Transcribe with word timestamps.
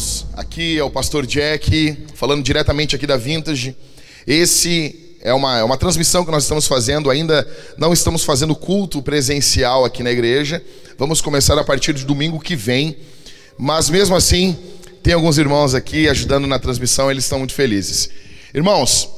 irmãos. 0.00 0.26
Aqui 0.32 0.78
é 0.78 0.82
o 0.82 0.90
pastor 0.90 1.26
Jack, 1.26 1.96
falando 2.14 2.42
diretamente 2.42 2.96
aqui 2.96 3.06
da 3.06 3.18
Vintage. 3.18 3.76
Esse 4.26 5.16
é 5.20 5.32
uma, 5.34 5.58
é 5.58 5.62
uma 5.62 5.76
transmissão 5.76 6.24
que 6.24 6.30
nós 6.30 6.44
estamos 6.44 6.66
fazendo, 6.66 7.10
ainda 7.10 7.46
não 7.76 7.92
estamos 7.92 8.24
fazendo 8.24 8.56
culto 8.56 9.02
presencial 9.02 9.84
aqui 9.84 10.02
na 10.02 10.10
igreja. 10.10 10.62
Vamos 10.96 11.20
começar 11.20 11.58
a 11.58 11.64
partir 11.64 11.92
de 11.92 12.04
domingo 12.06 12.40
que 12.40 12.56
vem. 12.56 12.96
Mas 13.58 13.90
mesmo 13.90 14.16
assim, 14.16 14.56
tem 15.02 15.12
alguns 15.12 15.36
irmãos 15.36 15.74
aqui 15.74 16.08
ajudando 16.08 16.46
na 16.46 16.58
transmissão, 16.58 17.10
eles 17.10 17.24
estão 17.24 17.38
muito 17.38 17.52
felizes. 17.52 18.08
Irmãos, 18.54 19.08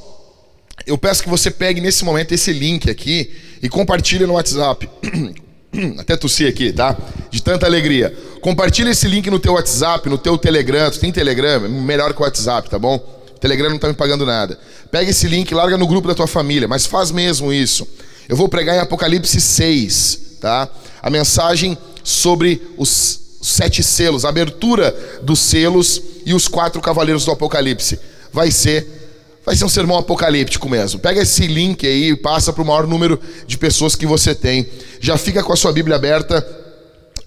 eu 0.85 0.97
peço 0.97 1.23
que 1.23 1.29
você 1.29 1.49
pegue 1.49 1.79
nesse 1.79 2.03
momento 2.03 2.33
esse 2.33 2.51
link 2.51 2.89
aqui 2.89 3.31
e 3.61 3.69
compartilhe 3.69 4.25
no 4.25 4.33
WhatsApp. 4.33 4.89
Até 5.97 6.15
tossi 6.15 6.45
aqui, 6.45 6.71
tá? 6.71 6.95
De 7.29 7.41
tanta 7.41 7.65
alegria. 7.65 8.15
Compartilha 8.41 8.89
esse 8.89 9.07
link 9.07 9.29
no 9.29 9.39
teu 9.39 9.53
WhatsApp, 9.53 10.07
no 10.09 10.17
teu 10.17 10.37
Telegram. 10.37 10.89
Tu 10.91 10.99
tem 10.99 11.11
Telegram? 11.11 11.61
Melhor 11.67 12.13
que 12.13 12.21
o 12.21 12.23
WhatsApp, 12.23 12.69
tá 12.69 12.77
bom? 12.77 12.95
O 12.95 13.39
Telegram 13.39 13.69
não 13.69 13.79
tá 13.79 13.87
me 13.87 13.93
pagando 13.93 14.25
nada. 14.25 14.59
Pega 14.91 15.09
esse 15.09 15.27
link, 15.27 15.53
larga 15.53 15.77
no 15.77 15.87
grupo 15.87 16.07
da 16.07 16.15
tua 16.15 16.27
família, 16.27 16.67
mas 16.67 16.85
faz 16.85 17.11
mesmo 17.11 17.51
isso. 17.51 17.87
Eu 18.29 18.35
vou 18.35 18.47
pregar 18.47 18.75
em 18.75 18.79
Apocalipse 18.79 19.39
6, 19.41 20.37
tá? 20.39 20.69
A 21.01 21.09
mensagem 21.09 21.77
sobre 22.03 22.61
os 22.77 23.19
sete 23.41 23.83
selos, 23.83 24.23
a 24.23 24.29
abertura 24.29 24.95
dos 25.21 25.39
selos 25.39 26.01
e 26.25 26.33
os 26.33 26.47
quatro 26.47 26.81
cavaleiros 26.81 27.25
do 27.25 27.31
Apocalipse. 27.31 27.99
Vai 28.31 28.51
ser 28.51 29.02
Vai 29.45 29.55
ser 29.55 29.65
um 29.65 29.69
sermão 29.69 29.97
apocalíptico 29.97 30.69
mesmo. 30.69 30.99
Pega 30.99 31.21
esse 31.21 31.45
link 31.47 31.85
aí 31.85 32.11
e 32.11 32.15
passa 32.15 32.53
para 32.53 32.63
o 32.63 32.65
maior 32.65 32.87
número 32.87 33.19
de 33.45 33.57
pessoas 33.57 33.95
que 33.95 34.05
você 34.05 34.33
tem. 34.33 34.67
Já 35.01 35.17
fica 35.17 35.43
com 35.43 35.51
a 35.51 35.55
sua 35.55 35.73
Bíblia 35.73 35.97
aberta 35.97 36.45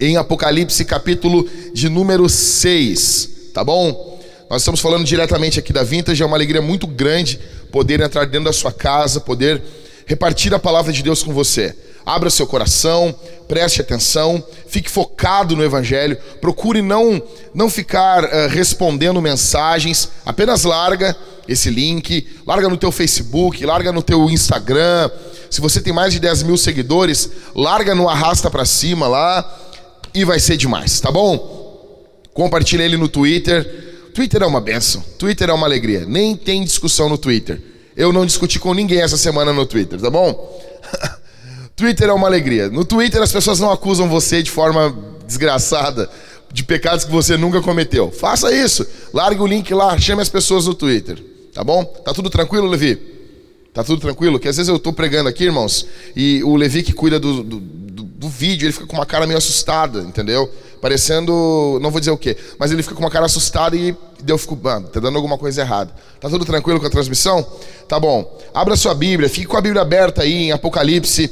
em 0.00 0.16
Apocalipse, 0.16 0.84
capítulo 0.84 1.48
de 1.72 1.88
número 1.88 2.28
6, 2.28 3.30
tá 3.52 3.62
bom? 3.62 4.18
Nós 4.48 4.62
estamos 4.62 4.80
falando 4.80 5.04
diretamente 5.04 5.58
aqui 5.58 5.72
da 5.72 5.82
Vintage, 5.82 6.22
é 6.22 6.26
uma 6.26 6.36
alegria 6.36 6.62
muito 6.62 6.86
grande 6.86 7.40
poder 7.72 8.00
entrar 8.00 8.24
dentro 8.26 8.44
da 8.44 8.52
sua 8.52 8.72
casa, 8.72 9.20
poder 9.20 9.62
repartir 10.06 10.54
a 10.54 10.58
palavra 10.58 10.92
de 10.92 11.02
Deus 11.02 11.22
com 11.22 11.32
você. 11.32 11.74
Abra 12.06 12.30
seu 12.30 12.46
coração, 12.46 13.12
preste 13.48 13.80
atenção, 13.80 14.42
fique 14.68 14.88
focado 14.88 15.56
no 15.56 15.64
Evangelho, 15.64 16.16
procure 16.40 16.80
não, 16.80 17.20
não 17.52 17.68
ficar 17.68 18.22
uh, 18.22 18.48
respondendo 18.48 19.20
mensagens, 19.20 20.08
apenas 20.24 20.62
larga 20.62 21.16
esse 21.48 21.68
link, 21.68 22.24
larga 22.46 22.68
no 22.68 22.76
teu 22.76 22.92
Facebook, 22.92 23.66
larga 23.66 23.90
no 23.90 24.04
teu 24.04 24.30
Instagram. 24.30 25.10
Se 25.50 25.60
você 25.60 25.80
tem 25.80 25.92
mais 25.92 26.12
de 26.12 26.20
10 26.20 26.44
mil 26.44 26.56
seguidores, 26.56 27.28
larga 27.56 27.92
no 27.92 28.08
arrasta 28.08 28.48
para 28.48 28.64
cima 28.64 29.08
lá 29.08 29.44
e 30.14 30.24
vai 30.24 30.38
ser 30.38 30.56
demais, 30.56 31.00
tá 31.00 31.10
bom? 31.10 32.04
Compartilha 32.32 32.84
ele 32.84 32.96
no 32.96 33.08
Twitter. 33.08 34.10
Twitter 34.14 34.44
é 34.44 34.46
uma 34.46 34.60
benção, 34.60 35.02
Twitter 35.18 35.50
é 35.50 35.52
uma 35.52 35.66
alegria. 35.66 36.04
Nem 36.06 36.36
tem 36.36 36.62
discussão 36.62 37.08
no 37.08 37.18
Twitter. 37.18 37.60
Eu 37.96 38.12
não 38.12 38.24
discuti 38.24 38.60
com 38.60 38.72
ninguém 38.74 39.00
essa 39.00 39.16
semana 39.16 39.52
no 39.52 39.66
Twitter, 39.66 40.00
tá 40.00 40.08
bom? 40.08 40.62
Twitter 41.76 42.08
é 42.08 42.12
uma 42.12 42.26
alegria. 42.26 42.70
No 42.70 42.86
Twitter 42.86 43.20
as 43.20 43.30
pessoas 43.30 43.60
não 43.60 43.70
acusam 43.70 44.08
você 44.08 44.42
de 44.42 44.50
forma 44.50 44.96
desgraçada 45.26 46.08
de 46.50 46.64
pecados 46.64 47.04
que 47.04 47.12
você 47.12 47.36
nunca 47.36 47.60
cometeu. 47.60 48.10
Faça 48.10 48.50
isso. 48.50 48.86
Largue 49.12 49.42
o 49.42 49.46
link 49.46 49.72
lá, 49.74 49.96
chame 49.98 50.22
as 50.22 50.28
pessoas 50.30 50.66
no 50.66 50.74
Twitter. 50.74 51.22
Tá 51.52 51.62
bom? 51.62 51.84
Tá 51.84 52.14
tudo 52.14 52.30
tranquilo, 52.30 52.66
Levi? 52.66 52.96
Tá 53.74 53.84
tudo 53.84 54.00
tranquilo? 54.00 54.40
Que 54.40 54.48
às 54.48 54.56
vezes 54.56 54.70
eu 54.70 54.78
tô 54.78 54.90
pregando 54.90 55.28
aqui, 55.28 55.44
irmãos, 55.44 55.86
e 56.16 56.42
o 56.44 56.56
Levi 56.56 56.82
que 56.82 56.94
cuida 56.94 57.20
do, 57.20 57.42
do, 57.42 57.60
do, 57.60 58.02
do 58.04 58.28
vídeo, 58.28 58.64
ele 58.64 58.72
fica 58.72 58.86
com 58.86 58.96
uma 58.96 59.04
cara 59.04 59.26
meio 59.26 59.36
assustada, 59.36 60.00
entendeu? 60.00 60.50
Parecendo, 60.80 61.78
não 61.82 61.90
vou 61.90 62.00
dizer 62.00 62.10
o 62.10 62.16
quê, 62.16 62.38
mas 62.58 62.72
ele 62.72 62.82
fica 62.82 62.94
com 62.94 63.02
uma 63.02 63.10
cara 63.10 63.26
assustada 63.26 63.76
e 63.76 63.94
eu 64.26 64.38
fico, 64.38 64.58
mano, 64.62 64.88
tá 64.88 64.98
dando 64.98 65.16
alguma 65.16 65.36
coisa 65.36 65.60
errada. 65.60 65.92
Tá 66.18 66.30
tudo 66.30 66.46
tranquilo 66.46 66.80
com 66.80 66.86
a 66.86 66.90
transmissão? 66.90 67.46
Tá 67.86 68.00
bom. 68.00 68.38
Abra 68.54 68.76
sua 68.76 68.94
Bíblia, 68.94 69.28
fique 69.28 69.46
com 69.46 69.58
a 69.58 69.60
Bíblia 69.60 69.82
aberta 69.82 70.22
aí 70.22 70.32
em 70.32 70.52
Apocalipse, 70.52 71.30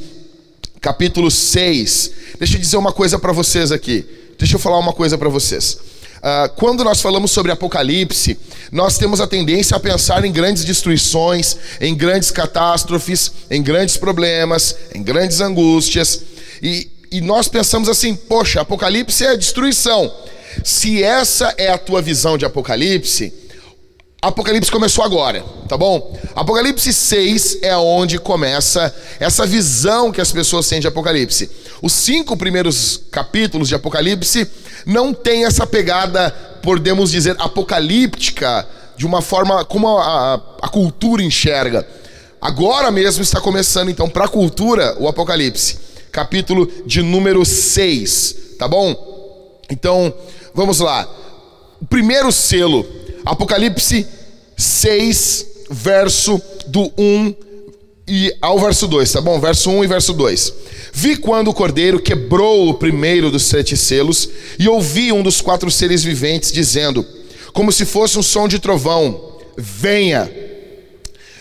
capítulo 0.85 1.31
6. 1.31 2.11
Deixa 2.39 2.57
eu 2.57 2.61
dizer 2.61 2.77
uma 2.77 2.93
coisa 2.93 3.19
para 3.19 3.33
vocês 3.33 3.73
aqui. 3.73 4.05
Deixa 4.39 4.57
eu 4.57 4.59
falar 4.59 4.79
uma 4.79 4.93
coisa 4.93 5.17
para 5.17 5.31
vocês. 5.31 5.79
Uh, 6.19 6.49
quando 6.57 6.85
nós 6.85 7.01
falamos 7.01 7.31
sobre 7.31 7.51
Apocalipse, 7.51 8.39
nós 8.71 8.99
temos 8.99 9.19
a 9.19 9.27
tendência 9.27 9.75
a 9.79 9.81
pensar 9.81 10.27
em 10.27 10.31
grandes 10.31 10.63
destruições, 10.63 11.57
em 11.81 11.95
grandes 11.95 12.31
catástrofes, 12.31 13.33
em 13.51 13.63
grandes 13.63 13.97
problemas, 13.97 14.77
em 14.95 15.03
grandes 15.03 15.41
angústias. 15.41 16.21
E, 16.63 16.91
e 17.11 17.23
nós 17.23 17.49
pensamos 17.49 17.89
assim: 17.89 18.15
poxa, 18.15 18.61
Apocalipse 18.61 19.25
é 19.25 19.39
destruição. 19.39 20.13
Se 20.63 21.03
essa 21.03 21.55
é 21.57 21.71
a 21.71 21.79
tua 21.79 22.03
visão 22.03 22.37
de 22.37 22.45
Apocalipse, 22.45 23.33
Apocalipse 24.29 24.71
começou 24.71 25.05
agora, 25.05 25.45
tá 25.69 25.77
bom? 25.77 26.19
Apocalipse 26.35 26.95
6 26.95 27.59
é 27.61 27.77
onde 27.77 28.19
começa 28.19 28.95
essa 29.21 29.47
visão 29.47 30.11
que 30.11 30.19
as 30.19 30.33
pessoas 30.33 30.67
têm 30.67 30.81
de 30.81 30.87
Apocalipse. 30.87 31.51
Os 31.83 31.93
cinco 31.93 32.35
primeiros 32.35 33.03
capítulos 33.11 33.69
de 33.69 33.75
Apocalipse 33.75 34.51
não 34.87 35.13
tem 35.13 35.45
essa 35.45 35.67
pegada, 35.67 36.31
podemos 36.63 37.11
dizer, 37.11 37.37
apocalíptica, 37.39 38.67
de 38.97 39.05
uma 39.05 39.21
forma 39.21 39.63
como 39.63 39.89
a, 39.99 40.03
a, 40.03 40.35
a 40.63 40.69
cultura 40.69 41.23
enxerga. 41.23 41.87
Agora 42.41 42.91
mesmo 42.91 43.23
está 43.23 43.43
começando, 43.43 43.91
então, 43.91 44.09
para 44.09 44.25
a 44.25 44.29
cultura, 44.29 44.97
o 44.99 45.07
Apocalipse, 45.07 45.79
capítulo 46.11 46.67
de 46.87 47.03
número 47.03 47.45
6, 47.45 48.37
tá 48.59 48.67
bom? 48.67 49.61
Então, 49.69 50.15
vamos 50.55 50.81
lá. 50.81 51.07
O 51.79 51.87
primeiro 51.87 52.33
selo 52.33 53.04
Apocalipse 53.25 54.07
6, 54.57 55.47
verso 55.71 56.41
do 56.67 56.93
1 56.97 57.35
e 58.07 58.35
ao 58.41 58.59
verso 58.59 58.87
2, 58.87 59.13
tá 59.13 59.21
bom? 59.21 59.41
Verso 59.41 59.71
1 59.71 59.85
e 59.85 59.87
verso 59.87 60.13
2. 60.13 60.53
Vi 60.93 61.17
quando 61.17 61.49
o 61.49 61.55
cordeiro 61.55 62.01
quebrou 62.01 62.69
o 62.69 62.75
primeiro 62.75 63.31
dos 63.31 63.45
sete 63.45 63.77
selos, 63.77 64.29
e 64.59 64.69
ouvi 64.69 65.11
um 65.11 65.23
dos 65.23 65.41
quatro 65.41 65.71
seres 65.71 66.05
viventes 66.05 66.53
dizendo, 66.53 67.05
como 67.53 67.73
se 67.73 67.85
fosse 67.85 68.19
um 68.19 68.23
som 68.23 68.47
de 68.47 68.59
trovão: 68.59 69.39
Venha. 69.57 70.31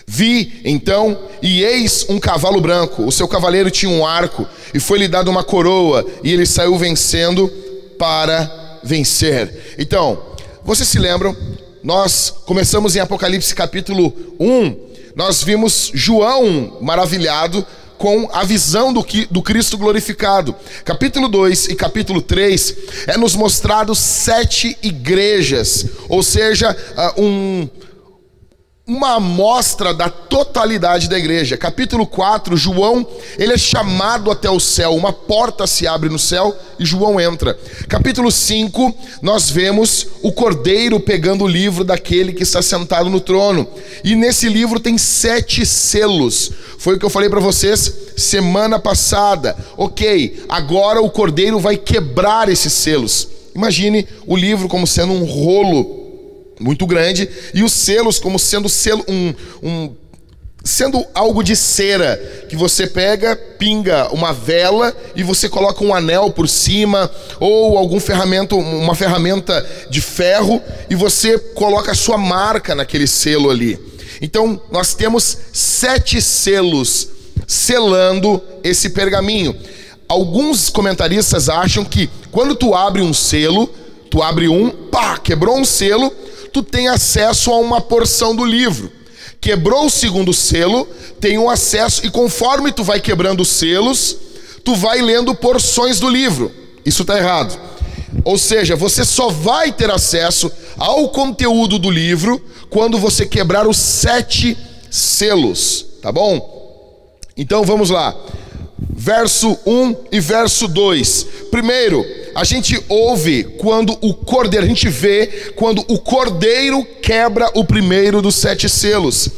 Vi 0.06 0.60
então, 0.64 1.18
e 1.42 1.62
eis 1.62 2.06
um 2.08 2.18
cavalo 2.18 2.60
branco. 2.60 3.04
O 3.04 3.12
seu 3.12 3.26
cavaleiro 3.26 3.70
tinha 3.70 3.90
um 3.90 4.06
arco, 4.06 4.46
e 4.72 4.80
foi-lhe 4.80 5.08
dado 5.08 5.30
uma 5.30 5.44
coroa, 5.44 6.04
e 6.22 6.32
ele 6.32 6.46
saiu 6.46 6.76
vencendo 6.76 7.48
para 7.98 8.80
vencer. 8.82 9.74
Então, 9.78 10.20
vocês 10.64 10.88
se 10.88 10.98
lembram 10.98 11.36
nós 11.84 12.32
começamos 12.46 12.96
em 12.96 13.00
Apocalipse 13.00 13.54
capítulo 13.54 14.10
1, 14.40 14.76
nós 15.14 15.42
vimos 15.42 15.90
João 15.92 16.78
maravilhado 16.80 17.64
com 17.98 18.26
a 18.32 18.42
visão 18.42 18.90
do, 18.90 19.04
do 19.30 19.42
Cristo 19.42 19.76
glorificado. 19.76 20.56
Capítulo 20.82 21.28
2 21.28 21.66
e 21.68 21.74
capítulo 21.74 22.22
3 22.22 22.76
é 23.08 23.18
nos 23.18 23.36
mostrado 23.36 23.94
sete 23.94 24.78
igrejas, 24.82 25.86
ou 26.08 26.22
seja, 26.22 26.74
uh, 27.16 27.22
um, 27.22 27.68
uma 28.86 29.14
amostra 29.14 29.94
da 29.94 30.10
totalidade 30.10 31.08
da 31.08 31.18
igreja. 31.18 31.56
Capítulo 31.56 32.06
4, 32.06 32.54
João, 32.54 33.06
ele 33.38 33.54
é 33.54 33.58
chamado 33.58 34.30
até 34.30 34.50
o 34.50 34.60
céu, 34.60 34.94
uma 34.94 35.10
porta 35.10 35.66
se 35.66 35.86
abre 35.86 36.10
no 36.10 36.18
céu 36.18 36.54
e 36.78 36.84
João 36.84 37.18
entra. 37.18 37.58
Capítulo 37.88 38.30
5, 38.30 38.94
nós 39.22 39.48
vemos 39.48 40.06
o 40.20 40.30
cordeiro 40.30 41.00
pegando 41.00 41.44
o 41.44 41.48
livro 41.48 41.82
daquele 41.82 42.34
que 42.34 42.42
está 42.42 42.60
sentado 42.60 43.08
no 43.08 43.20
trono. 43.20 43.66
E 44.04 44.14
nesse 44.14 44.50
livro 44.50 44.78
tem 44.78 44.98
sete 44.98 45.64
selos. 45.64 46.50
Foi 46.76 46.96
o 46.96 46.98
que 46.98 47.06
eu 47.06 47.10
falei 47.10 47.30
para 47.30 47.40
vocês 47.40 47.90
semana 48.18 48.78
passada. 48.78 49.56
Ok, 49.78 50.44
agora 50.46 51.00
o 51.00 51.08
cordeiro 51.08 51.58
vai 51.58 51.78
quebrar 51.78 52.50
esses 52.50 52.74
selos. 52.74 53.28
Imagine 53.54 54.06
o 54.26 54.36
livro 54.36 54.68
como 54.68 54.86
sendo 54.86 55.14
um 55.14 55.24
rolo 55.24 56.03
muito 56.60 56.86
grande, 56.86 57.28
e 57.52 57.62
os 57.62 57.72
selos 57.72 58.18
como 58.18 58.38
sendo 58.38 58.68
selo, 58.68 59.04
um, 59.08 59.34
um, 59.62 59.94
sendo 60.64 61.04
algo 61.14 61.42
de 61.42 61.54
cera, 61.54 62.16
que 62.48 62.56
você 62.56 62.86
pega, 62.86 63.36
pinga 63.36 64.08
uma 64.12 64.32
vela 64.32 64.96
e 65.14 65.22
você 65.22 65.48
coloca 65.48 65.84
um 65.84 65.94
anel 65.94 66.30
por 66.30 66.48
cima, 66.48 67.10
ou 67.38 67.76
algum 67.76 68.00
ferramenta, 68.00 68.54
uma 68.54 68.94
ferramenta 68.94 69.64
de 69.90 70.00
ferro, 70.00 70.62
e 70.88 70.94
você 70.94 71.38
coloca 71.38 71.92
a 71.92 71.94
sua 71.94 72.16
marca 72.16 72.74
naquele 72.74 73.06
selo 73.06 73.50
ali. 73.50 73.78
Então, 74.22 74.60
nós 74.70 74.94
temos 74.94 75.36
sete 75.52 76.22
selos 76.22 77.08
selando 77.46 78.42
esse 78.62 78.90
pergaminho. 78.90 79.54
Alguns 80.08 80.70
comentaristas 80.70 81.48
acham 81.48 81.84
que 81.84 82.08
quando 82.30 82.54
tu 82.54 82.74
abre 82.74 83.02
um 83.02 83.12
selo, 83.12 83.68
tu 84.10 84.22
abre 84.22 84.48
um, 84.48 84.70
pá, 84.70 85.18
quebrou 85.18 85.58
um 85.58 85.64
selo, 85.64 86.12
tu 86.54 86.62
tem 86.62 86.86
acesso 86.86 87.50
a 87.50 87.58
uma 87.58 87.80
porção 87.80 88.34
do 88.34 88.44
livro. 88.44 88.90
Quebrou 89.40 89.86
o 89.86 89.90
segundo 89.90 90.32
selo, 90.32 90.86
tem 91.20 91.36
um 91.36 91.50
acesso, 91.50 92.06
e 92.06 92.10
conforme 92.10 92.70
tu 92.70 92.84
vai 92.84 93.00
quebrando 93.00 93.40
os 93.40 93.48
selos, 93.48 94.16
tu 94.62 94.76
vai 94.76 95.02
lendo 95.02 95.34
porções 95.34 95.98
do 95.98 96.08
livro. 96.08 96.52
Isso 96.86 97.02
está 97.02 97.18
errado. 97.18 97.58
Ou 98.24 98.38
seja, 98.38 98.76
você 98.76 99.04
só 99.04 99.30
vai 99.30 99.72
ter 99.72 99.90
acesso 99.90 100.50
ao 100.78 101.08
conteúdo 101.08 101.76
do 101.76 101.90
livro 101.90 102.40
quando 102.70 102.98
você 102.98 103.26
quebrar 103.26 103.66
os 103.66 103.76
sete 103.76 104.56
selos, 104.88 105.84
tá 106.00 106.12
bom? 106.12 107.18
Então 107.36 107.64
vamos 107.64 107.90
lá. 107.90 108.14
Verso 108.78 109.58
1 109.66 109.96
e 110.12 110.20
verso 110.20 110.68
2. 110.68 111.26
Primeiro, 111.50 112.06
a 112.34 112.44
gente 112.44 112.82
ouve 112.88 113.44
quando 113.58 113.96
o 114.00 114.12
cordeiro, 114.12 114.66
a 114.66 114.68
gente 114.68 114.88
vê 114.88 115.52
quando 115.54 115.84
o 115.88 115.98
cordeiro 115.98 116.84
quebra 117.00 117.50
o 117.54 117.64
primeiro 117.64 118.20
dos 118.20 118.34
sete 118.34 118.68
selos. 118.68 119.28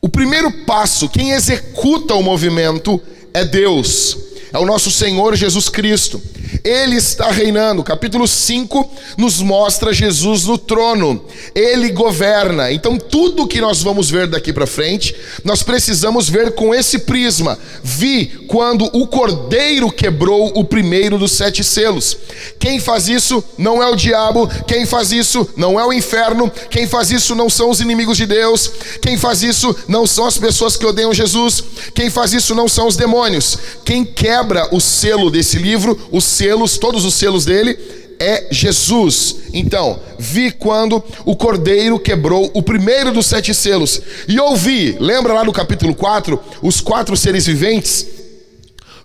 O 0.00 0.08
primeiro 0.08 0.50
passo, 0.64 1.08
quem 1.08 1.32
executa 1.32 2.14
o 2.14 2.22
movimento 2.22 3.00
é 3.34 3.44
Deus, 3.44 4.16
é 4.52 4.58
o 4.58 4.64
nosso 4.64 4.90
Senhor 4.90 5.36
Jesus 5.36 5.68
Cristo. 5.68 6.20
Ele 6.64 6.96
está 6.96 7.30
reinando. 7.30 7.84
Capítulo 7.84 8.26
5 8.26 8.90
nos 9.16 9.40
mostra 9.40 9.92
Jesus 9.92 10.44
no 10.44 10.56
trono. 10.56 11.24
Ele 11.54 11.90
governa. 11.90 12.72
Então, 12.72 12.98
tudo 12.98 13.46
que 13.46 13.60
nós 13.60 13.82
vamos 13.82 14.10
ver 14.10 14.26
daqui 14.26 14.52
para 14.52 14.66
frente, 14.66 15.14
nós 15.44 15.62
precisamos 15.62 16.28
ver 16.28 16.52
com 16.52 16.74
esse 16.74 17.00
prisma. 17.00 17.58
Vi 17.82 18.26
quando 18.48 18.84
o 18.92 19.06
cordeiro 19.06 19.90
quebrou 19.90 20.52
o 20.54 20.64
primeiro 20.64 21.18
dos 21.18 21.32
sete 21.32 21.62
selos. 21.62 22.16
Quem 22.58 22.80
faz 22.80 23.08
isso 23.08 23.42
não 23.56 23.82
é 23.82 23.88
o 23.88 23.96
diabo, 23.96 24.48
quem 24.66 24.86
faz 24.86 25.12
isso 25.12 25.48
não 25.56 25.78
é 25.78 25.84
o 25.86 25.92
inferno, 25.92 26.50
quem 26.70 26.86
faz 26.86 27.10
isso 27.10 27.34
não 27.34 27.50
são 27.50 27.70
os 27.70 27.80
inimigos 27.80 28.16
de 28.16 28.26
Deus, 28.26 28.70
quem 29.02 29.16
faz 29.16 29.42
isso 29.42 29.74
não 29.86 30.06
são 30.06 30.26
as 30.26 30.38
pessoas 30.38 30.76
que 30.76 30.86
odeiam 30.86 31.12
Jesus, 31.12 31.62
quem 31.94 32.10
faz 32.10 32.32
isso 32.32 32.54
não 32.54 32.68
são 32.68 32.86
os 32.86 32.96
demônios. 32.96 33.58
Quem 33.84 34.04
quebra 34.38 34.68
o 34.72 34.80
selo 34.80 35.30
desse 35.30 35.58
livro, 35.58 35.98
o 36.12 36.20
selos, 36.20 36.78
todos 36.78 37.04
os 37.04 37.14
selos 37.14 37.44
dele, 37.44 37.76
é 38.20 38.46
Jesus. 38.50 39.36
Então, 39.52 39.98
vi 40.16 40.52
quando 40.52 41.02
o 41.24 41.34
cordeiro 41.34 41.98
quebrou 41.98 42.48
o 42.54 42.62
primeiro 42.62 43.10
dos 43.10 43.26
sete 43.26 43.52
selos. 43.52 44.00
E 44.28 44.38
ouvi, 44.38 44.96
lembra 45.00 45.32
lá 45.32 45.44
no 45.44 45.52
capítulo 45.52 45.94
4, 45.94 46.40
os 46.62 46.80
quatro 46.80 47.16
seres 47.16 47.46
viventes? 47.46 48.06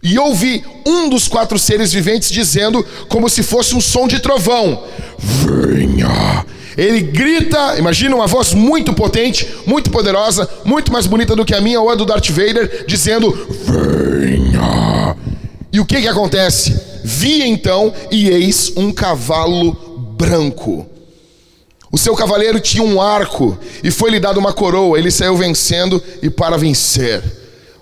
E 0.03 0.19
ouvi 0.19 0.63
um 0.85 1.09
dos 1.09 1.27
quatro 1.27 1.57
seres 1.57 1.91
viventes 1.91 2.29
dizendo, 2.29 2.85
como 3.07 3.27
se 3.29 3.41
fosse 3.41 3.73
um 3.73 3.81
som 3.81 4.07
de 4.07 4.19
trovão: 4.19 4.83
Venha. 5.17 6.45
Ele 6.77 7.01
grita, 7.01 7.77
imagina 7.77 8.15
uma 8.15 8.27
voz 8.27 8.53
muito 8.53 8.93
potente, 8.93 9.47
muito 9.65 9.91
poderosa, 9.91 10.49
muito 10.65 10.91
mais 10.91 11.05
bonita 11.05 11.35
do 11.35 11.45
que 11.45 11.53
a 11.53 11.61
minha 11.61 11.79
ou 11.79 11.89
a 11.89 11.95
do 11.95 12.05
Darth 12.05 12.29
Vader, 12.29 12.85
dizendo: 12.87 13.31
Venha. 13.65 15.15
E 15.71 15.79
o 15.79 15.85
que 15.85 16.01
que 16.01 16.07
acontece? 16.07 16.79
Vi 17.03 17.41
então 17.43 17.93
e 18.11 18.29
eis 18.29 18.73
um 18.75 18.91
cavalo 18.91 19.73
branco. 20.17 20.87
O 21.91 21.97
seu 21.97 22.15
cavaleiro 22.15 22.59
tinha 22.59 22.83
um 22.83 22.99
arco 22.99 23.57
e 23.83 23.91
foi-lhe 23.91 24.19
dado 24.19 24.39
uma 24.39 24.53
coroa. 24.53 24.97
Ele 24.97 25.11
saiu 25.11 25.37
vencendo 25.37 26.01
e 26.23 26.29
para 26.29 26.57
vencer. 26.57 27.21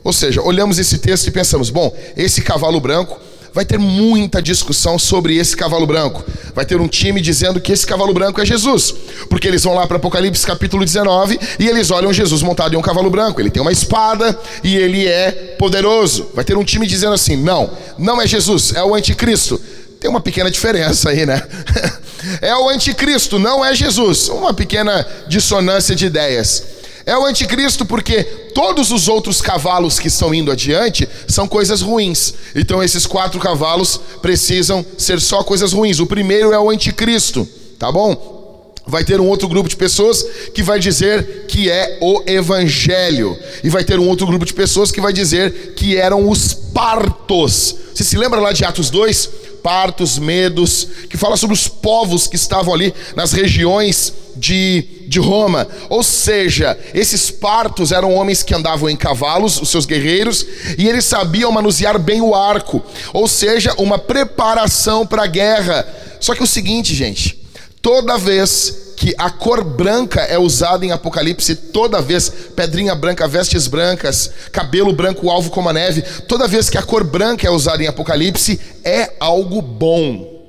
Ou 0.03 0.11
seja, 0.11 0.41
olhamos 0.41 0.79
esse 0.79 0.97
texto 0.97 1.27
e 1.27 1.31
pensamos: 1.31 1.69
bom, 1.69 1.95
esse 2.17 2.41
cavalo 2.41 2.79
branco 2.79 3.17
vai 3.53 3.65
ter 3.65 3.77
muita 3.77 4.41
discussão 4.41 4.97
sobre 4.97 5.35
esse 5.35 5.55
cavalo 5.55 5.85
branco. 5.85 6.23
Vai 6.55 6.65
ter 6.65 6.79
um 6.79 6.87
time 6.87 7.19
dizendo 7.19 7.59
que 7.59 7.71
esse 7.71 7.85
cavalo 7.85 8.13
branco 8.13 8.39
é 8.41 8.45
Jesus, 8.45 8.93
porque 9.29 9.47
eles 9.47 9.63
vão 9.63 9.75
lá 9.75 9.85
para 9.85 9.97
Apocalipse 9.97 10.45
capítulo 10.45 10.85
19 10.85 11.39
e 11.59 11.67
eles 11.67 11.91
olham 11.91 12.13
Jesus 12.13 12.41
montado 12.41 12.73
em 12.73 12.77
um 12.77 12.81
cavalo 12.81 13.09
branco. 13.09 13.41
Ele 13.41 13.49
tem 13.49 13.61
uma 13.61 13.71
espada 13.71 14.37
e 14.63 14.75
ele 14.75 15.07
é 15.07 15.31
poderoso. 15.57 16.29
Vai 16.33 16.45
ter 16.45 16.57
um 16.57 16.63
time 16.63 16.87
dizendo 16.87 17.13
assim: 17.13 17.35
não, 17.35 17.69
não 17.97 18.21
é 18.21 18.27
Jesus, 18.27 18.73
é 18.73 18.83
o 18.83 18.95
anticristo. 18.95 19.59
Tem 19.99 20.09
uma 20.09 20.21
pequena 20.21 20.49
diferença 20.49 21.09
aí, 21.09 21.25
né? 21.25 21.43
é 22.41 22.55
o 22.55 22.69
anticristo, 22.69 23.37
não 23.37 23.63
é 23.63 23.75
Jesus. 23.75 24.29
Uma 24.29 24.53
pequena 24.53 25.05
dissonância 25.27 25.95
de 25.95 26.07
ideias. 26.07 26.63
É 27.05 27.15
o 27.17 27.25
anticristo 27.25 27.85
porque 27.85 28.40
todos 28.53 28.91
os 28.91 29.07
outros 29.07 29.41
cavalos 29.41 29.99
que 29.99 30.07
estão 30.07 30.33
indo 30.33 30.51
adiante 30.51 31.07
são 31.27 31.47
coisas 31.47 31.81
ruins. 31.81 32.33
Então 32.55 32.83
esses 32.83 33.05
quatro 33.05 33.39
cavalos 33.39 33.99
precisam 34.21 34.85
ser 34.97 35.19
só 35.19 35.43
coisas 35.43 35.73
ruins. 35.73 35.99
O 35.99 36.05
primeiro 36.05 36.51
é 36.51 36.59
o 36.59 36.69
anticristo, 36.69 37.47
tá 37.79 37.91
bom? 37.91 38.41
Vai 38.85 39.03
ter 39.03 39.21
um 39.21 39.27
outro 39.27 39.47
grupo 39.47 39.69
de 39.69 39.75
pessoas 39.75 40.23
que 40.53 40.63
vai 40.63 40.79
dizer 40.79 41.45
que 41.47 41.69
é 41.69 41.99
o 42.01 42.23
evangelho. 42.25 43.37
E 43.63 43.69
vai 43.69 43.83
ter 43.83 43.99
um 43.99 44.07
outro 44.07 44.25
grupo 44.25 44.45
de 44.45 44.53
pessoas 44.53 44.91
que 44.91 44.99
vai 44.99 45.13
dizer 45.13 45.73
que 45.75 45.95
eram 45.95 46.29
os 46.29 46.53
partos. 46.53 47.75
Você 47.93 48.03
se 48.03 48.17
lembra 48.17 48.39
lá 48.39 48.51
de 48.51 48.65
Atos 48.65 48.89
2? 48.89 49.29
Partos, 49.61 50.17
medos, 50.17 50.87
que 51.09 51.17
fala 51.17 51.37
sobre 51.37 51.53
os 51.53 51.67
povos 51.67 52.27
que 52.27 52.35
estavam 52.35 52.73
ali 52.73 52.93
nas 53.15 53.31
regiões 53.31 54.13
de, 54.35 55.05
de 55.07 55.19
Roma. 55.19 55.67
Ou 55.89 56.03
seja, 56.03 56.77
esses 56.93 57.29
partos 57.29 57.91
eram 57.91 58.13
homens 58.13 58.43
que 58.43 58.53
andavam 58.53 58.89
em 58.89 58.95
cavalos, 58.95 59.61
os 59.61 59.69
seus 59.69 59.85
guerreiros, 59.85 60.45
e 60.77 60.87
eles 60.87 61.05
sabiam 61.05 61.51
manusear 61.51 61.99
bem 61.99 62.21
o 62.21 62.35
arco. 62.35 62.81
Ou 63.13 63.27
seja, 63.27 63.73
uma 63.77 63.97
preparação 63.97 65.05
para 65.05 65.23
a 65.23 65.27
guerra. 65.27 65.87
Só 66.19 66.35
que 66.35 66.43
o 66.43 66.47
seguinte, 66.47 66.93
gente, 66.93 67.40
toda 67.81 68.17
vez 68.17 68.93
que 68.95 69.15
a 69.17 69.31
cor 69.31 69.63
branca 69.63 70.21
é 70.21 70.37
usada 70.37 70.85
em 70.85 70.91
Apocalipse, 70.91 71.55
toda 71.55 72.01
vez, 72.01 72.29
pedrinha 72.55 72.93
branca, 72.93 73.27
vestes 73.27 73.65
brancas, 73.65 74.29
cabelo 74.51 74.93
branco, 74.93 75.29
alvo 75.29 75.49
como 75.49 75.69
a 75.69 75.73
neve, 75.73 76.03
toda 76.27 76.47
vez 76.47 76.69
que 76.69 76.77
a 76.77 76.83
cor 76.83 77.03
branca 77.03 77.47
é 77.47 77.49
usada 77.49 77.83
em 77.83 77.87
Apocalipse, 77.87 78.59
é 78.83 79.13
algo 79.19 79.59
bom. 79.59 80.43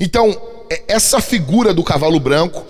Então, 0.00 0.34
essa 0.88 1.20
figura 1.20 1.74
do 1.74 1.84
cavalo 1.84 2.18
branco, 2.18 2.64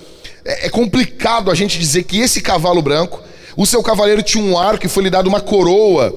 é, 0.45 0.67
é 0.67 0.69
complicado 0.69 1.49
a 1.49 1.55
gente 1.55 1.79
dizer 1.79 2.03
que 2.03 2.19
esse 2.19 2.41
cavalo 2.41 2.83
branco, 2.83 3.23
o 3.57 3.65
seu 3.65 3.85
cavaleiro 3.85 4.25
tinha 4.25 4.43
um 4.43 4.59
arco 4.59 4.87
e 4.87 4.89
foi 4.89 5.05
lhe 5.05 5.11
dado 5.11 5.29
uma 5.29 5.41
coroa, 5.41 6.13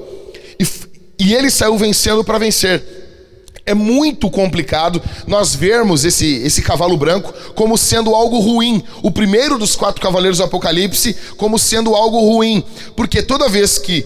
e, 0.59 0.65
e 1.19 1.35
ele 1.35 1.51
saiu 1.51 1.77
vencendo 1.77 2.23
para 2.23 2.39
vencer. 2.39 3.02
É 3.65 3.73
muito 3.73 4.29
complicado 4.29 5.01
nós 5.25 5.55
vermos 5.55 6.03
esse, 6.03 6.35
esse 6.43 6.61
cavalo 6.61 6.97
branco 6.97 7.33
como 7.55 7.77
sendo 7.77 8.13
algo 8.13 8.39
ruim. 8.39 8.83
O 9.01 9.09
primeiro 9.09 9.57
dos 9.57 9.73
quatro 9.75 10.01
cavaleiros 10.01 10.39
do 10.39 10.43
Apocalipse 10.43 11.15
como 11.37 11.57
sendo 11.57 11.95
algo 11.95 12.19
ruim. 12.19 12.61
Porque 12.95 13.21
toda 13.21 13.47
vez 13.47 13.77
que 13.77 14.05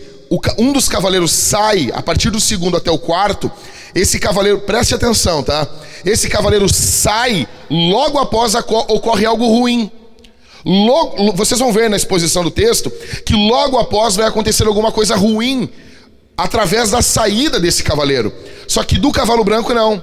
um 0.59 0.71
dos 0.71 0.87
cavaleiros 0.87 1.31
sai, 1.31 1.89
a 1.93 2.03
partir 2.03 2.29
do 2.29 2.39
segundo 2.39 2.77
até 2.77 2.91
o 2.91 2.99
quarto, 2.99 3.51
esse 3.95 4.19
cavaleiro, 4.19 4.59
preste 4.59 4.93
atenção, 4.93 5.41
tá? 5.41 5.67
Esse 6.05 6.29
cavaleiro 6.29 6.69
sai, 6.71 7.47
logo 7.67 8.19
após 8.19 8.53
ocorre 8.53 9.25
algo 9.25 9.47
ruim. 9.47 9.91
Logo, 10.63 11.31
vocês 11.33 11.59
vão 11.59 11.71
ver 11.71 11.89
na 11.89 11.97
exposição 11.97 12.43
do 12.43 12.51
texto 12.51 12.91
que 13.25 13.33
logo 13.33 13.77
após 13.79 14.15
vai 14.15 14.27
acontecer 14.27 14.67
alguma 14.67 14.91
coisa 14.91 15.15
ruim 15.15 15.67
através 16.38 16.91
da 16.91 17.01
saída 17.01 17.60
desse 17.60 17.84
cavaleiro. 17.84 18.32
Só 18.67 18.84
que 18.84 18.98
do 18.98 19.12
cavalo 19.12 19.44
branco 19.44 19.74
não. 19.74 20.01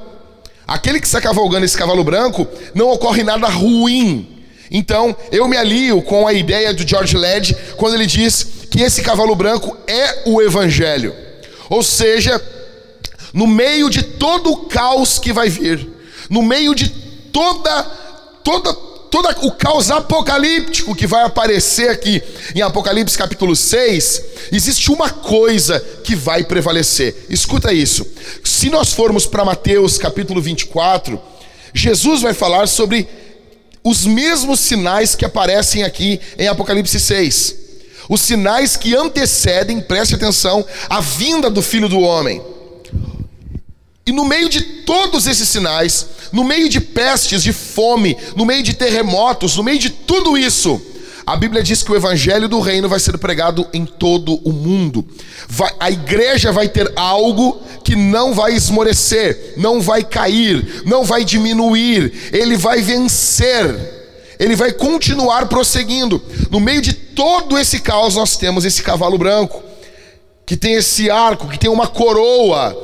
Aquele 0.66 0.98
que 0.98 1.06
está 1.06 1.20
cavalgando 1.20 1.64
esse 1.64 1.76
cavalo 1.76 2.02
branco, 2.02 2.46
não 2.74 2.90
ocorre 2.90 3.22
nada 3.22 3.46
ruim. 3.48 4.44
Então, 4.70 5.14
eu 5.30 5.46
me 5.46 5.56
alio 5.56 6.02
com 6.02 6.26
a 6.26 6.32
ideia 6.32 6.72
do 6.72 6.88
George 6.88 7.16
Led 7.16 7.54
quando 7.76 7.94
ele 7.94 8.06
diz 8.06 8.46
que 8.70 8.82
esse 8.82 9.02
cavalo 9.02 9.36
branco 9.36 9.76
é 9.86 10.22
o 10.26 10.42
evangelho. 10.42 11.14
Ou 11.68 11.82
seja, 11.82 12.42
no 13.32 13.46
meio 13.46 13.88
de 13.88 14.02
todo 14.02 14.50
o 14.50 14.56
caos 14.66 15.18
que 15.18 15.32
vai 15.32 15.48
vir, 15.48 15.86
no 16.28 16.42
meio 16.42 16.74
de 16.74 16.88
toda 17.30 17.82
toda 18.42 18.93
todo 19.14 19.28
o 19.46 19.52
caos 19.52 19.92
apocalíptico 19.92 20.92
que 20.92 21.06
vai 21.06 21.22
aparecer 21.22 21.88
aqui 21.88 22.20
em 22.52 22.62
Apocalipse 22.62 23.16
capítulo 23.16 23.54
6, 23.54 24.22
existe 24.50 24.90
uma 24.90 25.08
coisa 25.08 25.78
que 26.02 26.16
vai 26.16 26.42
prevalecer. 26.42 27.14
Escuta 27.30 27.72
isso. 27.72 28.04
Se 28.42 28.68
nós 28.68 28.92
formos 28.92 29.24
para 29.24 29.44
Mateus 29.44 29.98
capítulo 29.98 30.42
24, 30.42 31.20
Jesus 31.72 32.22
vai 32.22 32.34
falar 32.34 32.66
sobre 32.66 33.08
os 33.84 34.04
mesmos 34.04 34.58
sinais 34.58 35.14
que 35.14 35.24
aparecem 35.24 35.84
aqui 35.84 36.20
em 36.36 36.48
Apocalipse 36.48 36.98
6. 36.98 37.54
Os 38.08 38.20
sinais 38.20 38.76
que 38.76 38.96
antecedem, 38.96 39.80
preste 39.80 40.16
atenção, 40.16 40.66
a 40.90 41.00
vinda 41.00 41.48
do 41.48 41.62
Filho 41.62 41.88
do 41.88 42.00
Homem. 42.00 42.42
E 44.06 44.12
no 44.12 44.24
meio 44.24 44.48
de 44.48 44.60
todos 44.60 45.26
esses 45.26 45.48
sinais, 45.48 46.06
no 46.30 46.44
meio 46.44 46.68
de 46.68 46.80
pestes, 46.80 47.42
de 47.42 47.52
fome, 47.52 48.16
no 48.36 48.44
meio 48.44 48.62
de 48.62 48.74
terremotos, 48.74 49.56
no 49.56 49.62
meio 49.62 49.78
de 49.78 49.88
tudo 49.88 50.36
isso, 50.36 50.80
a 51.26 51.36
Bíblia 51.36 51.62
diz 51.62 51.82
que 51.82 51.90
o 51.90 51.96
evangelho 51.96 52.46
do 52.46 52.60
reino 52.60 52.86
vai 52.86 53.00
ser 53.00 53.16
pregado 53.16 53.66
em 53.72 53.86
todo 53.86 54.34
o 54.44 54.52
mundo. 54.52 55.06
Vai, 55.48 55.72
a 55.80 55.90
igreja 55.90 56.52
vai 56.52 56.68
ter 56.68 56.92
algo 56.96 57.62
que 57.82 57.96
não 57.96 58.34
vai 58.34 58.52
esmorecer, 58.52 59.54
não 59.56 59.80
vai 59.80 60.04
cair, 60.04 60.82
não 60.84 61.02
vai 61.02 61.24
diminuir, 61.24 62.30
ele 62.30 62.56
vai 62.58 62.82
vencer. 62.82 63.92
Ele 64.38 64.56
vai 64.56 64.72
continuar 64.72 65.46
prosseguindo. 65.46 66.20
No 66.50 66.60
meio 66.60 66.82
de 66.82 66.92
todo 66.92 67.56
esse 67.56 67.78
caos, 67.78 68.16
nós 68.16 68.36
temos 68.36 68.64
esse 68.64 68.82
cavalo 68.82 69.16
branco, 69.16 69.62
que 70.44 70.56
tem 70.56 70.74
esse 70.74 71.08
arco, 71.08 71.48
que 71.48 71.58
tem 71.58 71.70
uma 71.70 71.86
coroa, 71.86 72.76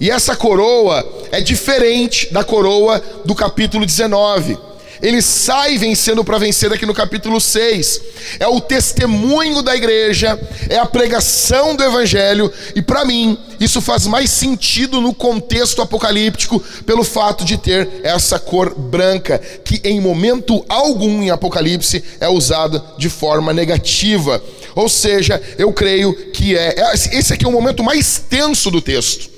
E 0.00 0.10
essa 0.10 0.36
coroa 0.36 1.06
é 1.32 1.40
diferente 1.40 2.32
da 2.32 2.44
coroa 2.44 3.02
do 3.24 3.34
capítulo 3.34 3.84
19. 3.84 4.68
Ele 5.00 5.22
sai 5.22 5.78
vencendo 5.78 6.24
para 6.24 6.38
vencer 6.38 6.72
aqui 6.72 6.84
no 6.84 6.94
capítulo 6.94 7.40
6. 7.40 8.00
É 8.40 8.46
o 8.48 8.60
testemunho 8.60 9.62
da 9.62 9.74
igreja, 9.76 10.38
é 10.68 10.76
a 10.76 10.86
pregação 10.86 11.76
do 11.76 11.84
evangelho, 11.84 12.52
e 12.74 12.82
para 12.82 13.04
mim, 13.04 13.38
isso 13.60 13.80
faz 13.80 14.06
mais 14.06 14.30
sentido 14.30 15.00
no 15.00 15.14
contexto 15.14 15.82
apocalíptico, 15.82 16.60
pelo 16.84 17.04
fato 17.04 17.44
de 17.44 17.56
ter 17.56 17.88
essa 18.02 18.38
cor 18.38 18.74
branca, 18.74 19.38
que 19.64 19.80
em 19.84 20.00
momento 20.00 20.64
algum 20.68 21.22
em 21.22 21.30
Apocalipse 21.30 22.02
é 22.20 22.28
usada 22.28 22.84
de 22.98 23.08
forma 23.08 23.52
negativa. 23.52 24.42
Ou 24.74 24.88
seja, 24.88 25.40
eu 25.56 25.72
creio 25.72 26.12
que 26.32 26.56
é. 26.56 26.74
é 26.76 26.94
esse 26.94 27.32
aqui 27.32 27.44
é 27.44 27.48
o 27.48 27.52
momento 27.52 27.82
mais 27.82 28.22
tenso 28.28 28.70
do 28.70 28.80
texto. 28.80 29.37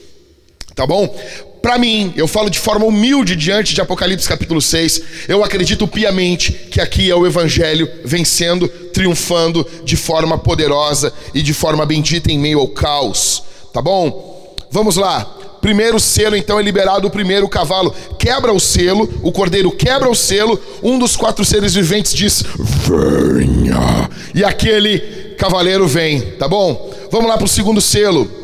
Tá 0.74 0.86
bom? 0.86 1.14
Para 1.62 1.78
mim, 1.78 2.12
eu 2.16 2.26
falo 2.26 2.48
de 2.48 2.58
forma 2.58 2.86
humilde 2.86 3.36
diante 3.36 3.74
de 3.74 3.80
Apocalipse 3.80 4.26
capítulo 4.26 4.62
6, 4.62 5.02
eu 5.28 5.44
acredito 5.44 5.86
piamente 5.86 6.52
que 6.52 6.80
aqui 6.80 7.10
é 7.10 7.14
o 7.14 7.26
Evangelho 7.26 7.88
vencendo, 8.04 8.66
triunfando 8.66 9.66
de 9.84 9.94
forma 9.94 10.38
poderosa 10.38 11.12
e 11.34 11.42
de 11.42 11.52
forma 11.52 11.84
bendita 11.84 12.32
em 12.32 12.38
meio 12.38 12.60
ao 12.60 12.68
caos, 12.68 13.42
tá 13.72 13.82
bom? 13.82 14.56
Vamos 14.70 14.96
lá. 14.96 15.36
Primeiro 15.60 16.00
selo, 16.00 16.34
então, 16.34 16.58
é 16.58 16.62
liberado 16.62 17.06
o 17.06 17.10
primeiro 17.10 17.46
cavalo. 17.46 17.94
Quebra 18.18 18.50
o 18.50 18.58
selo, 18.58 19.12
o 19.22 19.30
cordeiro 19.30 19.70
quebra 19.70 20.08
o 20.08 20.14
selo, 20.14 20.58
um 20.82 20.98
dos 20.98 21.16
quatro 21.16 21.44
seres 21.44 21.74
viventes 21.74 22.14
diz: 22.14 22.42
Venha! 22.86 24.08
E 24.34 24.42
aquele 24.42 25.34
cavaleiro 25.36 25.86
vem, 25.86 26.22
tá 26.38 26.48
bom? 26.48 26.90
Vamos 27.10 27.28
lá 27.28 27.36
para 27.36 27.44
o 27.44 27.48
segundo 27.48 27.80
selo. 27.80 28.39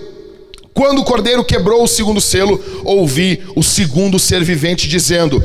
Quando 0.76 0.98
o 0.98 1.04
cordeiro 1.04 1.42
quebrou 1.42 1.82
o 1.82 1.88
segundo 1.88 2.20
selo, 2.20 2.62
ouvi 2.84 3.42
o 3.56 3.62
segundo 3.62 4.18
ser 4.18 4.44
vivente 4.44 4.86
dizendo: 4.86 5.42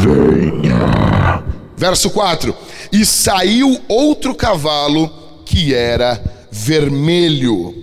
Venha. 0.00 1.44
Verso 1.76 2.08
4: 2.08 2.56
E 2.90 3.04
saiu 3.04 3.78
outro 3.86 4.34
cavalo 4.34 5.10
que 5.44 5.74
era 5.74 6.18
vermelho. 6.50 7.74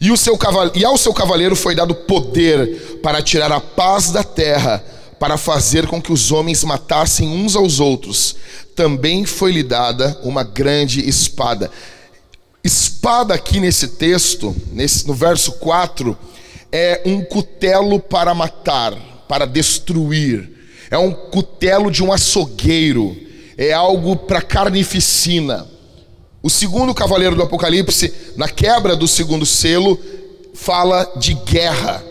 E, 0.00 0.12
o 0.12 0.16
seu 0.16 0.38
caval... 0.38 0.70
e 0.72 0.84
ao 0.84 0.96
seu 0.96 1.12
cavaleiro 1.12 1.56
foi 1.56 1.74
dado 1.74 1.96
poder 1.96 3.00
para 3.02 3.20
tirar 3.20 3.50
a 3.50 3.60
paz 3.60 4.12
da 4.12 4.22
terra, 4.22 4.84
para 5.18 5.36
fazer 5.36 5.88
com 5.88 6.00
que 6.00 6.12
os 6.12 6.30
homens 6.30 6.62
matassem 6.62 7.28
uns 7.28 7.56
aos 7.56 7.80
outros. 7.80 8.36
Também 8.76 9.24
foi-lhe 9.24 9.64
dada 9.64 10.16
uma 10.22 10.44
grande 10.44 11.00
espada. 11.08 11.72
Espada 12.64 13.34
aqui 13.34 13.60
nesse 13.60 13.88
texto, 13.88 14.56
nesse, 14.72 15.06
no 15.06 15.12
verso 15.12 15.52
4, 15.52 16.16
é 16.72 17.02
um 17.04 17.22
cutelo 17.22 18.00
para 18.00 18.34
matar, 18.34 18.94
para 19.28 19.46
destruir. 19.46 20.50
É 20.90 20.96
um 20.96 21.12
cutelo 21.12 21.90
de 21.90 22.02
um 22.02 22.10
açougueiro. 22.10 23.14
É 23.58 23.74
algo 23.74 24.16
para 24.16 24.40
carnificina. 24.40 25.68
O 26.42 26.48
segundo 26.48 26.94
cavaleiro 26.94 27.36
do 27.36 27.42
Apocalipse, 27.42 28.12
na 28.34 28.48
quebra 28.48 28.96
do 28.96 29.06
segundo 29.06 29.44
selo, 29.44 30.00
fala 30.54 31.04
de 31.16 31.34
guerra. 31.34 32.02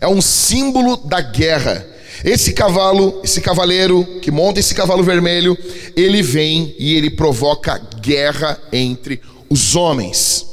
É 0.00 0.06
um 0.06 0.22
símbolo 0.22 0.96
da 0.96 1.20
guerra. 1.20 1.84
Esse 2.24 2.52
cavalo, 2.52 3.20
esse 3.24 3.40
cavaleiro 3.40 4.04
que 4.22 4.30
monta 4.30 4.60
esse 4.60 4.74
cavalo 4.74 5.02
vermelho, 5.02 5.58
ele 5.96 6.22
vem 6.22 6.74
e 6.78 6.94
ele 6.94 7.10
provoca 7.10 7.80
guerra 8.00 8.60
entre 8.72 9.20
os 9.50 9.74
homens. 9.74 10.46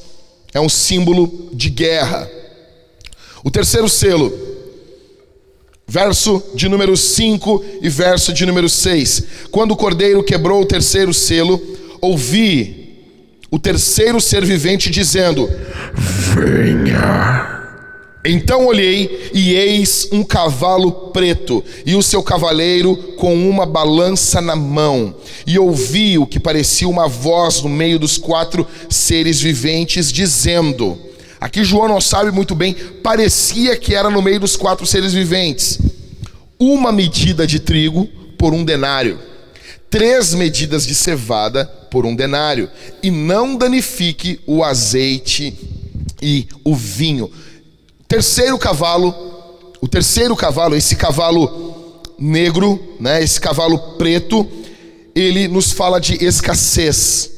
É 0.53 0.59
um 0.59 0.67
símbolo 0.67 1.49
de 1.53 1.69
guerra. 1.69 2.27
O 3.43 3.51
terceiro 3.51 3.87
selo, 3.87 4.33
verso 5.87 6.43
de 6.55 6.67
número 6.67 6.97
5 6.97 7.63
e 7.81 7.87
verso 7.87 8.33
de 8.33 8.45
número 8.45 8.67
6. 8.67 9.23
Quando 9.51 9.71
o 9.71 9.77
cordeiro 9.77 10.23
quebrou 10.23 10.61
o 10.61 10.65
terceiro 10.65 11.13
selo, 11.13 11.61
ouvi 12.01 12.87
o 13.51 13.59
terceiro 13.59 14.19
ser 14.19 14.43
vivente 14.43 14.89
dizendo: 14.89 15.47
Venha. 16.33 17.56
Então 18.27 18.65
olhei 18.65 19.29
e 19.33 19.53
eis 19.53 20.09
um 20.11 20.21
cavalo 20.21 20.91
preto 20.91 21.63
e 21.85 21.95
o 21.95 22.03
seu 22.03 22.21
cavaleiro 22.21 22.95
com 23.17 23.33
uma 23.49 23.65
balança 23.65 24.41
na 24.41 24.55
mão. 24.55 25.15
E 25.45 25.57
ouvi 25.57 26.17
o 26.17 26.27
que 26.27 26.39
parecia 26.39 26.89
uma 26.89 27.07
voz 27.07 27.61
no 27.61 27.69
meio 27.69 27.97
dos 27.97 28.17
quatro 28.17 28.67
seres 28.89 29.39
viventes 29.39 30.11
dizendo: 30.11 30.99
Aqui 31.39 31.63
João 31.63 31.87
não 31.87 32.01
sabe 32.01 32.31
muito 32.31 32.53
bem, 32.53 32.73
parecia 33.01 33.77
que 33.77 33.95
era 33.95 34.09
no 34.09 34.21
meio 34.21 34.41
dos 34.41 34.57
quatro 34.57 34.85
seres 34.85 35.13
viventes. 35.13 35.79
Uma 36.59 36.91
medida 36.91 37.47
de 37.47 37.59
trigo 37.59 38.09
por 38.37 38.53
um 38.53 38.65
denário, 38.65 39.19
três 39.89 40.33
medidas 40.33 40.85
de 40.85 40.93
cevada 40.93 41.65
por 41.89 42.05
um 42.05 42.15
denário, 42.15 42.69
e 43.01 43.09
não 43.09 43.55
danifique 43.55 44.39
o 44.45 44.63
azeite 44.63 45.53
e 46.21 46.47
o 46.63 46.75
vinho 46.75 47.31
Terceiro 48.07 48.57
cavalo, 48.57 49.13
o 49.81 49.87
terceiro 49.87 50.33
cavalo, 50.33 50.75
esse 50.75 50.95
cavalo 50.95 52.01
negro, 52.17 52.95
né, 53.01 53.21
esse 53.21 53.39
cavalo 53.39 53.77
preto, 53.97 54.49
ele 55.13 55.47
nos 55.49 55.73
fala 55.73 55.99
de 55.99 56.23
escassez. 56.23 57.29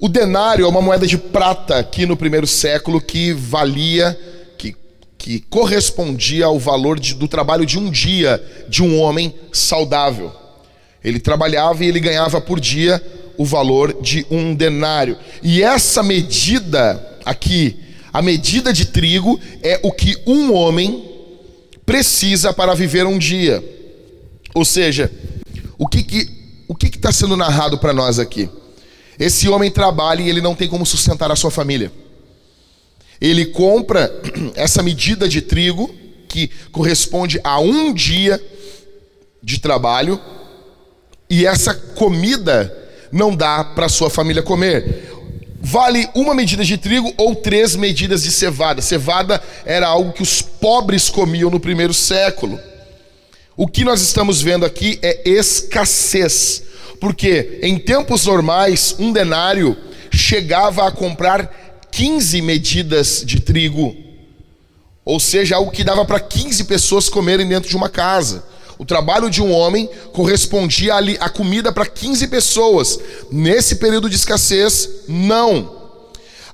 O 0.00 0.08
denário 0.08 0.64
é 0.64 0.68
uma 0.68 0.82
moeda 0.82 1.06
de 1.06 1.16
prata 1.16 1.78
aqui 1.78 2.04
no 2.04 2.16
primeiro 2.16 2.48
século 2.48 3.00
que 3.00 3.32
valia, 3.32 4.18
que, 4.58 4.74
que 5.16 5.40
correspondia 5.48 6.46
ao 6.46 6.58
valor 6.58 6.98
de, 6.98 7.14
do 7.14 7.28
trabalho 7.28 7.64
de 7.64 7.78
um 7.78 7.88
dia 7.88 8.44
de 8.68 8.82
um 8.82 9.00
homem 9.00 9.32
saudável. 9.52 10.32
Ele 11.02 11.20
trabalhava 11.20 11.84
e 11.84 11.88
ele 11.88 12.00
ganhava 12.00 12.40
por 12.40 12.58
dia 12.58 13.00
o 13.38 13.44
valor 13.44 14.02
de 14.02 14.26
um 14.30 14.52
denário. 14.52 15.16
E 15.42 15.62
essa 15.62 16.02
medida 16.02 17.18
aqui 17.24 17.85
a 18.16 18.22
medida 18.22 18.72
de 18.72 18.86
trigo 18.86 19.38
é 19.62 19.78
o 19.82 19.92
que 19.92 20.16
um 20.26 20.54
homem 20.54 21.04
precisa 21.84 22.50
para 22.50 22.74
viver 22.74 23.04
um 23.04 23.18
dia. 23.18 23.62
Ou 24.54 24.64
seja, 24.64 25.12
o 25.76 25.86
que 25.86 26.02
que 26.02 26.30
o 26.66 26.74
que 26.74 26.86
está 26.86 27.12
sendo 27.12 27.36
narrado 27.36 27.76
para 27.76 27.92
nós 27.92 28.18
aqui? 28.18 28.48
Esse 29.18 29.50
homem 29.50 29.70
trabalha 29.70 30.22
e 30.22 30.30
ele 30.30 30.40
não 30.40 30.54
tem 30.54 30.66
como 30.66 30.86
sustentar 30.86 31.30
a 31.30 31.36
sua 31.36 31.50
família. 31.50 31.92
Ele 33.20 33.44
compra 33.44 34.10
essa 34.56 34.82
medida 34.82 35.28
de 35.28 35.42
trigo 35.42 35.94
que 36.26 36.50
corresponde 36.72 37.38
a 37.44 37.60
um 37.60 37.92
dia 37.92 38.42
de 39.42 39.60
trabalho 39.60 40.18
e 41.28 41.44
essa 41.44 41.74
comida 41.74 42.74
não 43.12 43.36
dá 43.36 43.62
para 43.62 43.90
sua 43.90 44.08
família 44.08 44.42
comer 44.42 45.06
vale 45.66 46.08
uma 46.14 46.32
medida 46.32 46.64
de 46.64 46.78
trigo 46.78 47.12
ou 47.16 47.34
três 47.34 47.74
medidas 47.74 48.22
de 48.22 48.30
cevada. 48.30 48.80
Cevada 48.80 49.42
era 49.64 49.88
algo 49.88 50.12
que 50.12 50.22
os 50.22 50.40
pobres 50.40 51.10
comiam 51.10 51.50
no 51.50 51.58
primeiro 51.58 51.92
século. 51.92 52.56
O 53.56 53.66
que 53.66 53.84
nós 53.84 54.00
estamos 54.00 54.40
vendo 54.40 54.64
aqui 54.64 54.96
é 55.02 55.28
escassez, 55.28 56.62
porque 57.00 57.58
em 57.62 57.78
tempos 57.80 58.26
normais, 58.26 58.94
um 58.96 59.10
denário 59.10 59.76
chegava 60.12 60.86
a 60.86 60.92
comprar 60.92 61.80
15 61.90 62.40
medidas 62.42 63.24
de 63.26 63.40
trigo, 63.40 63.96
ou 65.04 65.18
seja, 65.18 65.56
algo 65.56 65.72
que 65.72 65.82
dava 65.82 66.04
para 66.04 66.20
15 66.20 66.62
pessoas 66.64 67.08
comerem 67.08 67.48
dentro 67.48 67.68
de 67.68 67.76
uma 67.76 67.88
casa. 67.88 68.44
O 68.78 68.84
trabalho 68.84 69.30
de 69.30 69.42
um 69.42 69.52
homem 69.52 69.88
correspondia 70.12 70.94
a 71.20 71.28
comida 71.28 71.72
para 71.72 71.86
15 71.86 72.26
pessoas. 72.28 72.98
Nesse 73.30 73.76
período 73.76 74.10
de 74.10 74.16
escassez, 74.16 74.88
não. 75.08 75.74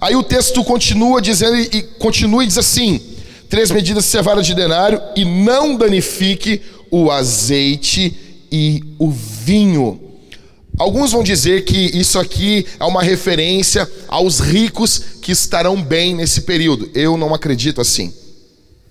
Aí 0.01 0.17
o 0.17 0.23
texto 0.23 0.63
continua 0.65 1.21
dizendo 1.21 1.57
e 1.57 1.83
continua 1.99 2.45
e 2.45 2.47
diz 2.47 2.59
assim: 2.59 3.01
três 3.49 3.71
medidas 3.71 4.05
de 4.05 4.11
cevada 4.11 4.43
de 4.43 4.55
denário 4.55 5.01
e 5.17 5.25
não 5.25 5.77
danifique 5.77 6.61
o 6.91 7.11
azeite 7.11 8.17
e 8.51 8.83
o 8.99 9.11
vinho. 9.11 10.01
Alguns 10.79 11.13
vão 11.13 11.23
dizer 11.23 11.65
que 11.65 11.77
isso 11.77 12.19
aqui 12.19 12.67
é 12.81 12.85
uma 12.85 13.03
referência 13.03 13.89
aos 14.09 14.41
ricos 14.41 15.03
que 15.21 15.31
estarão 15.33 15.81
bem 15.81 16.15
nesse 16.15 16.43
período. 16.43 16.91
Eu 16.95 17.17
não 17.17 17.35
acredito 17.35 17.81
assim. 17.81 18.13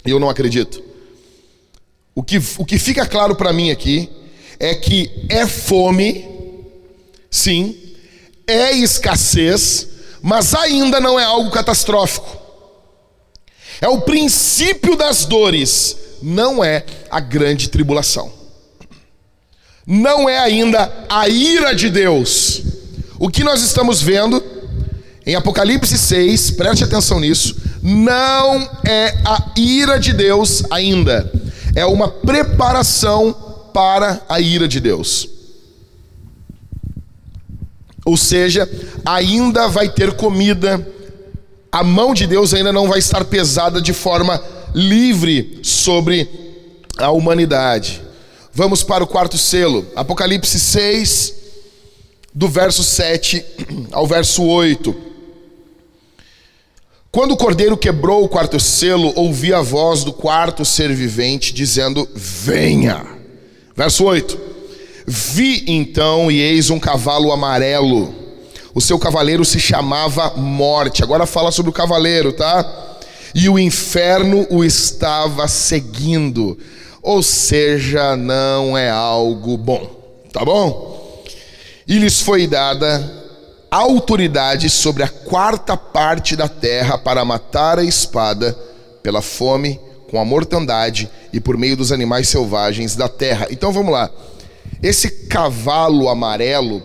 Eu 0.05 0.19
não 0.19 0.29
acredito. 0.29 0.90
O 2.13 2.23
que, 2.23 2.41
o 2.57 2.65
que 2.65 2.77
fica 2.77 3.05
claro 3.05 3.35
para 3.35 3.53
mim 3.53 3.71
aqui 3.71 4.09
é 4.59 4.75
que 4.75 5.09
é 5.29 5.47
fome, 5.47 6.27
sim, 7.29 7.75
é 8.45 8.71
escassez, 8.73 9.87
mas 10.21 10.53
ainda 10.53 10.99
não 10.99 11.19
é 11.19 11.23
algo 11.23 11.49
catastrófico. 11.49 12.37
É 13.79 13.87
o 13.87 14.01
princípio 14.01 14.95
das 14.95 15.25
dores, 15.25 15.97
não 16.21 16.63
é 16.63 16.85
a 17.09 17.19
grande 17.19 17.69
tribulação. 17.69 18.31
Não 19.87 20.29
é 20.29 20.37
ainda 20.37 21.05
a 21.09 21.27
ira 21.27 21.73
de 21.73 21.89
Deus. 21.89 22.61
O 23.17 23.29
que 23.29 23.43
nós 23.43 23.63
estamos 23.63 24.01
vendo 24.01 24.43
em 25.25 25.35
Apocalipse 25.35 25.97
6, 25.97 26.51
preste 26.51 26.83
atenção 26.83 27.19
nisso, 27.19 27.55
não 27.81 28.61
é 28.85 29.17
a 29.25 29.51
ira 29.55 29.99
de 29.99 30.13
Deus 30.13 30.63
ainda, 30.69 31.31
é 31.75 31.85
uma 31.85 32.09
preparação 32.09 33.33
para 33.73 34.21
a 34.27 34.39
ira 34.39 34.67
de 34.67 34.79
Deus. 34.79 35.29
Ou 38.05 38.17
seja, 38.17 38.69
ainda 39.05 39.67
vai 39.67 39.89
ter 39.89 40.13
comida, 40.13 40.85
a 41.71 41.83
mão 41.83 42.13
de 42.13 42.25
Deus 42.25 42.53
ainda 42.53 42.73
não 42.73 42.87
vai 42.87 42.99
estar 42.99 43.23
pesada 43.25 43.81
de 43.81 43.93
forma 43.93 44.41
livre 44.73 45.59
sobre 45.63 46.27
a 46.97 47.11
humanidade. 47.11 48.01
Vamos 48.53 48.83
para 48.83 49.03
o 49.03 49.07
quarto 49.07 49.37
selo, 49.37 49.85
Apocalipse 49.95 50.59
6, 50.59 51.33
do 52.33 52.47
verso 52.47 52.83
7 52.83 53.45
ao 53.91 54.07
verso 54.07 54.43
8. 54.43 55.10
Quando 57.11 57.33
o 57.33 57.37
cordeiro 57.37 57.75
quebrou 57.75 58.23
o 58.23 58.29
quarto 58.29 58.57
selo, 58.57 59.11
ouvi 59.17 59.53
a 59.53 59.61
voz 59.61 60.05
do 60.05 60.13
quarto 60.13 60.63
ser 60.63 60.93
vivente 60.93 61.53
dizendo: 61.53 62.07
Venha. 62.15 63.05
Verso 63.75 64.05
8: 64.05 64.39
Vi 65.05 65.65
então 65.67 66.31
e 66.31 66.39
eis 66.39 66.69
um 66.69 66.79
cavalo 66.79 67.33
amarelo. 67.33 68.15
O 68.73 68.79
seu 68.79 68.97
cavaleiro 68.97 69.43
se 69.43 69.59
chamava 69.59 70.37
Morte. 70.37 71.03
Agora 71.03 71.25
fala 71.25 71.51
sobre 71.51 71.69
o 71.69 71.73
cavaleiro, 71.73 72.31
tá? 72.31 72.65
E 73.35 73.49
o 73.49 73.59
inferno 73.59 74.47
o 74.49 74.63
estava 74.63 75.49
seguindo. 75.49 76.57
Ou 77.01 77.21
seja, 77.21 78.15
não 78.15 78.77
é 78.77 78.89
algo 78.89 79.57
bom. 79.57 79.85
Tá 80.31 80.45
bom? 80.45 81.21
E 81.85 81.97
lhes 81.97 82.21
foi 82.21 82.47
dada 82.47 83.20
autoridade 83.71 84.69
sobre 84.69 85.01
a 85.01 85.07
quarta 85.07 85.77
parte 85.77 86.35
da 86.35 86.49
terra 86.49 86.97
para 86.97 87.23
matar 87.23 87.79
a 87.79 87.83
espada 87.83 88.53
pela 89.01 89.21
fome, 89.21 89.79
com 90.09 90.19
a 90.19 90.25
mortandade 90.25 91.09
e 91.31 91.39
por 91.39 91.57
meio 91.57 91.77
dos 91.77 91.93
animais 91.93 92.27
selvagens 92.27 92.97
da 92.97 93.07
terra. 93.07 93.47
Então 93.49 93.71
vamos 93.71 93.93
lá. 93.93 94.11
Esse 94.83 95.27
cavalo 95.27 96.09
amarelo, 96.09 96.83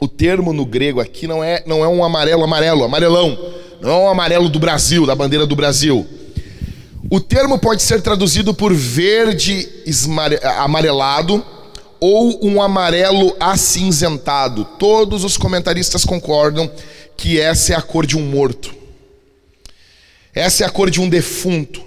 o 0.00 0.08
termo 0.08 0.52
no 0.52 0.66
grego 0.66 1.00
aqui 1.00 1.28
não 1.28 1.42
é, 1.42 1.62
não 1.64 1.84
é 1.84 1.88
um 1.88 2.02
amarelo 2.02 2.42
amarelo, 2.42 2.82
amarelão. 2.82 3.38
Não 3.80 3.90
é 3.90 3.94
um 3.94 4.08
amarelo 4.08 4.48
do 4.48 4.58
Brasil, 4.58 5.06
da 5.06 5.14
bandeira 5.14 5.46
do 5.46 5.54
Brasil. 5.54 6.04
O 7.08 7.20
termo 7.20 7.58
pode 7.60 7.80
ser 7.82 8.02
traduzido 8.02 8.52
por 8.52 8.74
verde 8.74 9.68
amarelado 10.58 11.44
ou 12.00 12.44
um 12.44 12.62
amarelo 12.62 13.36
acinzentado. 13.40 14.64
Todos 14.78 15.24
os 15.24 15.36
comentaristas 15.36 16.04
concordam 16.04 16.70
que 17.16 17.40
essa 17.40 17.72
é 17.72 17.76
a 17.76 17.82
cor 17.82 18.06
de 18.06 18.16
um 18.16 18.22
morto. 18.22 18.74
Essa 20.34 20.64
é 20.64 20.66
a 20.66 20.70
cor 20.70 20.90
de 20.90 21.00
um 21.00 21.08
defunto. 21.08 21.82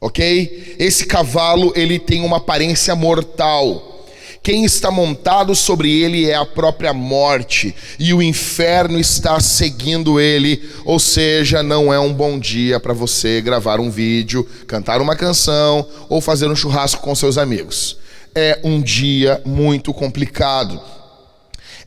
OK? 0.00 0.76
Esse 0.78 1.06
cavalo, 1.06 1.72
ele 1.76 1.98
tem 1.98 2.22
uma 2.22 2.38
aparência 2.38 2.94
mortal. 2.94 4.06
Quem 4.42 4.64
está 4.64 4.90
montado 4.90 5.54
sobre 5.54 5.90
ele 5.90 6.30
é 6.30 6.34
a 6.34 6.46
própria 6.46 6.94
morte, 6.94 7.74
e 7.98 8.14
o 8.14 8.22
inferno 8.22 8.98
está 8.98 9.38
seguindo 9.40 10.18
ele, 10.18 10.62
ou 10.84 10.98
seja, 10.98 11.62
não 11.62 11.92
é 11.92 12.00
um 12.00 12.14
bom 12.14 12.38
dia 12.38 12.80
para 12.80 12.94
você 12.94 13.42
gravar 13.42 13.78
um 13.78 13.90
vídeo, 13.90 14.48
cantar 14.66 15.02
uma 15.02 15.16
canção 15.16 15.86
ou 16.08 16.20
fazer 16.20 16.48
um 16.48 16.56
churrasco 16.56 17.02
com 17.02 17.14
seus 17.14 17.36
amigos 17.36 17.98
é 18.34 18.60
um 18.64 18.80
dia 18.80 19.42
muito 19.44 19.92
complicado. 19.92 20.80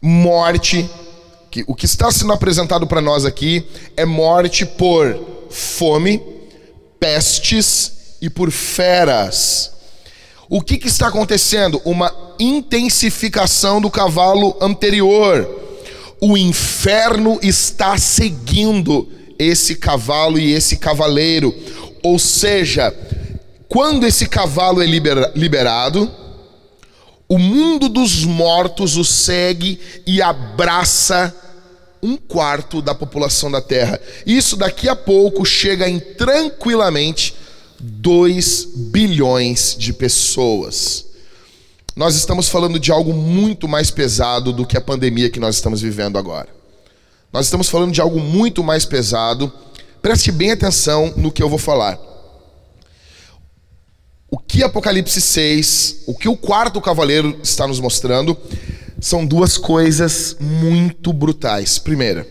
Morte, 0.01 0.89
que, 1.49 1.63
o 1.67 1.75
que 1.75 1.85
está 1.85 2.09
sendo 2.09 2.33
apresentado 2.33 2.87
para 2.87 3.01
nós 3.01 3.25
aqui 3.25 3.67
é 3.97 4.05
morte 4.05 4.65
por 4.65 5.47
fome, 5.49 6.21
pestes 6.99 8.17
e 8.21 8.29
por 8.29 8.51
feras. 8.51 9.71
O 10.49 10.61
que, 10.61 10.77
que 10.77 10.87
está 10.87 11.07
acontecendo? 11.07 11.81
Uma 11.85 12.13
intensificação 12.39 13.79
do 13.79 13.89
cavalo 13.89 14.57
anterior. 14.61 15.47
O 16.19 16.37
inferno 16.37 17.39
está 17.41 17.97
seguindo 17.97 19.07
esse 19.39 19.75
cavalo 19.75 20.37
e 20.37 20.53
esse 20.53 20.77
cavaleiro. 20.77 21.53
Ou 22.03 22.19
seja, 22.19 22.93
quando 23.67 24.05
esse 24.05 24.27
cavalo 24.27 24.81
é 24.81 24.85
liberado, 24.85 26.11
o 27.31 27.39
mundo 27.39 27.87
dos 27.87 28.25
mortos 28.25 28.97
o 28.97 29.05
segue 29.05 29.79
e 30.05 30.21
abraça 30.21 31.33
um 32.03 32.17
quarto 32.17 32.81
da 32.81 32.93
população 32.93 33.49
da 33.49 33.61
Terra. 33.61 34.01
Isso 34.25 34.57
daqui 34.57 34.89
a 34.89 34.97
pouco 34.97 35.45
chega 35.45 35.87
em 35.87 35.97
tranquilamente 35.97 37.33
2 37.79 38.67
bilhões 38.91 39.77
de 39.79 39.93
pessoas. 39.93 41.05
Nós 41.95 42.15
estamos 42.15 42.49
falando 42.49 42.77
de 42.77 42.91
algo 42.91 43.13
muito 43.13 43.65
mais 43.65 43.89
pesado 43.89 44.51
do 44.51 44.65
que 44.65 44.75
a 44.75 44.81
pandemia 44.81 45.29
que 45.29 45.39
nós 45.39 45.55
estamos 45.55 45.79
vivendo 45.79 46.17
agora. 46.17 46.49
Nós 47.31 47.45
estamos 47.45 47.69
falando 47.69 47.93
de 47.93 48.01
algo 48.01 48.19
muito 48.19 48.61
mais 48.61 48.83
pesado. 48.83 49.49
Preste 50.01 50.33
bem 50.33 50.51
atenção 50.51 51.13
no 51.15 51.31
que 51.31 51.41
eu 51.41 51.47
vou 51.47 51.57
falar 51.57 52.10
o 54.31 54.39
que 54.39 54.63
Apocalipse 54.63 55.19
6, 55.19 56.03
o 56.07 56.15
que 56.15 56.29
o 56.29 56.37
quarto 56.37 56.79
cavaleiro 56.79 57.37
está 57.43 57.67
nos 57.67 57.81
mostrando, 57.81 58.37
são 59.01 59.25
duas 59.25 59.57
coisas 59.57 60.37
muito 60.39 61.11
brutais. 61.11 61.77
Primeira, 61.77 62.25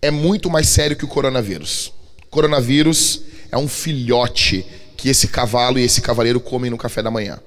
é 0.00 0.12
muito 0.12 0.48
mais 0.48 0.68
sério 0.68 0.96
que 0.96 1.04
o 1.04 1.08
coronavírus. 1.08 1.92
O 2.24 2.30
coronavírus 2.30 3.22
é 3.50 3.58
um 3.58 3.66
filhote 3.66 4.64
que 4.96 5.08
esse 5.08 5.26
cavalo 5.26 5.76
e 5.76 5.82
esse 5.82 6.00
cavaleiro 6.00 6.38
comem 6.38 6.70
no 6.70 6.78
café 6.78 7.02
da 7.02 7.10
manhã. 7.10 7.40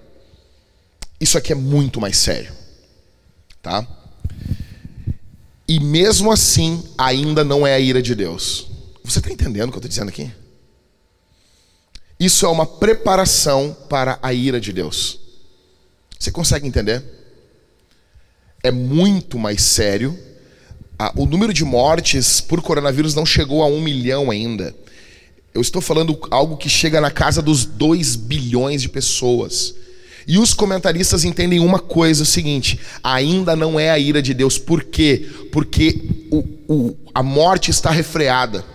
Isso 1.19 1.37
aqui 1.37 1.53
é 1.53 1.55
muito 1.55 2.01
mais 2.01 2.17
sério. 2.17 2.51
Tá? 3.61 3.87
E 5.65 5.79
mesmo 5.79 6.29
assim, 6.29 6.83
ainda 6.97 7.41
não 7.43 7.65
é 7.65 7.73
a 7.73 7.79
ira 7.79 8.01
de 8.01 8.13
Deus. 8.13 8.67
Você 9.01 9.19
está 9.19 9.31
entendendo 9.31 9.69
o 9.69 9.71
que 9.71 9.77
eu 9.77 9.79
estou 9.79 9.89
dizendo 9.89 10.09
aqui? 10.09 10.29
Isso 12.19 12.45
é 12.45 12.49
uma 12.49 12.65
preparação 12.65 13.75
para 13.89 14.17
a 14.21 14.33
ira 14.33 14.59
de 14.59 14.71
Deus. 14.71 15.19
Você 16.17 16.31
consegue 16.31 16.67
entender? 16.67 17.03
É 18.63 18.71
muito 18.71 19.37
mais 19.37 19.61
sério. 19.61 20.17
O 21.15 21.25
número 21.25 21.53
de 21.53 21.65
mortes 21.65 22.39
por 22.39 22.61
coronavírus 22.61 23.13
não 23.13 23.25
chegou 23.25 23.61
a 23.61 23.67
um 23.67 23.81
milhão 23.81 24.31
ainda. 24.31 24.73
Eu 25.53 25.61
estou 25.61 25.81
falando 25.81 26.17
algo 26.31 26.57
que 26.57 26.69
chega 26.69 27.01
na 27.01 27.11
casa 27.11 27.41
dos 27.41 27.65
2 27.65 28.15
bilhões 28.15 28.81
de 28.81 28.89
pessoas. 28.89 29.75
E 30.27 30.39
os 30.39 30.53
comentaristas 30.53 31.23
entendem 31.23 31.59
uma 31.59 31.79
coisa: 31.79 32.23
o 32.23 32.25
seguinte, 32.25 32.79
ainda 33.03 33.55
não 33.55 33.79
é 33.79 33.91
a 33.91 33.99
ira 33.99 34.21
de 34.21 34.33
Deus. 34.33 34.57
Por 34.57 34.83
quê? 34.83 35.29
Porque 35.51 36.01
o, 36.31 36.43
o, 36.67 36.95
a 37.13 37.21
morte 37.21 37.71
está 37.71 37.91
refreada. 37.91 38.65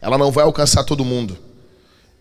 Ela 0.00 0.18
não 0.18 0.32
vai 0.32 0.44
alcançar 0.44 0.84
todo 0.84 1.04
mundo. 1.04 1.36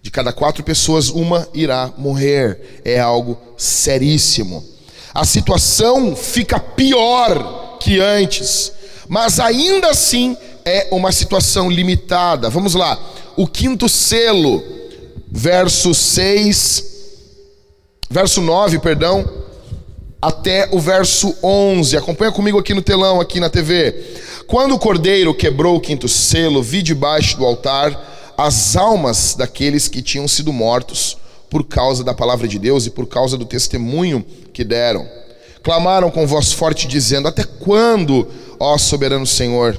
De 0.01 0.09
cada 0.09 0.31
quatro 0.31 0.63
pessoas, 0.63 1.09
uma 1.09 1.47
irá 1.53 1.91
morrer. 1.97 2.81
É 2.85 2.99
algo 2.99 3.37
seríssimo. 3.57 4.63
A 5.13 5.25
situação 5.25 6.15
fica 6.15 6.59
pior 6.59 7.77
que 7.79 7.99
antes, 7.99 8.71
mas 9.07 9.39
ainda 9.39 9.89
assim 9.89 10.37
é 10.63 10.87
uma 10.91 11.11
situação 11.11 11.69
limitada. 11.69 12.49
Vamos 12.49 12.75
lá. 12.75 12.97
O 13.35 13.47
quinto 13.47 13.89
selo, 13.89 14.63
verso 15.31 15.93
6, 15.93 16.83
verso 18.09 18.41
9, 18.41 18.79
perdão, 18.79 19.29
até 20.21 20.69
o 20.71 20.79
verso 20.79 21.35
11. 21.41 21.97
Acompanha 21.97 22.31
comigo 22.31 22.59
aqui 22.59 22.73
no 22.73 22.81
telão, 22.81 23.19
aqui 23.19 23.39
na 23.39 23.49
TV. 23.49 23.95
Quando 24.47 24.75
o 24.75 24.79
cordeiro 24.79 25.33
quebrou 25.33 25.75
o 25.75 25.79
quinto 25.79 26.07
selo, 26.07 26.61
vi 26.61 26.81
debaixo 26.81 27.37
do 27.37 27.45
altar 27.45 28.18
as 28.39 28.77
almas 28.77 29.35
daqueles 29.35 29.89
que 29.89 30.01
tinham 30.01 30.25
sido 30.25 30.53
mortos 30.53 31.17
por 31.49 31.65
causa 31.65 32.05
da 32.05 32.13
palavra 32.13 32.47
de 32.47 32.57
Deus 32.57 32.85
e 32.85 32.89
por 32.89 33.05
causa 33.05 33.37
do 33.37 33.43
testemunho 33.43 34.25
que 34.53 34.63
deram. 34.63 35.05
Clamaram 35.61 36.09
com 36.09 36.25
voz 36.25 36.53
forte, 36.53 36.87
dizendo: 36.87 37.27
Até 37.27 37.43
quando, 37.43 38.29
ó 38.57 38.77
soberano 38.77 39.27
Senhor, 39.27 39.77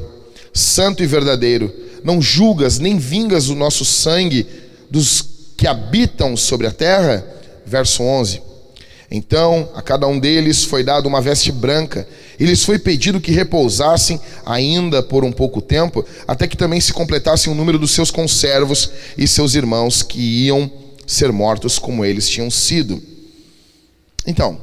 santo 0.53 1.03
e 1.03 1.07
verdadeiro, 1.07 1.73
não 2.05 2.21
julgas 2.21 2.79
nem 2.79 2.99
vingas 2.99 3.49
o 3.49 3.55
nosso 3.55 3.83
sangue 3.83 4.47
dos 4.91 5.25
que 5.57 5.67
habitam 5.67 6.37
sobre 6.37 6.67
a 6.67 6.71
terra? 6.71 7.27
Verso 7.65 8.03
11. 8.03 8.43
Então 9.11 9.71
a 9.75 9.81
cada 9.81 10.07
um 10.07 10.19
deles 10.19 10.65
foi 10.65 10.85
dado 10.85 11.07
uma 11.07 11.23
veste 11.23 11.51
branca, 11.51 12.07
e 12.41 12.47
lhes 12.47 12.65
foi 12.65 12.79
pedido 12.79 13.21
que 13.21 13.31
repousassem 13.31 14.19
ainda 14.47 15.03
por 15.03 15.25
um 15.25 15.31
pouco 15.31 15.61
tempo, 15.61 16.03
até 16.27 16.49
que 16.49 16.57
também 16.57 16.81
se 16.81 16.91
completasse 16.91 17.51
o 17.51 17.55
número 17.55 17.79
dos 17.79 17.91
seus 17.91 18.11
conservos 18.11 18.91
e 19.17 19.29
seus 19.29 19.55
irmãos 19.55 20.03
que 20.03 20.47
iam 20.47 20.73
ser 21.07 21.31
mortos 21.31 21.79
como 21.79 22.03
eles 22.03 22.27
tinham 22.27 22.51
sido. 22.51 23.03
Então, 24.27 24.59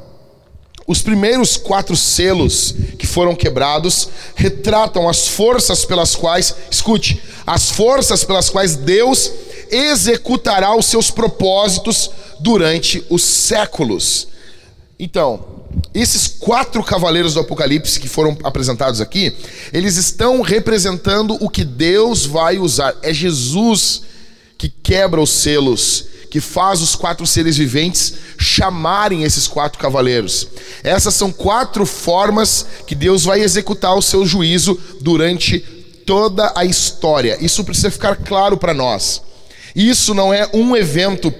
os 0.87 1.03
primeiros 1.03 1.55
quatro 1.55 1.95
selos 1.95 2.73
que 2.97 3.05
foram 3.05 3.35
quebrados 3.35 4.09
retratam 4.35 5.07
as 5.07 5.27
forças 5.27 5.85
pelas 5.85 6.15
quais, 6.15 6.55
escute, 6.71 7.21
as 7.45 7.69
forças 7.69 8.23
pelas 8.23 8.49
quais 8.49 8.75
Deus 8.75 9.31
executará 9.69 10.75
os 10.75 10.87
seus 10.87 11.11
propósitos 11.11 12.09
durante 12.39 13.05
os 13.07 13.21
séculos. 13.21 14.29
Então, 14.97 15.56
esses 15.93 16.27
quatro 16.27 16.83
cavaleiros 16.83 17.33
do 17.33 17.39
Apocalipse 17.39 17.99
que 17.99 18.07
foram 18.07 18.37
apresentados 18.43 19.01
aqui, 19.01 19.33
eles 19.73 19.97
estão 19.97 20.41
representando 20.41 21.37
o 21.41 21.49
que 21.49 21.63
Deus 21.63 22.25
vai 22.25 22.57
usar. 22.57 22.95
É 23.01 23.13
Jesus 23.13 24.03
que 24.57 24.69
quebra 24.69 25.21
os 25.21 25.29
selos 25.29 26.05
que 26.29 26.41
faz 26.41 26.81
os 26.81 26.93
quatro 26.93 27.25
seres 27.25 27.57
viventes 27.57 28.13
chamarem 28.37 29.23
esses 29.23 29.47
quatro 29.47 29.79
cavaleiros. 29.79 30.47
Essas 30.83 31.13
são 31.13 31.31
quatro 31.31 31.85
formas 31.85 32.65
que 32.85 32.93
Deus 32.93 33.23
vai 33.23 33.41
executar 33.41 33.95
o 33.95 34.01
seu 34.01 34.25
juízo 34.25 34.79
durante 35.01 35.59
toda 36.05 36.51
a 36.55 36.65
história. 36.65 37.37
Isso 37.39 37.63
precisa 37.63 37.91
ficar 37.91 38.17
claro 38.17 38.57
para 38.57 38.73
nós. 38.73 39.21
Isso 39.75 40.13
não 40.13 40.33
é 40.33 40.49
um 40.53 40.75
evento. 40.75 41.33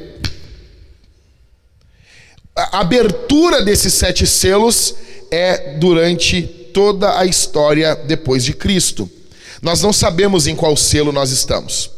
A 2.57 2.79
abertura 2.79 3.61
desses 3.61 3.93
sete 3.93 4.25
selos 4.25 4.95
é 5.29 5.75
durante 5.77 6.41
toda 6.73 7.19
a 7.19 7.25
história 7.25 7.95
depois 7.95 8.43
de 8.43 8.53
Cristo. 8.53 9.09
Nós 9.61 9.81
não 9.81 9.93
sabemos 9.93 10.47
em 10.47 10.55
qual 10.55 10.75
selo 10.75 11.11
nós 11.11 11.31
estamos. 11.31 11.91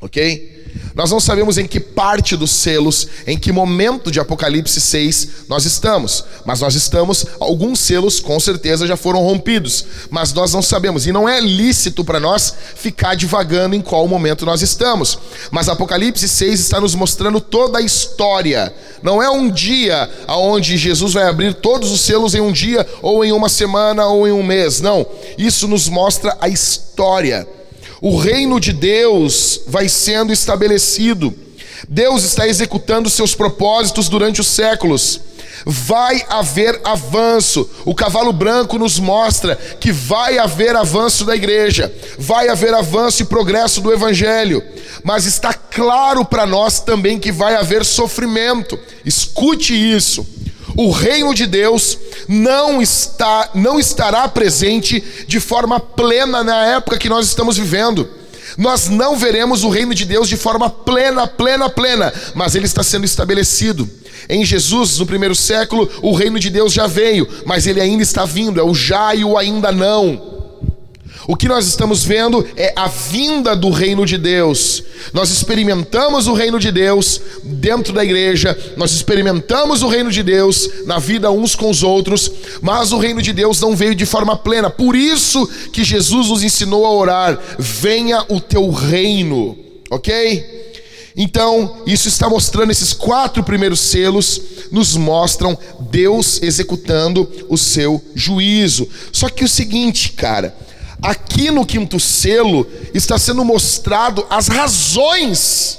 Ok? 0.00 0.57
Nós 0.94 1.10
não 1.10 1.20
sabemos 1.20 1.58
em 1.58 1.66
que 1.66 1.78
parte 1.78 2.36
dos 2.36 2.50
selos, 2.50 3.06
em 3.26 3.38
que 3.38 3.52
momento 3.52 4.10
de 4.10 4.18
Apocalipse 4.18 4.80
6 4.80 5.28
nós 5.48 5.64
estamos, 5.64 6.24
mas 6.44 6.60
nós 6.60 6.74
estamos, 6.74 7.24
alguns 7.38 7.80
selos 7.80 8.20
com 8.20 8.38
certeza 8.40 8.86
já 8.86 8.96
foram 8.96 9.20
rompidos, 9.20 9.84
mas 10.10 10.32
nós 10.32 10.52
não 10.52 10.62
sabemos, 10.62 11.06
e 11.06 11.12
não 11.12 11.28
é 11.28 11.40
lícito 11.40 12.04
para 12.04 12.18
nós 12.18 12.54
ficar 12.74 13.14
divagando 13.14 13.76
em 13.76 13.80
qual 13.80 14.08
momento 14.08 14.44
nós 14.44 14.62
estamos. 14.62 15.18
Mas 15.50 15.68
Apocalipse 15.68 16.28
6 16.28 16.60
está 16.60 16.80
nos 16.80 16.94
mostrando 16.94 17.40
toda 17.40 17.78
a 17.78 17.82
história, 17.82 18.74
não 19.02 19.22
é 19.22 19.30
um 19.30 19.50
dia 19.50 20.08
onde 20.28 20.76
Jesus 20.76 21.12
vai 21.12 21.28
abrir 21.28 21.54
todos 21.54 21.90
os 21.90 22.00
selos 22.00 22.34
em 22.34 22.40
um 22.40 22.52
dia, 22.52 22.86
ou 23.02 23.24
em 23.24 23.32
uma 23.32 23.48
semana, 23.48 24.06
ou 24.06 24.26
em 24.26 24.32
um 24.32 24.42
mês, 24.42 24.80
não, 24.80 25.06
isso 25.36 25.68
nos 25.68 25.88
mostra 25.88 26.36
a 26.40 26.48
história. 26.48 27.57
O 28.00 28.16
reino 28.16 28.60
de 28.60 28.72
Deus 28.72 29.62
vai 29.66 29.88
sendo 29.88 30.32
estabelecido. 30.32 31.34
Deus 31.88 32.22
está 32.24 32.46
executando 32.46 33.10
seus 33.10 33.34
propósitos 33.34 34.08
durante 34.08 34.40
os 34.40 34.46
séculos. 34.46 35.20
Vai 35.66 36.24
haver 36.28 36.80
avanço. 36.84 37.68
O 37.84 37.94
cavalo 37.94 38.32
branco 38.32 38.78
nos 38.78 39.00
mostra 39.00 39.56
que 39.56 39.90
vai 39.90 40.38
haver 40.38 40.76
avanço 40.76 41.24
da 41.24 41.34
igreja, 41.34 41.92
vai 42.16 42.48
haver 42.48 42.72
avanço 42.72 43.22
e 43.22 43.26
progresso 43.26 43.80
do 43.80 43.92
evangelho. 43.92 44.62
Mas 45.02 45.24
está 45.24 45.52
claro 45.52 46.24
para 46.24 46.46
nós 46.46 46.78
também 46.78 47.18
que 47.18 47.32
vai 47.32 47.56
haver 47.56 47.84
sofrimento. 47.84 48.78
Escute 49.04 49.74
isso 49.74 50.24
o 50.78 50.92
reino 50.92 51.34
de 51.34 51.44
Deus 51.44 51.98
não 52.28 52.80
está 52.80 53.50
não 53.52 53.80
estará 53.80 54.28
presente 54.28 55.02
de 55.26 55.40
forma 55.40 55.80
plena 55.80 56.44
na 56.44 56.66
época 56.66 56.96
que 56.96 57.08
nós 57.08 57.26
estamos 57.26 57.56
vivendo. 57.56 58.08
Nós 58.56 58.88
não 58.88 59.16
veremos 59.16 59.64
o 59.64 59.68
reino 59.68 59.92
de 59.92 60.04
Deus 60.04 60.28
de 60.28 60.36
forma 60.36 60.70
plena, 60.70 61.26
plena, 61.26 61.68
plena, 61.68 62.12
mas 62.32 62.54
ele 62.54 62.66
está 62.66 62.84
sendo 62.84 63.04
estabelecido. 63.04 63.90
Em 64.28 64.44
Jesus, 64.44 64.98
no 65.00 65.06
primeiro 65.06 65.34
século, 65.34 65.90
o 66.00 66.12
reino 66.12 66.38
de 66.38 66.48
Deus 66.48 66.72
já 66.72 66.86
veio, 66.86 67.26
mas 67.44 67.66
ele 67.66 67.80
ainda 67.80 68.04
está 68.04 68.24
vindo, 68.24 68.60
é 68.60 68.62
o 68.62 68.72
já 68.72 69.12
e 69.16 69.24
o 69.24 69.36
ainda 69.36 69.72
não. 69.72 70.37
O 71.28 71.36
que 71.36 71.46
nós 71.46 71.66
estamos 71.66 72.04
vendo 72.04 72.48
é 72.56 72.72
a 72.74 72.88
vinda 72.88 73.54
do 73.54 73.68
reino 73.68 74.06
de 74.06 74.16
Deus. 74.16 74.82
Nós 75.12 75.28
experimentamos 75.28 76.26
o 76.26 76.32
reino 76.32 76.58
de 76.58 76.72
Deus 76.72 77.20
dentro 77.44 77.92
da 77.92 78.02
igreja, 78.02 78.58
nós 78.78 78.92
experimentamos 78.92 79.82
o 79.82 79.88
reino 79.88 80.10
de 80.10 80.22
Deus 80.22 80.70
na 80.86 80.98
vida 80.98 81.30
uns 81.30 81.54
com 81.54 81.68
os 81.68 81.82
outros, 81.82 82.32
mas 82.62 82.92
o 82.92 82.98
reino 82.98 83.20
de 83.20 83.34
Deus 83.34 83.60
não 83.60 83.76
veio 83.76 83.94
de 83.94 84.06
forma 84.06 84.38
plena. 84.38 84.70
Por 84.70 84.96
isso 84.96 85.46
que 85.70 85.84
Jesus 85.84 86.28
nos 86.28 86.42
ensinou 86.42 86.86
a 86.86 86.92
orar: 86.92 87.38
venha 87.58 88.24
o 88.30 88.40
teu 88.40 88.70
reino, 88.70 89.54
ok? 89.90 90.72
Então, 91.14 91.82
isso 91.86 92.08
está 92.08 92.30
mostrando, 92.30 92.70
esses 92.70 92.94
quatro 92.94 93.44
primeiros 93.44 93.80
selos 93.80 94.40
nos 94.70 94.96
mostram 94.96 95.58
Deus 95.90 96.40
executando 96.40 97.28
o 97.50 97.58
seu 97.58 98.02
juízo. 98.14 98.88
Só 99.12 99.28
que 99.28 99.44
o 99.44 99.48
seguinte, 99.48 100.12
cara, 100.12 100.56
Aqui 101.00 101.50
no 101.50 101.64
quinto 101.64 102.00
selo 102.00 102.66
está 102.92 103.18
sendo 103.18 103.44
mostrado 103.44 104.26
as 104.28 104.48
razões, 104.48 105.78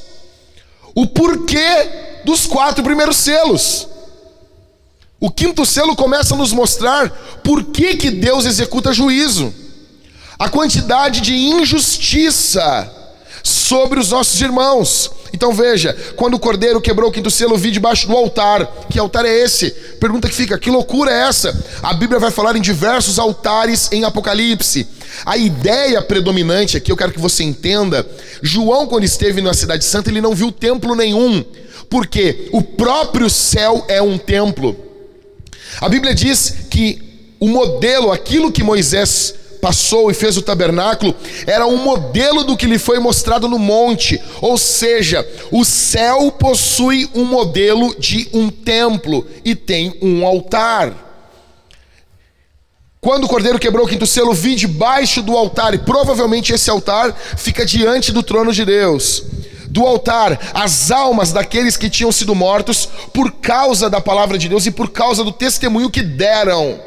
o 0.96 1.06
porquê 1.08 2.22
dos 2.24 2.46
quatro 2.46 2.84
primeiros 2.84 3.18
selos. 3.18 3.88
O 5.20 5.30
quinto 5.30 5.66
selo 5.66 5.96
começa 5.96 6.34
a 6.34 6.38
nos 6.38 6.54
mostrar 6.54 7.10
por 7.44 7.66
que, 7.66 7.98
que 7.98 8.10
Deus 8.10 8.46
executa 8.46 8.94
juízo, 8.94 9.54
a 10.38 10.48
quantidade 10.50 11.20
de 11.20 11.36
injustiça 11.36 12.90
sobre 13.44 14.00
os 14.00 14.12
nossos 14.12 14.40
irmãos. 14.40 15.12
Então 15.34 15.54
veja, 15.54 15.96
quando 16.15 16.36
o 16.36 16.39
cordeiro 16.39 16.82
quebrou 16.82 17.10
o 17.10 17.12
quinto 17.12 17.30
selo, 17.30 17.58
vi 17.58 17.72
debaixo 17.72 18.08
do 18.08 18.15
altar. 18.15 18.65
Que 18.89 19.00
altar 19.00 19.26
é 19.26 19.44
esse? 19.44 19.72
Pergunta 20.00 20.28
que 20.28 20.36
fica: 20.36 20.58
que 20.58 20.70
loucura 20.70 21.12
é 21.12 21.28
essa? 21.28 21.56
A 21.82 21.94
Bíblia 21.94 22.20
vai 22.20 22.32
falar 22.32 22.56
em 22.56 22.62
diversos 22.62 23.20
altares 23.20 23.89
em 23.92 24.04
Apocalipse. 24.04 24.88
A 25.26 25.38
ideia 25.38 26.02
predominante 26.02 26.78
aqui, 26.78 26.92
eu 26.92 26.98
quero 26.98 27.12
que 27.12 27.20
você 27.20 27.44
entenda: 27.44 28.08
João, 28.42 28.88
quando 28.88 29.04
esteve 29.04 29.42
na 29.42 29.54
Cidade 29.54 29.86
Santa, 29.86 30.10
ele 30.10 30.22
não 30.22 30.34
viu 30.34 30.52
templo 30.52 30.96
nenhum, 30.96 31.44
porque 31.89 32.50
o 32.52 32.62
próprio 32.62 33.30
céu 33.30 33.86
é 33.88 34.02
um 34.02 34.18
templo. 34.18 34.76
A 35.80 35.88
Bíblia 35.88 36.13
diz 36.13 36.56
que 36.70 37.10
o 37.39 37.48
modelo, 37.48 38.12
aquilo 38.12 38.52
que 38.52 38.63
Moisés 38.63 39.34
passou 39.62 40.10
e 40.10 40.13
fez 40.13 40.38
o 40.38 40.41
tabernáculo, 40.41 41.15
era 41.45 41.65
um 41.65 41.78
modelo 41.78 42.43
do 42.43 42.58
que 42.58 42.65
lhe 42.65 42.80
foi 42.80 43.00
mostrado 43.00 43.48
no 43.48 43.60
monte. 43.60 44.19
Ou 44.41 44.58
seja, 44.58 45.28
o 45.52 45.63
céu 45.63 46.32
possui 46.32 47.10
um 47.13 47.26
modelo 47.26 47.95
de 48.00 48.30
um 48.34 48.50
templo 48.50 49.26
e 49.43 49.56
tem 49.56 49.98
um 50.02 50.26
altar. 50.26 51.08
Quando 53.02 53.24
o 53.24 53.30
cordeiro 53.30 53.58
quebrou 53.58 53.86
o 53.86 53.89
quinto 53.89 54.06
selo, 54.06 54.34
vi 54.34 54.56
debaixo 54.56 55.22
do 55.22 55.38
altar, 55.38 55.74
e 55.74 55.78
provavelmente 55.78 56.52
esse 56.52 56.69
altar 56.69 57.15
fica 57.38 57.65
diante 57.65 58.12
do 58.12 58.22
trono 58.22 58.52
de 58.52 58.65
Deus. 58.65 59.24
Do 59.69 59.86
altar, 59.86 60.38
as 60.54 60.91
almas 60.91 61.32
daqueles 61.32 61.78
que 61.78 61.89
tinham 61.89 62.12
sido 62.12 62.36
mortos 62.36 62.89
por 63.13 63.32
causa 63.34 63.89
da 63.89 64.02
palavra 64.02 64.38
de 64.38 64.50
Deus 64.50 64.65
e 64.65 64.72
por 64.72 64.89
causa 64.89 65.24
do 65.24 65.32
testemunho 65.32 65.89
que 65.89 66.02
deram. 66.02 66.80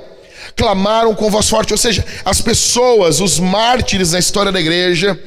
Clamaram 0.56 1.14
com 1.14 1.30
voz 1.30 1.48
forte, 1.48 1.72
ou 1.72 1.78
seja, 1.78 2.04
as 2.24 2.40
pessoas, 2.40 3.20
os 3.20 3.38
mártires 3.38 4.12
na 4.12 4.18
história 4.18 4.52
da 4.52 4.60
igreja. 4.60 5.18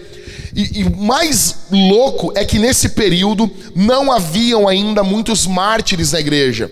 E, 0.56 0.84
o 0.86 0.96
mais 0.96 1.66
louco 1.70 2.32
é 2.34 2.46
que 2.46 2.58
nesse 2.58 2.90
período 2.90 3.52
não 3.76 4.10
haviam 4.10 4.68
ainda 4.68 5.04
muitos 5.04 5.46
mártires 5.46 6.14
na 6.14 6.20
igreja. 6.20 6.72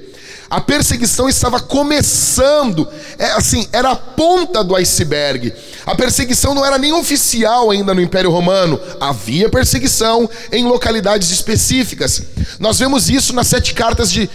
A 0.54 0.62
perseguição 0.62 1.28
estava 1.28 1.60
começando, 1.60 2.88
é, 3.18 3.32
assim, 3.32 3.68
era 3.72 3.90
a 3.90 3.96
ponta 3.96 4.64
do 4.64 4.76
iceberg. 4.76 5.52
A 5.84 5.96
perseguição 5.96 6.54
não 6.54 6.64
era 6.64 6.78
nem 6.78 6.94
oficial 6.94 7.72
ainda 7.72 7.92
no 7.92 8.00
Império 8.00 8.30
Romano, 8.30 8.80
havia 9.00 9.50
perseguição 9.50 10.30
em 10.52 10.64
localidades 10.66 11.32
específicas. 11.32 12.22
Nós 12.60 12.78
vemos 12.78 13.10
isso 13.10 13.34
nas 13.34 13.48
sete 13.48 13.74
cartas 13.74 14.12
de 14.12 14.30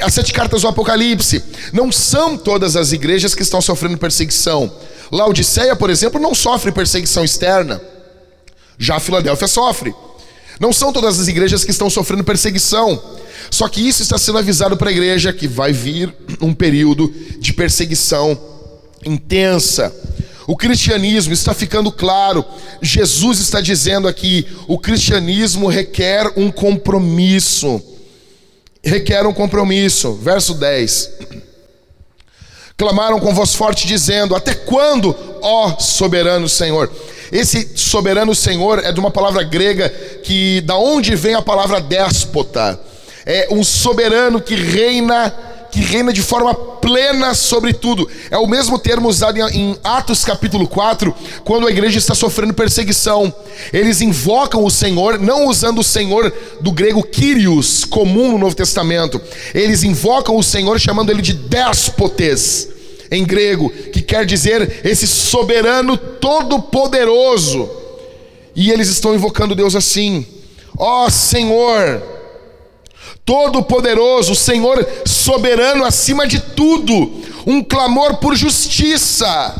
as 0.00 0.14
sete 0.14 0.32
cartas 0.32 0.62
do 0.62 0.68
Apocalipse. 0.68 1.44
Não 1.70 1.92
são 1.92 2.34
todas 2.34 2.74
as 2.74 2.92
igrejas 2.92 3.34
que 3.34 3.42
estão 3.42 3.60
sofrendo 3.60 3.98
perseguição. 3.98 4.72
Laodiceia, 5.12 5.76
por 5.76 5.90
exemplo, 5.90 6.18
não 6.18 6.34
sofre 6.34 6.72
perseguição 6.72 7.22
externa. 7.22 7.78
Já 8.78 8.96
a 8.96 9.00
Filadélfia 9.00 9.46
sofre. 9.46 9.94
Não 10.60 10.72
são 10.72 10.92
todas 10.92 11.20
as 11.20 11.28
igrejas 11.28 11.64
que 11.64 11.70
estão 11.70 11.88
sofrendo 11.88 12.24
perseguição. 12.24 13.00
Só 13.50 13.68
que 13.68 13.86
isso 13.86 14.02
está 14.02 14.18
sendo 14.18 14.38
avisado 14.38 14.76
para 14.76 14.90
a 14.90 14.92
igreja 14.92 15.32
que 15.32 15.46
vai 15.46 15.72
vir 15.72 16.12
um 16.40 16.52
período 16.52 17.12
de 17.38 17.52
perseguição 17.52 18.38
intensa. 19.04 19.94
O 20.46 20.56
cristianismo 20.56 21.32
está 21.32 21.54
ficando 21.54 21.92
claro. 21.92 22.44
Jesus 22.82 23.38
está 23.38 23.60
dizendo 23.60 24.08
aqui: 24.08 24.46
o 24.66 24.78
cristianismo 24.78 25.68
requer 25.68 26.32
um 26.36 26.50
compromisso. 26.50 27.82
Requer 28.82 29.26
um 29.26 29.34
compromisso. 29.34 30.14
Verso 30.14 30.54
10. 30.54 31.10
Clamaram 32.78 33.18
com 33.18 33.34
voz 33.34 33.56
forte, 33.56 33.88
dizendo: 33.88 34.36
Até 34.36 34.54
quando, 34.54 35.14
ó 35.42 35.76
soberano 35.80 36.48
Senhor? 36.48 36.88
Esse 37.32 37.72
soberano 37.74 38.36
Senhor 38.36 38.78
é 38.84 38.92
de 38.92 39.00
uma 39.00 39.10
palavra 39.10 39.42
grega 39.42 39.90
que 40.22 40.60
da 40.60 40.76
onde 40.76 41.16
vem 41.16 41.34
a 41.34 41.42
palavra 41.42 41.80
déspota? 41.80 42.80
É 43.26 43.48
um 43.50 43.64
soberano 43.64 44.40
que 44.40 44.54
reina 44.54 45.34
que 45.70 45.80
reina 45.80 46.12
de 46.12 46.22
forma 46.22 46.54
plena 46.54 47.34
sobre 47.34 47.72
tudo. 47.72 48.08
É 48.30 48.38
o 48.38 48.46
mesmo 48.46 48.78
termo 48.78 49.08
usado 49.08 49.38
em 49.38 49.76
Atos 49.84 50.24
capítulo 50.24 50.66
4, 50.66 51.14
quando 51.44 51.66
a 51.66 51.70
igreja 51.70 51.98
está 51.98 52.14
sofrendo 52.14 52.54
perseguição. 52.54 53.32
Eles 53.72 54.00
invocam 54.00 54.64
o 54.64 54.70
Senhor, 54.70 55.18
não 55.18 55.46
usando 55.46 55.80
o 55.80 55.84
Senhor 55.84 56.32
do 56.60 56.72
grego 56.72 57.02
Kyrios, 57.02 57.84
comum 57.84 58.32
no 58.32 58.38
Novo 58.38 58.54
Testamento. 58.54 59.20
Eles 59.54 59.82
invocam 59.82 60.36
o 60.36 60.42
Senhor 60.42 60.78
chamando 60.80 61.10
ele 61.10 61.22
de 61.22 61.34
déspotes, 61.34 62.68
em 63.10 63.24
grego, 63.24 63.70
que 63.70 64.02
quer 64.02 64.26
dizer 64.26 64.80
esse 64.84 65.06
soberano 65.06 65.96
todo-poderoso. 65.96 67.68
E 68.54 68.70
eles 68.70 68.88
estão 68.88 69.14
invocando 69.14 69.54
Deus 69.54 69.74
assim: 69.76 70.26
Ó 70.76 71.06
oh, 71.06 71.10
Senhor, 71.10 72.02
Todo-Poderoso, 73.28 74.34
Senhor 74.34 74.88
soberano 75.04 75.84
acima 75.84 76.26
de 76.26 76.40
tudo, 76.40 77.22
um 77.46 77.62
clamor 77.62 78.16
por 78.16 78.34
justiça. 78.34 79.54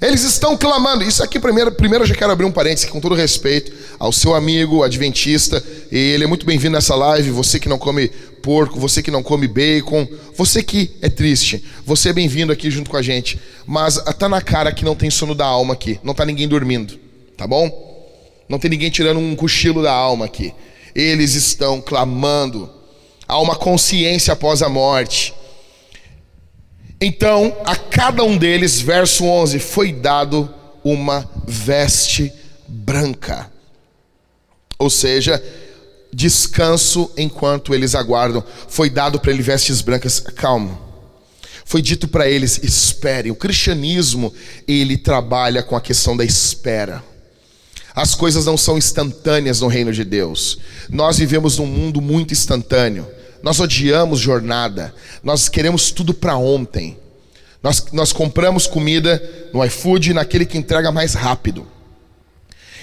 Eles 0.00 0.22
estão 0.22 0.56
clamando. 0.56 1.04
Isso 1.04 1.22
aqui, 1.22 1.38
primeiro, 1.38 1.70
primeiro 1.72 2.04
eu 2.04 2.08
já 2.08 2.14
quero 2.14 2.32
abrir 2.32 2.46
um 2.46 2.50
parênteses 2.50 2.88
com 2.88 2.98
todo 2.98 3.14
respeito 3.14 3.70
ao 3.98 4.10
seu 4.10 4.34
amigo 4.34 4.82
adventista. 4.82 5.62
E 5.92 5.98
ele 5.98 6.24
é 6.24 6.26
muito 6.26 6.46
bem-vindo 6.46 6.72
nessa 6.72 6.94
live. 6.94 7.30
Você 7.30 7.60
que 7.60 7.68
não 7.68 7.76
come 7.76 8.08
porco, 8.42 8.80
você 8.80 9.02
que 9.02 9.10
não 9.10 9.22
come 9.22 9.46
bacon, 9.46 10.08
você 10.34 10.62
que 10.62 10.96
é 11.02 11.10
triste, 11.10 11.62
você 11.84 12.08
é 12.08 12.14
bem-vindo 12.14 12.50
aqui 12.50 12.70
junto 12.70 12.88
com 12.88 12.96
a 12.96 13.02
gente. 13.02 13.38
Mas 13.66 14.02
tá 14.18 14.30
na 14.30 14.40
cara 14.40 14.72
que 14.72 14.82
não 14.82 14.94
tem 14.94 15.10
sono 15.10 15.34
da 15.34 15.44
alma 15.44 15.74
aqui. 15.74 16.00
Não 16.02 16.14
tá 16.14 16.24
ninguém 16.24 16.48
dormindo, 16.48 16.98
tá 17.36 17.46
bom? 17.46 17.70
Não 18.48 18.58
tem 18.58 18.70
ninguém 18.70 18.88
tirando 18.88 19.20
um 19.20 19.36
cochilo 19.36 19.82
da 19.82 19.92
alma 19.92 20.24
aqui. 20.24 20.54
Eles 20.94 21.34
estão 21.34 21.80
clamando. 21.80 22.70
Há 23.26 23.38
uma 23.40 23.54
consciência 23.54 24.32
após 24.32 24.62
a 24.62 24.68
morte. 24.68 25.34
Então, 27.00 27.56
a 27.64 27.74
cada 27.76 28.22
um 28.22 28.36
deles, 28.36 28.80
verso 28.80 29.24
11, 29.24 29.58
foi 29.58 29.92
dado 29.92 30.52
uma 30.84 31.28
veste 31.46 32.32
branca. 32.68 33.50
Ou 34.78 34.90
seja, 34.90 35.42
descanso 36.12 37.10
enquanto 37.16 37.74
eles 37.74 37.94
aguardam. 37.94 38.44
Foi 38.68 38.90
dado 38.90 39.20
para 39.20 39.30
ele 39.30 39.42
vestes 39.42 39.80
brancas. 39.80 40.20
Calma. 40.20 40.78
Foi 41.64 41.80
dito 41.80 42.08
para 42.08 42.28
eles: 42.28 42.58
esperem. 42.62 43.30
O 43.30 43.36
cristianismo, 43.36 44.32
ele 44.66 44.98
trabalha 44.98 45.62
com 45.62 45.76
a 45.76 45.80
questão 45.80 46.16
da 46.16 46.24
espera. 46.24 47.02
As 47.94 48.14
coisas 48.14 48.46
não 48.46 48.56
são 48.56 48.78
instantâneas 48.78 49.60
no 49.60 49.68
reino 49.68 49.92
de 49.92 50.04
Deus. 50.04 50.58
Nós 50.88 51.18
vivemos 51.18 51.58
num 51.58 51.66
mundo 51.66 52.00
muito 52.00 52.32
instantâneo. 52.32 53.06
Nós 53.42 53.58
odiamos 53.58 54.20
jornada. 54.20 54.94
Nós 55.22 55.48
queremos 55.48 55.90
tudo 55.90 56.14
para 56.14 56.36
ontem. 56.36 56.98
Nós, 57.62 57.84
nós 57.92 58.12
compramos 58.12 58.66
comida 58.66 59.22
no 59.52 59.64
iFood 59.64 60.14
naquele 60.14 60.46
que 60.46 60.56
entrega 60.56 60.90
mais 60.90 61.14
rápido. 61.14 61.66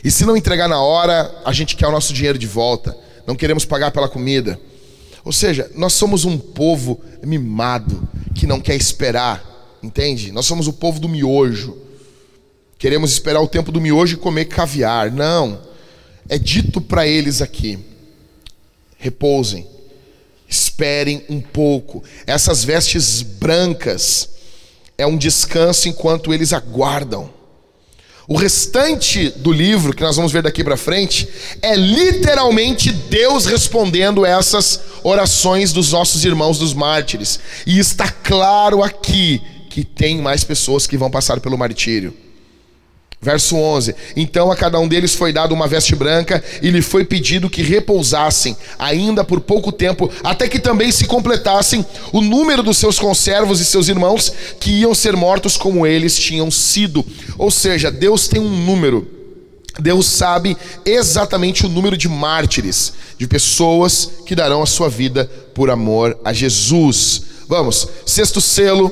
E 0.03 0.11
se 0.11 0.25
não 0.25 0.37
entregar 0.37 0.67
na 0.67 0.79
hora, 0.81 1.33
a 1.43 1.51
gente 1.51 1.75
quer 1.75 1.87
o 1.87 1.91
nosso 1.91 2.13
dinheiro 2.13 2.37
de 2.37 2.47
volta. 2.47 2.95
Não 3.25 3.35
queremos 3.35 3.65
pagar 3.65 3.91
pela 3.91 4.07
comida. 4.07 4.59
Ou 5.23 5.31
seja, 5.31 5.69
nós 5.75 5.93
somos 5.93 6.25
um 6.25 6.37
povo 6.37 7.01
mimado 7.23 8.07
que 8.33 8.47
não 8.47 8.61
quer 8.61 8.75
esperar, 8.75 9.43
entende? 9.81 10.31
Nós 10.31 10.45
somos 10.45 10.67
o 10.67 10.73
povo 10.73 10.99
do 10.99 11.09
miojo. 11.09 11.75
Queremos 12.77 13.11
esperar 13.11 13.41
o 13.41 13.47
tempo 13.47 13.71
do 13.71 13.81
miojo 13.81 14.15
e 14.15 14.19
comer 14.19 14.45
caviar. 14.45 15.11
Não. 15.11 15.59
É 16.29 16.37
dito 16.37 16.79
para 16.79 17.07
eles 17.07 17.41
aqui: 17.41 17.79
repousem, 18.97 19.67
esperem 20.47 21.23
um 21.29 21.41
pouco. 21.41 22.03
Essas 22.25 22.63
vestes 22.63 23.21
brancas 23.21 24.29
é 24.97 25.05
um 25.05 25.17
descanso 25.17 25.87
enquanto 25.87 26.33
eles 26.33 26.53
aguardam. 26.53 27.35
O 28.29 28.35
restante 28.35 29.29
do 29.29 29.53
livro, 29.53 29.93
que 29.93 30.03
nós 30.03 30.17
vamos 30.17 30.33
ver 30.33 30.43
daqui 30.43 30.61
para 30.61 30.75
frente, 30.75 31.29
é 31.61 31.77
literalmente 31.77 32.91
Deus 32.91 33.45
respondendo 33.45 34.25
essas 34.25 34.81
orações 35.01 35.71
dos 35.71 35.93
nossos 35.93 36.25
irmãos 36.25 36.59
dos 36.59 36.73
mártires. 36.73 37.39
E 37.65 37.79
está 37.79 38.11
claro 38.11 38.83
aqui 38.83 39.41
que 39.69 39.85
tem 39.85 40.21
mais 40.21 40.43
pessoas 40.43 40.85
que 40.85 40.97
vão 40.97 41.09
passar 41.09 41.39
pelo 41.39 41.57
martírio. 41.57 42.13
Verso 43.27 43.57
11: 43.57 43.93
Então 44.15 44.49
a 44.49 44.55
cada 44.55 44.79
um 44.79 44.87
deles 44.87 45.13
foi 45.13 45.33
dado 45.33 45.53
uma 45.53 45.67
veste 45.67 45.93
branca, 45.93 46.41
e 46.61 46.69
lhe 46.69 46.81
foi 46.81 47.03
pedido 47.03 47.49
que 47.49 47.61
repousassem, 47.61 48.55
ainda 48.79 49.21
por 49.21 49.41
pouco 49.41 49.69
tempo, 49.69 50.09
até 50.23 50.47
que 50.47 50.57
também 50.57 50.93
se 50.93 51.03
completassem 51.03 51.85
o 52.13 52.21
número 52.21 52.63
dos 52.63 52.77
seus 52.77 52.97
conservos 52.97 53.59
e 53.59 53.65
seus 53.65 53.89
irmãos, 53.89 54.31
que 54.61 54.71
iam 54.71 54.95
ser 54.95 55.17
mortos 55.17 55.57
como 55.57 55.85
eles 55.85 56.17
tinham 56.17 56.49
sido. 56.49 57.05
Ou 57.37 57.51
seja, 57.51 57.91
Deus 57.91 58.29
tem 58.29 58.39
um 58.39 58.65
número, 58.65 59.05
Deus 59.77 60.05
sabe 60.05 60.55
exatamente 60.85 61.65
o 61.65 61.69
número 61.69 61.97
de 61.97 62.07
mártires, 62.07 62.93
de 63.17 63.27
pessoas 63.27 64.09
que 64.25 64.35
darão 64.35 64.63
a 64.63 64.65
sua 64.65 64.87
vida 64.87 65.29
por 65.53 65.69
amor 65.69 66.17
a 66.23 66.31
Jesus. 66.31 67.23
Vamos, 67.45 67.89
sexto 68.05 68.39
selo 68.39 68.89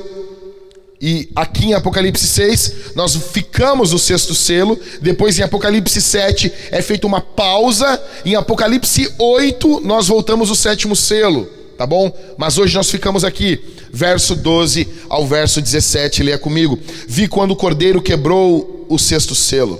e 1.00 1.28
aqui 1.36 1.66
em 1.66 1.74
Apocalipse 1.74 2.26
6, 2.26 2.94
nós 2.94 3.14
ficamos 3.14 3.92
no 3.92 3.98
sexto 3.98 4.34
selo. 4.34 4.78
Depois, 5.00 5.38
em 5.38 5.42
Apocalipse 5.42 6.00
7, 6.00 6.50
é 6.70 6.80
feita 6.80 7.06
uma 7.06 7.20
pausa. 7.20 8.02
Em 8.24 8.34
Apocalipse 8.34 9.12
8, 9.18 9.80
nós 9.84 10.08
voltamos 10.08 10.50
o 10.50 10.56
sétimo 10.56 10.96
selo. 10.96 11.46
Tá 11.76 11.86
bom? 11.86 12.10
Mas 12.38 12.56
hoje 12.56 12.74
nós 12.74 12.90
ficamos 12.90 13.22
aqui, 13.22 13.60
verso 13.92 14.34
12 14.34 14.88
ao 15.10 15.26
verso 15.26 15.60
17. 15.60 16.22
Leia 16.22 16.38
comigo. 16.38 16.78
Vi 17.06 17.28
quando 17.28 17.50
o 17.50 17.56
cordeiro 17.56 18.00
quebrou 18.00 18.86
o 18.88 18.98
sexto 18.98 19.34
selo. 19.34 19.78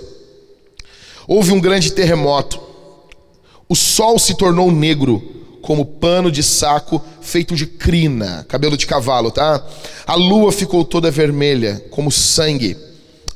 Houve 1.26 1.52
um 1.52 1.60
grande 1.60 1.92
terremoto. 1.92 2.60
O 3.66 3.74
sol 3.74 4.18
se 4.18 4.36
tornou 4.36 4.70
negro 4.70 5.22
como 5.66 5.84
pano 5.84 6.30
de 6.30 6.44
saco 6.44 7.04
feito 7.20 7.56
de 7.56 7.66
crina, 7.66 8.46
cabelo 8.48 8.76
de 8.76 8.86
cavalo, 8.86 9.32
tá? 9.32 9.60
A 10.06 10.14
lua 10.14 10.52
ficou 10.52 10.84
toda 10.84 11.10
vermelha, 11.10 11.84
como 11.90 12.12
sangue. 12.12 12.76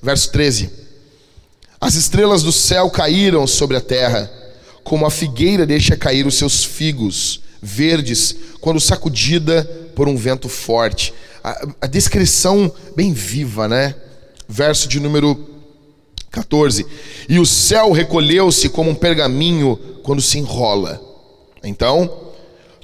Verso 0.01 0.31
13. 0.31 0.71
As 1.81 1.97
estrelas 1.97 2.45
do 2.45 2.53
céu 2.53 2.89
caíram 2.89 3.49
sobre 3.49 3.77
a 3.77 3.81
terra, 3.81 4.31
como 4.85 5.05
a 5.05 5.11
figueira 5.11 5.67
deixa 5.67 5.97
cair 5.97 6.25
os 6.25 6.37
seus 6.37 6.63
figos 6.63 7.41
verdes 7.61 8.37
quando 8.61 8.79
sacudida 8.79 9.65
por 9.97 10.07
um 10.07 10.17
vento 10.17 10.49
forte. 10.49 11.13
A, 11.43 11.67
a 11.81 11.87
descrição 11.89 12.73
bem 12.95 13.13
viva, 13.13 13.67
né? 13.67 13.93
Verso 14.49 14.87
de 14.87 15.01
número 15.01 15.37
14. 16.31 16.87
E 17.29 17.41
o 17.41 17.45
céu 17.45 17.91
recolheu-se 17.91 18.69
como 18.69 18.89
um 18.89 18.95
pergaminho 18.95 19.77
quando 20.05 20.23
se 20.23 20.39
enrola 20.39 21.10
então, 21.63 22.11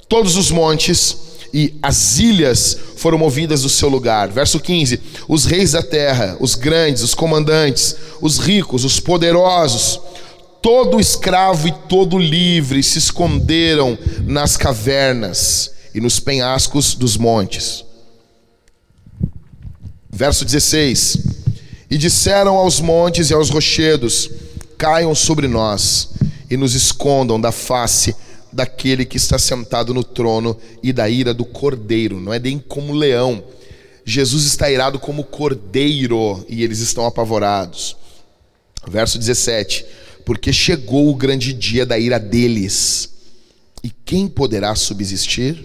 todos 0.07 0.35
os 0.35 0.51
montes 0.51 1.17
e 1.53 1.73
as 1.81 2.19
ilhas 2.19 2.77
foram 2.97 3.17
movidas 3.17 3.61
do 3.61 3.69
seu 3.69 3.89
lugar. 3.89 4.29
Verso 4.29 4.59
15: 4.59 4.99
Os 5.27 5.45
reis 5.45 5.71
da 5.71 5.81
terra, 5.81 6.37
os 6.39 6.55
grandes, 6.55 7.03
os 7.03 7.13
comandantes, 7.13 7.95
os 8.21 8.37
ricos, 8.37 8.83
os 8.83 8.99
poderosos, 8.99 9.99
todo 10.61 10.99
escravo 10.99 11.67
e 11.67 11.71
todo 11.87 12.17
livre 12.17 12.83
se 12.83 12.97
esconderam 12.97 13.97
nas 14.25 14.57
cavernas 14.57 15.71
e 15.93 16.01
nos 16.01 16.19
penhascos 16.19 16.93
dos 16.93 17.17
montes. 17.17 17.85
Verso 20.09 20.45
16: 20.45 21.17
E 21.89 21.97
disseram 21.97 22.55
aos 22.55 22.79
montes 22.79 23.29
e 23.29 23.33
aos 23.33 23.49
rochedos: 23.49 24.29
Caiam 24.77 25.15
sobre 25.15 25.47
nós 25.47 26.09
e 26.49 26.57
nos 26.57 26.75
escondam 26.75 27.39
da 27.39 27.51
face 27.51 28.15
daquele 28.57 29.05
que 29.05 29.17
está 29.17 29.37
sentado 29.37 29.93
no 29.93 30.03
trono 30.03 30.57
e 30.81 30.91
da 30.91 31.07
ira 31.07 31.31
do 31.31 31.45
cordeiro, 31.45 32.19
não 32.19 32.33
é 32.33 32.39
nem 32.39 32.57
como 32.57 32.91
leão. 32.91 33.43
Jesus 34.03 34.45
está 34.45 34.71
irado 34.71 34.97
como 34.97 35.23
cordeiro 35.23 36.43
e 36.49 36.63
eles 36.63 36.79
estão 36.79 37.05
apavorados. 37.05 37.95
Verso 38.87 39.19
17: 39.19 39.85
Porque 40.25 40.51
chegou 40.51 41.07
o 41.07 41.15
grande 41.15 41.53
dia 41.53 41.85
da 41.85 41.99
ira 41.99 42.19
deles, 42.19 43.11
e 43.83 43.91
quem 43.91 44.27
poderá 44.27 44.73
subsistir? 44.73 45.63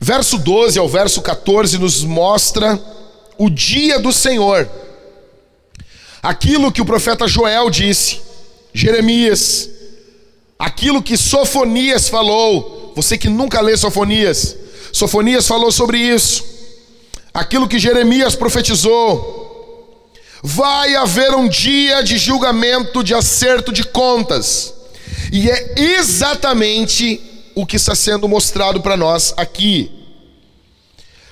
Verso 0.00 0.38
12 0.38 0.78
ao 0.78 0.88
verso 0.88 1.20
14 1.20 1.76
nos 1.76 2.02
mostra 2.02 2.82
o 3.36 3.50
dia 3.50 3.98
do 3.98 4.10
Senhor. 4.10 4.66
Aquilo 6.22 6.72
que 6.72 6.80
o 6.80 6.86
profeta 6.86 7.28
Joel 7.28 7.68
disse: 7.68 8.29
Jeremias, 8.72 9.68
aquilo 10.58 11.02
que 11.02 11.16
Sofonias 11.16 12.08
falou, 12.08 12.92
você 12.94 13.16
que 13.16 13.28
nunca 13.28 13.60
lê 13.60 13.76
Sofonias, 13.76 14.56
Sofonias 14.92 15.46
falou 15.46 15.70
sobre 15.70 15.98
isso, 15.98 16.44
aquilo 17.32 17.68
que 17.68 17.78
Jeremias 17.78 18.34
profetizou. 18.34 19.38
Vai 20.42 20.94
haver 20.96 21.34
um 21.34 21.46
dia 21.48 22.02
de 22.02 22.16
julgamento, 22.16 23.04
de 23.04 23.14
acerto 23.14 23.72
de 23.72 23.84
contas, 23.84 24.72
E 25.32 25.48
é 25.48 25.74
exatamente 25.76 27.20
o 27.54 27.64
que 27.64 27.76
está 27.76 27.94
sendo 27.94 28.28
mostrado 28.28 28.80
para 28.80 28.96
nós 28.96 29.32
aqui. 29.36 29.99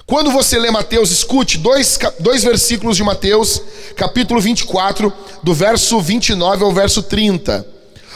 Quando 0.09 0.31
você 0.31 0.59
lê 0.59 0.71
Mateus, 0.71 1.11
escute 1.11 1.59
dois, 1.59 1.99
dois 2.19 2.43
versículos 2.43 2.97
de 2.97 3.05
Mateus, 3.05 3.61
capítulo 3.95 4.41
24, 4.41 5.13
do 5.43 5.53
verso 5.53 6.01
29 6.01 6.65
ao 6.65 6.73
verso 6.73 7.03
30. 7.03 7.67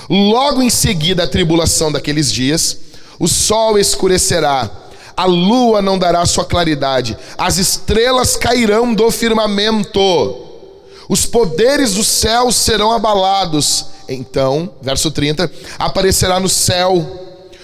Logo 0.09 0.62
em 0.62 0.70
seguida 0.70 1.24
a 1.24 1.28
tribulação 1.28 1.92
daqueles 1.92 2.33
dias, 2.33 2.78
o 3.18 3.28
sol 3.28 3.78
escurecerá, 3.78 4.70
a 5.14 5.26
lua 5.26 5.83
não 5.83 5.98
dará 5.98 6.24
sua 6.24 6.46
claridade, 6.46 7.14
as 7.37 7.59
estrelas 7.59 8.37
cairão 8.37 8.94
do 8.94 9.11
firmamento, 9.11 10.00
os 11.11 11.26
poderes 11.26 11.92
do 11.92 12.02
céu 12.02 12.50
serão 12.50 12.90
abalados. 12.90 13.85
Então, 14.09 14.72
verso 14.81 15.11
30, 15.11 15.52
aparecerá 15.78 16.40
no 16.40 16.48
céu 16.48 17.07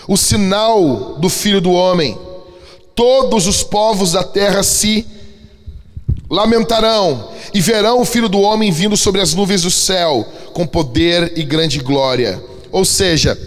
o 0.06 0.18
sinal 0.18 1.16
do 1.18 1.30
Filho 1.30 1.62
do 1.62 1.72
Homem 1.72 2.27
todos 2.98 3.46
os 3.46 3.62
povos 3.62 4.10
da 4.10 4.24
terra 4.24 4.60
se 4.64 5.06
lamentarão 6.28 7.28
e 7.54 7.60
verão 7.60 8.00
o 8.00 8.04
filho 8.04 8.28
do 8.28 8.40
homem 8.40 8.72
vindo 8.72 8.96
sobre 8.96 9.20
as 9.20 9.34
nuvens 9.34 9.62
do 9.62 9.70
céu 9.70 10.26
com 10.52 10.66
poder 10.66 11.32
e 11.36 11.44
grande 11.44 11.78
glória. 11.78 12.42
Ou 12.72 12.84
seja, 12.84 13.38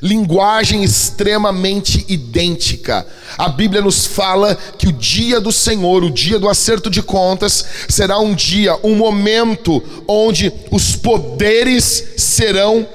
linguagem 0.00 0.84
extremamente 0.84 2.04
idêntica. 2.08 3.04
A 3.36 3.48
Bíblia 3.48 3.82
nos 3.82 4.06
fala 4.06 4.56
que 4.78 4.86
o 4.86 4.92
dia 4.92 5.40
do 5.40 5.50
Senhor, 5.50 6.04
o 6.04 6.10
dia 6.10 6.38
do 6.38 6.48
acerto 6.48 6.88
de 6.88 7.02
contas, 7.02 7.64
será 7.88 8.20
um 8.20 8.32
dia, 8.32 8.78
um 8.84 8.94
momento 8.94 9.82
onde 10.06 10.52
os 10.70 10.94
poderes 10.94 12.12
serão 12.16 12.86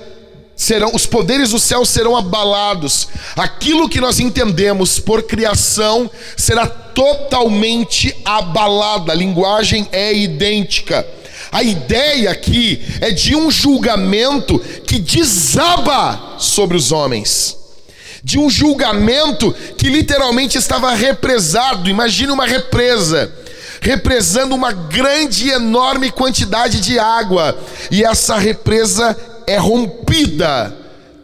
serão 0.56 0.91
os 0.94 1.06
poderes 1.06 1.50
do 1.50 1.60
céu 1.60 1.86
serão 1.86 2.15
abalados. 2.15 3.08
Aquilo 3.36 3.89
que 3.89 4.00
nós 4.00 4.20
entendemos 4.20 5.00
por 5.00 5.24
criação 5.24 6.10
será 6.38 6.65
totalmente 6.65 8.15
abalado. 8.24 9.12
A 9.12 9.15
linguagem 9.15 9.88
é 9.91 10.13
idêntica. 10.13 11.06
A 11.52 11.62
ideia 11.62 12.32
aqui 12.32 12.82
é 13.02 13.12
de 13.12 13.36
um 13.36 13.52
julgamento 13.52 14.60
que 14.86 15.00
desaba 15.00 16.36
sobre 16.38 16.78
os 16.78 16.91
homens. 16.91 17.58
De 18.24 18.39
um 18.39 18.50
julgamento 18.50 19.54
que 19.78 19.89
literalmente 19.89 20.58
estava 20.58 20.94
represado. 20.94 21.89
Imagine 21.89 22.32
uma 22.32 22.46
represa 22.46 23.32
represando 23.86 24.56
uma 24.56 24.71
grande 24.71 25.45
e 25.45 25.52
enorme 25.52 26.10
quantidade 26.12 26.82
de 26.82 26.98
água, 26.98 27.56
e 27.91 28.04
essa 28.04 28.36
represa 28.36 29.15
é 29.45 29.58
rompida 29.58 30.76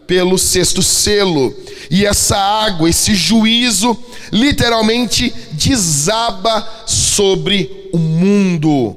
pelo 0.06 0.38
sexto 0.38 0.80
selo, 0.80 1.52
e 1.90 2.06
essa 2.06 2.36
água, 2.36 2.88
esse 2.88 3.16
juízo, 3.16 3.98
literalmente 4.30 5.34
desaba 5.54 6.84
sobre 6.86 7.90
o 7.92 7.98
mundo. 7.98 8.96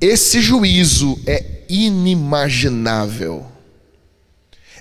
Esse 0.00 0.40
juízo 0.40 1.20
é 1.26 1.64
inimaginável, 1.68 3.44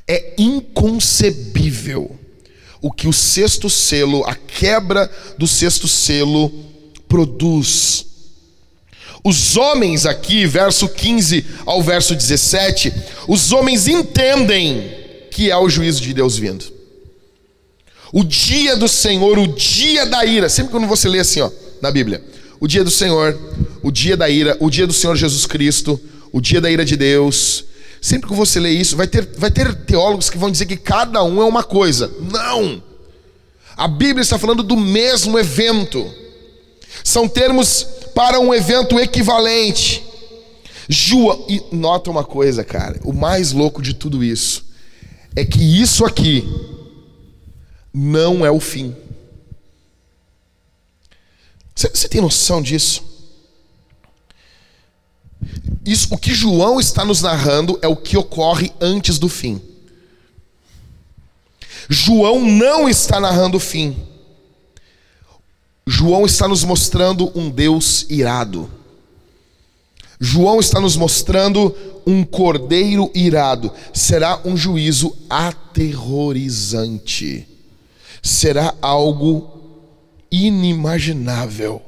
é 0.08 0.36
inconcebível 0.38 2.18
o 2.82 2.90
que 2.90 3.10
o 3.10 3.14
sexto 3.14 3.70
selo, 3.70 4.24
a 4.26 4.36
quebra 4.36 5.12
do 5.38 5.48
sexto 5.48 5.88
selo, 5.88 6.73
produz. 7.14 8.08
Os 9.24 9.56
homens 9.56 10.08
aqui, 10.08 10.48
verso 10.48 10.90
15 10.90 11.46
ao 11.64 11.84
verso 11.84 12.16
17, 12.16 12.92
os 13.28 13.52
homens 13.52 13.88
entendem 13.88 14.90
que 15.30 15.52
é 15.52 15.56
o 15.56 15.70
juízo 15.70 16.02
de 16.02 16.12
Deus 16.12 16.36
vindo. 16.36 16.66
O 18.12 18.24
dia 18.24 18.76
do 18.76 18.88
Senhor, 18.88 19.38
o 19.38 19.46
dia 19.46 20.08
da 20.08 20.26
ira. 20.26 20.50
Sempre 20.50 20.72
quando 20.72 20.88
você 20.88 21.08
lê 21.08 21.20
assim, 21.20 21.40
ó, 21.42 21.52
na 21.80 21.92
Bíblia, 21.92 22.24
o 22.60 22.68
dia 22.68 22.84
do 22.84 22.90
Senhor, 22.90 23.40
o 23.84 23.92
dia 23.92 24.18
da 24.18 24.28
ira, 24.28 24.58
o 24.60 24.68
dia 24.68 24.88
do 24.88 24.94
Senhor 24.94 25.16
Jesus 25.16 25.46
Cristo, 25.46 26.02
o 26.32 26.42
dia 26.42 26.60
da 26.60 26.72
ira 26.72 26.84
de 26.84 26.98
Deus. 26.98 27.64
Sempre 28.02 28.28
que 28.28 28.36
você 28.36 28.60
lê 28.60 28.72
isso, 28.72 28.98
vai 28.98 29.06
ter, 29.06 29.30
vai 29.38 29.52
ter 29.52 29.72
teólogos 29.86 30.32
que 30.32 30.38
vão 30.38 30.50
dizer 30.50 30.66
que 30.66 30.78
cada 30.78 31.24
um 31.24 31.40
é 31.40 31.46
uma 31.46 31.64
coisa. 31.64 32.12
Não! 32.32 32.82
A 33.78 33.88
Bíblia 33.88 34.24
está 34.24 34.40
falando 34.40 34.64
do 34.64 34.76
mesmo 34.76 35.38
evento. 35.38 36.23
São 37.04 37.28
termos 37.28 37.88
para 38.14 38.40
um 38.40 38.54
evento 38.54 39.00
equivalente. 39.00 40.04
João, 40.90 41.46
e 41.48 41.64
nota 41.72 42.10
uma 42.10 42.24
coisa, 42.24 42.64
cara, 42.64 43.00
o 43.04 43.14
mais 43.14 43.52
louco 43.54 43.82
de 43.82 43.94
tudo 43.94 44.24
isso 44.24 44.66
é 45.36 45.46
que 45.46 45.60
isso 45.62 46.06
aqui 46.06 46.48
não 47.94 48.46
é 48.46 48.52
o 48.52 48.60
fim. 48.60 48.96
Você 51.76 52.08
tem 52.08 52.22
noção 52.22 52.62
disso? 52.62 53.04
Isso, 55.86 56.14
o 56.14 56.18
que 56.18 56.34
João 56.34 56.80
está 56.80 57.04
nos 57.04 57.22
narrando 57.22 57.78
é 57.82 57.88
o 57.88 57.96
que 57.96 58.18
ocorre 58.18 58.72
antes 58.80 59.18
do 59.18 59.28
fim. 59.28 59.62
João 61.90 62.40
não 62.46 62.88
está 62.88 63.20
narrando 63.20 63.58
o 63.58 63.60
fim. 63.60 63.96
João 65.86 66.26
está 66.26 66.48
nos 66.48 66.64
mostrando 66.64 67.30
um 67.38 67.50
Deus 67.50 68.06
irado. 68.10 68.72
João 70.20 70.60
está 70.60 70.80
nos 70.80 70.96
mostrando 70.96 71.76
um 72.08 72.24
cordeiro 72.24 73.12
irado. 73.14 73.70
Será 73.94 74.40
um 74.46 74.56
juízo 74.56 75.14
aterrorizante. 75.30 77.46
Será 78.22 78.74
algo 78.82 79.60
inimaginável. 80.32 81.82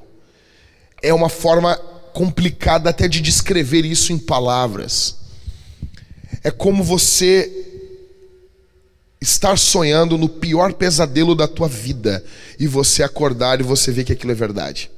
É 1.01 1.13
uma 1.13 1.29
forma 1.29 1.77
complicada 2.13 2.89
até 2.89 3.07
de 3.07 3.21
descrever 3.21 3.85
isso 3.85 4.11
em 4.11 4.17
palavras. 4.17 5.15
É 6.43 6.51
como 6.51 6.83
você 6.83 7.74
estar 9.21 9.57
sonhando 9.57 10.17
no 10.17 10.29
pior 10.29 10.73
pesadelo 10.73 11.35
da 11.35 11.47
tua 11.47 11.67
vida 11.67 12.23
e 12.59 12.67
você 12.67 13.03
acordar 13.03 13.59
e 13.59 13.63
você 13.63 13.91
ver 13.91 14.03
que 14.03 14.13
aquilo 14.13 14.31
é 14.31 14.35
verdade. 14.35 14.91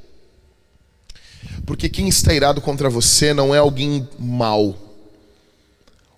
Porque 1.66 1.90
quem 1.90 2.08
está 2.08 2.34
irado 2.34 2.62
contra 2.62 2.90
você 2.90 3.34
não 3.34 3.54
é 3.54 3.58
alguém 3.58 4.08
mau. 4.18 4.76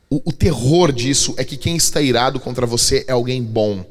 O, 0.09 0.21
o 0.25 0.31
terror 0.31 0.91
disso 0.91 1.33
é 1.37 1.43
que 1.43 1.57
quem 1.57 1.75
está 1.75 2.01
irado 2.01 2.39
contra 2.39 2.65
você 2.65 3.05
é 3.07 3.11
alguém 3.11 3.43
bom. 3.43 3.85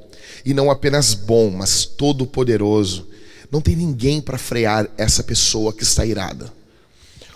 E 0.44 0.54
não 0.54 0.70
apenas 0.70 1.14
bom, 1.14 1.50
mas 1.50 1.84
todo-poderoso. 1.84 3.06
Não 3.50 3.60
tem 3.60 3.76
ninguém 3.76 4.20
para 4.20 4.38
frear 4.38 4.88
essa 4.96 5.22
pessoa 5.22 5.72
que 5.72 5.82
está 5.82 6.04
irada. 6.04 6.52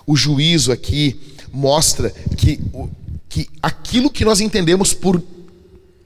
O 0.06 0.16
juízo 0.16 0.72
aqui 0.72 1.18
mostra 1.52 2.10
que, 2.36 2.60
que 3.28 3.48
aquilo 3.62 4.10
que 4.10 4.24
nós 4.24 4.40
entendemos 4.40 4.92
por 4.92 5.22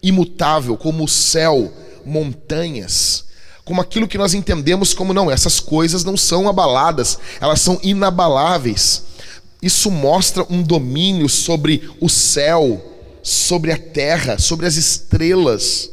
imutável, 0.07 0.77
como 0.77 1.05
o 1.05 1.09
céu, 1.09 1.73
montanhas, 2.05 3.25
como 3.65 3.81
aquilo 3.81 4.07
que 4.07 4.17
nós 4.17 4.35
entendemos 4.35 4.95
como 4.95 5.13
não, 5.13 5.29
essas 5.29 5.59
coisas 5.59 6.05
não 6.05 6.17
são 6.17 6.49
abaladas, 6.49 7.19
elas 7.41 7.61
são 7.61 7.81
inabaláveis. 7.83 9.03
Isso 9.61 9.91
mostra 9.91 10.47
um 10.49 10.63
domínio 10.63 11.29
sobre 11.29 11.91
o 12.01 12.09
céu, 12.09 12.95
sobre 13.23 13.73
a 13.73 13.79
terra, 13.79 14.39
sobre 14.39 14.67
as 14.67 14.77
estrelas. 14.77 15.91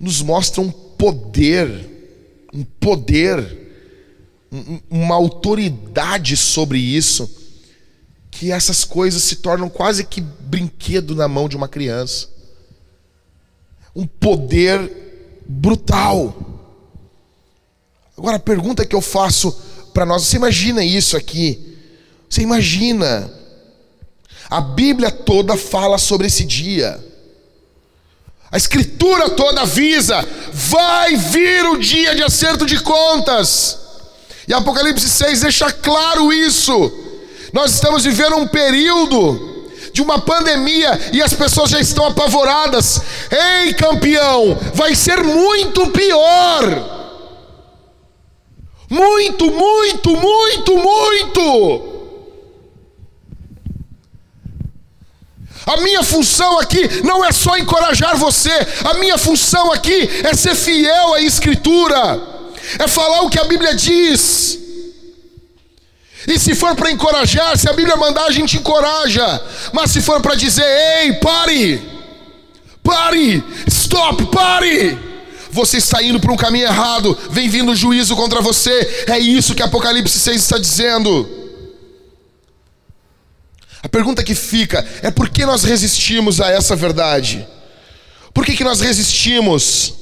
Nos 0.00 0.22
mostra 0.22 0.62
um 0.62 0.70
poder, 0.70 2.48
um 2.54 2.64
poder, 2.64 3.60
uma 4.90 5.14
autoridade 5.14 6.34
sobre 6.36 6.78
isso, 6.78 7.30
que 8.30 8.50
essas 8.50 8.84
coisas 8.84 9.22
se 9.22 9.36
tornam 9.36 9.68
quase 9.68 10.04
que 10.04 10.22
brinquedo 10.22 11.14
na 11.14 11.28
mão 11.28 11.46
de 11.46 11.56
uma 11.56 11.68
criança 11.68 12.32
um 13.94 14.06
poder 14.06 15.42
brutal. 15.46 16.34
Agora 18.16 18.36
a 18.36 18.40
pergunta 18.40 18.86
que 18.86 18.94
eu 18.94 19.00
faço 19.00 19.52
para 19.92 20.06
nós, 20.06 20.22
você 20.22 20.36
imagina 20.36 20.84
isso 20.84 21.16
aqui? 21.16 21.78
Você 22.28 22.42
imagina? 22.42 23.30
A 24.48 24.60
Bíblia 24.60 25.10
toda 25.10 25.56
fala 25.56 25.98
sobre 25.98 26.26
esse 26.26 26.44
dia. 26.44 27.02
A 28.50 28.56
Escritura 28.56 29.30
toda 29.30 29.62
avisa: 29.62 30.26
vai 30.52 31.16
vir 31.16 31.64
o 31.66 31.78
dia 31.78 32.14
de 32.14 32.22
acerto 32.22 32.66
de 32.66 32.80
contas. 32.80 33.78
E 34.46 34.52
Apocalipse 34.52 35.08
6 35.08 35.40
deixa 35.40 35.70
claro 35.70 36.32
isso. 36.32 36.92
Nós 37.52 37.72
estamos 37.72 38.04
vivendo 38.04 38.36
um 38.36 38.46
período 38.46 39.51
de 39.92 40.02
uma 40.02 40.20
pandemia 40.20 41.10
e 41.12 41.22
as 41.22 41.34
pessoas 41.34 41.70
já 41.70 41.80
estão 41.80 42.06
apavoradas. 42.06 43.00
Ei, 43.30 43.74
campeão, 43.74 44.58
vai 44.74 44.94
ser 44.94 45.22
muito 45.22 45.88
pior. 45.90 47.00
Muito, 48.88 49.50
muito, 49.50 50.16
muito, 50.16 50.76
muito. 50.76 51.92
A 55.64 55.76
minha 55.78 56.02
função 56.02 56.58
aqui 56.58 57.02
não 57.04 57.24
é 57.24 57.30
só 57.30 57.56
encorajar 57.56 58.16
você, 58.16 58.50
a 58.84 58.94
minha 58.94 59.16
função 59.16 59.72
aqui 59.72 60.10
é 60.24 60.34
ser 60.34 60.56
fiel 60.56 61.14
à 61.14 61.20
Escritura, 61.20 62.20
é 62.78 62.88
falar 62.88 63.22
o 63.22 63.30
que 63.30 63.38
a 63.38 63.44
Bíblia 63.44 63.74
diz. 63.74 64.61
E 66.26 66.38
se 66.38 66.54
for 66.54 66.74
para 66.74 66.90
encorajar, 66.90 67.58
se 67.58 67.68
a 67.68 67.72
Bíblia 67.72 67.96
mandar, 67.96 68.26
a 68.26 68.30
gente 68.30 68.56
encoraja. 68.56 69.42
Mas 69.72 69.90
se 69.90 70.00
for 70.00 70.20
para 70.20 70.34
dizer, 70.34 70.64
ei, 70.64 71.14
pare, 71.14 71.82
pare, 72.82 73.42
stop, 73.66 74.26
pare. 74.26 74.98
Você 75.50 75.76
está 75.76 76.02
indo 76.02 76.18
para 76.18 76.32
um 76.32 76.36
caminho 76.36 76.66
errado, 76.66 77.16
vem 77.30 77.48
vindo 77.48 77.74
juízo 77.74 78.16
contra 78.16 78.40
você. 78.40 79.04
É 79.06 79.18
isso 79.18 79.54
que 79.54 79.62
Apocalipse 79.62 80.18
6 80.18 80.36
está 80.40 80.58
dizendo. 80.58 81.28
A 83.82 83.88
pergunta 83.88 84.22
que 84.22 84.34
fica 84.34 84.86
é 85.02 85.10
por 85.10 85.28
que 85.28 85.44
nós 85.44 85.64
resistimos 85.64 86.40
a 86.40 86.48
essa 86.50 86.76
verdade? 86.76 87.46
Por 88.32 88.46
que, 88.46 88.56
que 88.56 88.64
nós 88.64 88.80
resistimos? 88.80 90.01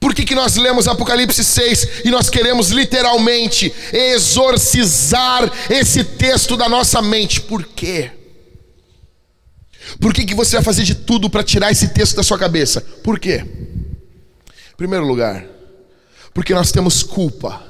Por 0.00 0.14
que, 0.14 0.24
que 0.24 0.34
nós 0.34 0.56
lemos 0.56 0.88
Apocalipse 0.88 1.44
6 1.44 2.06
e 2.06 2.10
nós 2.10 2.30
queremos 2.30 2.70
literalmente 2.70 3.72
exorcizar 3.92 5.52
esse 5.68 6.02
texto 6.02 6.56
da 6.56 6.70
nossa 6.70 7.02
mente? 7.02 7.42
Por 7.42 7.62
quê? 7.62 8.10
Por 10.00 10.14
que, 10.14 10.24
que 10.24 10.34
você 10.34 10.56
vai 10.56 10.64
fazer 10.64 10.84
de 10.84 10.94
tudo 10.94 11.28
para 11.28 11.44
tirar 11.44 11.70
esse 11.70 11.88
texto 11.88 12.16
da 12.16 12.22
sua 12.22 12.38
cabeça? 12.38 12.80
Por 12.80 13.18
quê? 13.18 13.44
Em 14.72 14.76
primeiro 14.76 15.04
lugar, 15.04 15.44
porque 16.32 16.54
nós 16.54 16.72
temos 16.72 17.02
culpa. 17.02 17.69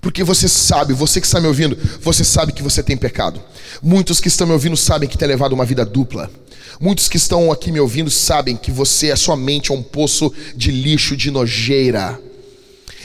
Porque 0.00 0.22
você 0.22 0.48
sabe, 0.48 0.92
você 0.92 1.20
que 1.20 1.26
está 1.26 1.40
me 1.40 1.48
ouvindo, 1.48 1.76
você 2.00 2.22
sabe 2.22 2.52
que 2.52 2.62
você 2.62 2.82
tem 2.82 2.96
pecado. 2.96 3.40
Muitos 3.82 4.20
que 4.20 4.28
estão 4.28 4.46
me 4.46 4.52
ouvindo 4.52 4.76
sabem 4.76 5.08
que 5.08 5.18
tem 5.18 5.26
levado 5.26 5.52
uma 5.52 5.64
vida 5.64 5.84
dupla. 5.84 6.30
Muitos 6.80 7.08
que 7.08 7.16
estão 7.16 7.50
aqui 7.50 7.72
me 7.72 7.80
ouvindo 7.80 8.10
sabem 8.10 8.56
que 8.56 8.70
você, 8.70 9.10
a 9.10 9.16
sua 9.16 9.36
mente 9.36 9.72
é 9.72 9.74
um 9.74 9.82
poço 9.82 10.32
de 10.54 10.70
lixo, 10.70 11.16
de 11.16 11.30
nojeira. 11.30 12.20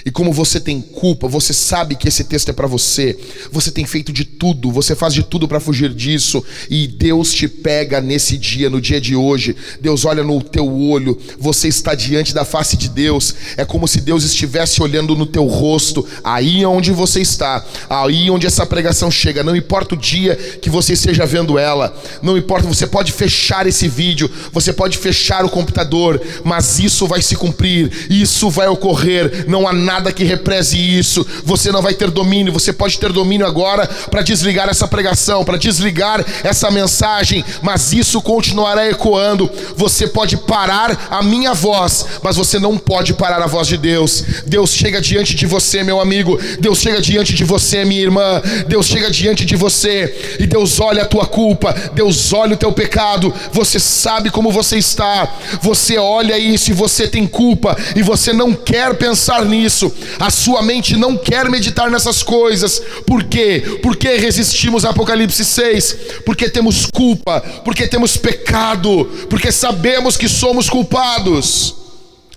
E 0.05 0.11
como 0.11 0.33
você 0.33 0.59
tem 0.59 0.81
culpa, 0.81 1.27
você 1.27 1.53
sabe 1.53 1.95
que 1.95 2.07
esse 2.07 2.25
texto 2.25 2.49
é 2.49 2.53
para 2.53 2.67
você. 2.67 3.17
Você 3.51 3.71
tem 3.71 3.85
feito 3.85 4.11
de 4.11 4.25
tudo, 4.25 4.71
você 4.71 4.95
faz 4.95 5.13
de 5.13 5.23
tudo 5.23 5.47
para 5.47 5.59
fugir 5.59 5.93
disso. 5.93 6.43
E 6.69 6.87
Deus 6.87 7.33
te 7.33 7.47
pega 7.47 8.01
nesse 8.01 8.37
dia, 8.37 8.69
no 8.69 8.81
dia 8.81 8.99
de 8.99 9.15
hoje. 9.15 9.55
Deus 9.79 10.03
olha 10.03 10.23
no 10.23 10.41
teu 10.41 10.69
olho, 10.69 11.17
você 11.39 11.67
está 11.67 11.95
diante 11.95 12.33
da 12.33 12.43
face 12.43 12.75
de 12.75 12.89
Deus. 12.89 13.33
É 13.55 13.63
como 13.63 13.87
se 13.87 14.01
Deus 14.01 14.23
estivesse 14.23 14.81
olhando 14.81 15.15
no 15.15 15.25
teu 15.25 15.45
rosto, 15.45 16.05
aí 16.23 16.65
onde 16.65 16.91
você 16.91 17.21
está, 17.21 17.65
aí 17.89 18.29
onde 18.29 18.45
essa 18.45 18.65
pregação 18.65 19.09
chega. 19.09 19.43
Não 19.43 19.55
importa 19.55 19.95
o 19.95 19.97
dia 19.97 20.35
que 20.35 20.69
você 20.69 20.93
esteja 20.93 21.25
vendo 21.25 21.57
ela, 21.57 21.95
não 22.21 22.37
importa, 22.37 22.67
você 22.67 22.85
pode 22.85 23.11
fechar 23.11 23.65
esse 23.67 23.87
vídeo, 23.87 24.29
você 24.51 24.73
pode 24.73 24.97
fechar 24.97 25.45
o 25.45 25.49
computador, 25.49 26.21
mas 26.43 26.79
isso 26.79 27.07
vai 27.07 27.21
se 27.21 27.35
cumprir, 27.35 28.07
isso 28.09 28.49
vai 28.49 28.67
ocorrer. 28.67 29.45
Não 29.47 29.67
há 29.67 29.73
nada 29.73 29.92
nada 29.93 30.11
que 30.11 30.23
represe 30.23 30.77
isso. 30.77 31.25
Você 31.43 31.71
não 31.71 31.81
vai 31.81 31.93
ter 31.93 32.09
domínio. 32.09 32.51
Você 32.51 32.73
pode 32.73 32.97
ter 32.97 33.11
domínio 33.11 33.45
agora 33.45 33.87
para 34.09 34.23
desligar 34.23 34.67
essa 34.67 34.87
pregação, 34.87 35.45
para 35.45 35.57
desligar 35.57 36.25
essa 36.43 36.71
mensagem, 36.71 37.45
mas 37.61 37.93
isso 37.93 38.19
continuará 38.21 38.89
ecoando. 38.89 39.49
Você 39.75 40.07
pode 40.07 40.35
parar 40.35 41.07
a 41.11 41.21
minha 41.21 41.53
voz, 41.53 42.07
mas 42.23 42.35
você 42.35 42.57
não 42.57 42.75
pode 42.77 43.13
parar 43.13 43.41
a 43.43 43.47
voz 43.47 43.67
de 43.67 43.77
Deus. 43.77 44.23
Deus 44.47 44.71
chega 44.73 44.99
diante 44.99 45.35
de 45.35 45.45
você, 45.45 45.83
meu 45.83 46.01
amigo. 46.01 46.39
Deus 46.59 46.79
chega 46.79 46.99
diante 46.99 47.35
de 47.35 47.43
você, 47.43 47.85
minha 47.85 48.01
irmã. 48.01 48.41
Deus 48.67 48.87
chega 48.87 49.11
diante 49.11 49.45
de 49.45 49.55
você 49.55 50.37
e 50.39 50.47
Deus 50.47 50.79
olha 50.79 51.03
a 51.03 51.07
tua 51.07 51.27
culpa. 51.27 51.73
Deus 51.93 52.33
olha 52.33 52.55
o 52.55 52.57
teu 52.57 52.71
pecado. 52.71 53.31
Você 53.51 53.79
sabe 53.79 54.31
como 54.31 54.51
você 54.51 54.77
está. 54.77 55.31
Você 55.61 55.97
olha 55.99 56.37
isso 56.37 56.71
e 56.71 56.73
você 56.73 57.07
tem 57.07 57.27
culpa 57.27 57.77
e 57.95 58.01
você 58.01 58.33
não 58.33 58.53
quer 58.53 58.95
pensar 58.95 59.45
nisso 59.45 59.82
isso. 59.83 59.93
A 60.19 60.29
sua 60.29 60.61
mente 60.61 60.95
não 60.95 61.17
quer 61.17 61.49
meditar 61.49 61.89
nessas 61.89 62.23
coisas. 62.23 62.81
Por 63.05 63.23
quê? 63.23 63.79
Porque 63.81 64.15
resistimos 64.15 64.85
a 64.85 64.89
Apocalipse 64.89 65.43
6? 65.43 65.97
Porque 66.25 66.49
temos 66.49 66.85
culpa, 66.85 67.41
porque 67.63 67.87
temos 67.87 68.15
pecado, 68.17 69.05
porque 69.29 69.51
sabemos 69.51 70.15
que 70.15 70.29
somos 70.29 70.69
culpados. 70.69 71.75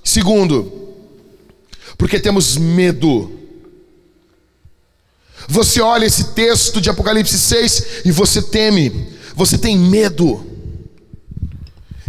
Segundo, 0.03 0.72
porque 1.99 2.18
temos 2.18 2.57
medo. 2.57 3.32
Você 5.49 5.80
olha 5.80 6.07
esse 6.07 6.32
texto 6.32 6.80
de 6.80 6.90
Apocalipse 6.90 7.38
6 7.38 7.86
e 8.05 8.11
você 8.11 8.42
teme, 8.42 9.09
você 9.34 9.57
tem 9.57 9.78
medo. 9.78 10.44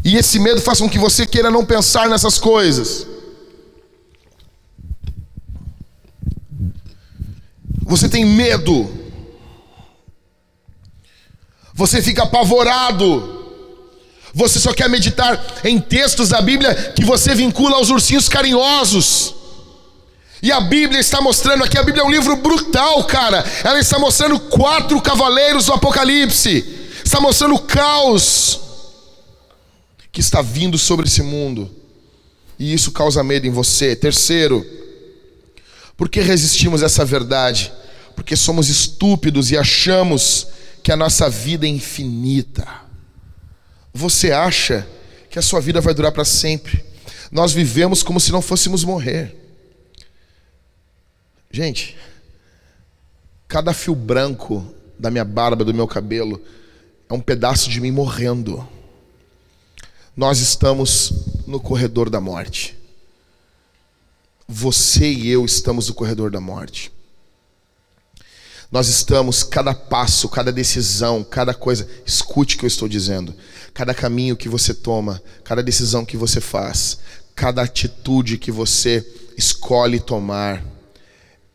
E 0.03 0.15
esse 0.15 0.39
medo 0.39 0.61
faz 0.61 0.79
com 0.79 0.89
que 0.89 0.97
você 0.97 1.25
queira 1.25 1.51
não 1.51 1.65
pensar 1.65 2.09
nessas 2.09 2.37
coisas. 2.37 3.05
Você 7.87 8.09
tem 8.09 8.25
medo. 8.25 8.91
Você 11.73 12.01
fica 12.01 12.23
apavorado. 12.23 13.35
Você 14.33 14.59
só 14.59 14.73
quer 14.73 14.89
meditar 14.89 15.41
em 15.63 15.79
textos 15.79 16.29
da 16.29 16.41
Bíblia 16.41 16.75
que 16.93 17.05
você 17.05 17.33
vincula 17.33 17.77
aos 17.77 17.89
ursinhos 17.89 18.27
carinhosos. 18.27 19.33
E 20.43 20.51
a 20.51 20.59
Bíblia 20.59 20.99
está 20.99 21.21
mostrando 21.21 21.63
aqui, 21.63 21.77
a 21.77 21.83
Bíblia 21.83 22.03
é 22.03 22.05
um 22.05 22.11
livro 22.11 22.35
brutal, 22.35 23.03
cara. 23.05 23.43
Ela 23.63 23.79
está 23.79 23.97
mostrando 23.97 24.39
quatro 24.39 25.01
cavaleiros 25.01 25.65
do 25.65 25.73
Apocalipse. 25.73 26.89
Está 27.03 27.21
mostrando 27.21 27.55
o 27.55 27.59
caos 27.59 28.59
que 30.11 30.19
está 30.19 30.41
vindo 30.41 30.77
sobre 30.77 31.07
esse 31.07 31.23
mundo. 31.23 31.73
E 32.59 32.73
isso 32.73 32.91
causa 32.91 33.23
medo 33.23 33.47
em 33.47 33.51
você. 33.51 33.95
Terceiro, 33.95 34.65
por 35.97 36.07
que 36.07 36.21
resistimos 36.21 36.83
essa 36.83 37.03
verdade? 37.03 37.73
Porque 38.15 38.35
somos 38.35 38.69
estúpidos 38.69 39.49
e 39.49 39.57
achamos 39.57 40.47
que 40.83 40.91
a 40.91 40.95
nossa 40.95 41.27
vida 41.27 41.65
é 41.65 41.69
infinita. 41.69 42.67
Você 43.91 44.31
acha 44.31 44.87
que 45.31 45.39
a 45.39 45.41
sua 45.41 45.59
vida 45.59 45.81
vai 45.81 45.95
durar 45.95 46.11
para 46.11 46.23
sempre. 46.23 46.85
Nós 47.31 47.51
vivemos 47.51 48.03
como 48.03 48.19
se 48.19 48.31
não 48.31 48.43
fôssemos 48.43 48.83
morrer. 48.83 49.35
Gente, 51.49 51.97
cada 53.47 53.73
fio 53.73 53.95
branco 53.95 54.71
da 54.99 55.09
minha 55.09 55.25
barba, 55.25 55.65
do 55.65 55.73
meu 55.73 55.87
cabelo, 55.87 56.39
é 57.09 57.13
um 57.13 57.19
pedaço 57.19 57.69
de 57.71 57.81
mim 57.81 57.91
morrendo. 57.91 58.67
Nós 60.15 60.39
estamos 60.39 61.11
no 61.47 61.59
corredor 61.59 62.09
da 62.09 62.21
morte 62.21 62.76
você 64.47 65.11
e 65.11 65.27
eu 65.27 65.45
estamos 65.45 65.89
no 65.89 65.93
corredor 65.93 66.31
da 66.31 66.39
morte. 66.39 66.91
Nós 68.71 68.87
estamos, 68.87 69.43
cada 69.43 69.73
passo, 69.73 70.27
cada 70.27 70.51
decisão, 70.51 71.23
cada 71.23 71.53
coisa, 71.53 71.87
escute 72.05 72.55
o 72.55 72.59
que 72.59 72.65
eu 72.65 72.67
estou 72.67 72.87
dizendo. 72.87 73.35
Cada 73.73 73.93
caminho 73.93 74.35
que 74.35 74.49
você 74.49 74.73
toma, 74.73 75.21
cada 75.43 75.63
decisão 75.63 76.05
que 76.05 76.17
você 76.17 76.41
faz, 76.41 76.99
cada 77.35 77.61
atitude 77.61 78.37
que 78.37 78.51
você 78.51 79.05
escolhe 79.37 79.99
tomar, 79.99 80.63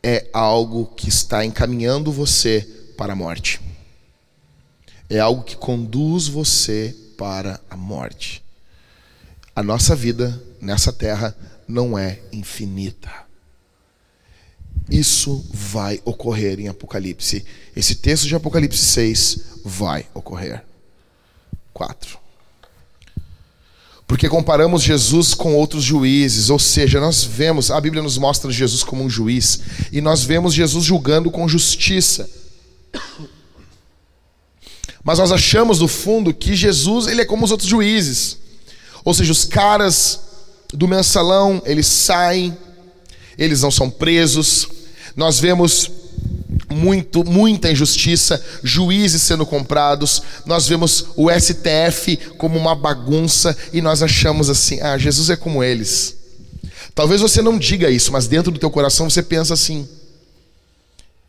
é 0.03 0.27
algo 0.33 0.87
que 0.87 1.09
está 1.09 1.45
encaminhando 1.45 2.11
você 2.11 2.67
para 2.97 3.13
a 3.13 3.17
morte. 3.17 3.61
É 5.09 5.19
algo 5.19 5.43
que 5.43 5.57
conduz 5.57 6.29
você 6.29 6.97
para 7.17 7.61
a 7.69 7.77
morte. 7.77 8.43
A 9.55 9.63
nossa 9.63 9.95
vida 9.95 10.43
nessa 10.61 10.93
terra 10.93 11.37
não 11.67 11.99
é 11.99 12.21
infinita. 12.33 13.11
Isso 14.91 15.45
vai 15.53 16.01
ocorrer 16.05 16.61
em 16.61 16.69
Apocalipse. 16.69 17.45
Esse 17.75 17.95
texto 17.95 18.27
de 18.27 18.35
Apocalipse 18.35 18.85
6 18.85 19.39
vai 19.65 20.07
ocorrer. 20.15 20.65
4. 21.73 22.19
Porque 24.07 24.29
comparamos 24.29 24.83
Jesus 24.83 25.33
com 25.33 25.55
outros 25.55 25.83
juízes, 25.83 26.51
ou 26.51 26.59
seja, 26.59 27.01
nós 27.01 27.25
vemos, 27.25 27.71
a 27.71 27.81
Bíblia 27.81 28.03
nos 28.03 28.19
mostra 28.19 28.51
Jesus 28.51 28.83
como 28.83 29.03
um 29.03 29.09
juiz, 29.09 29.61
e 29.91 30.03
nós 30.03 30.23
vemos 30.23 30.53
Jesus 30.53 30.85
julgando 30.85 31.31
com 31.31 31.49
justiça. 31.49 32.29
Mas 35.03 35.19
nós 35.19 35.33
achamos 35.33 35.81
no 35.81 35.89
fundo 35.89 36.35
que 36.35 36.55
Jesus, 36.55 37.07
ele 37.07 37.23
é 37.23 37.25
como 37.25 37.45
os 37.45 37.51
outros 37.51 37.69
juízes. 37.69 38.37
Ou 39.05 39.15
seja, 39.15 39.33
os 39.33 39.45
caras 39.45 40.32
do 40.73 40.89
mensalão, 40.89 41.63
eles 41.67 41.87
saem, 41.87 42.57
eles 43.37 43.63
não 43.63 43.71
são 43.71 43.91
presos. 43.91 44.69
Nós 45.15 45.39
vemos 45.39 45.91
muito, 46.71 47.25
muita 47.25 47.71
injustiça, 47.71 48.43
juízes 48.63 49.23
sendo 49.23 49.45
comprados. 49.45 50.23
Nós 50.47 50.67
vemos 50.67 51.07
o 51.17 51.31
STF 51.31 52.17
como 52.39 52.59
uma 52.59 52.75
bagunça 52.75 53.57
e 53.73 53.81
nós 53.81 54.03
achamos 54.03 54.49
assim: 54.49 54.81
ah, 54.81 54.97
Jesus 54.97 55.31
é 55.31 55.37
como 55.37 55.63
eles. 55.63 56.17
Talvez 56.95 57.21
você 57.21 57.41
não 57.41 57.59
diga 57.59 57.91
isso, 57.91 58.13
mas 58.13 58.27
dentro 58.27 58.51
do 58.51 58.59
teu 58.59 58.71
coração 58.71 59.09
você 59.09 59.23
pensa 59.23 59.55
assim. 59.55 59.89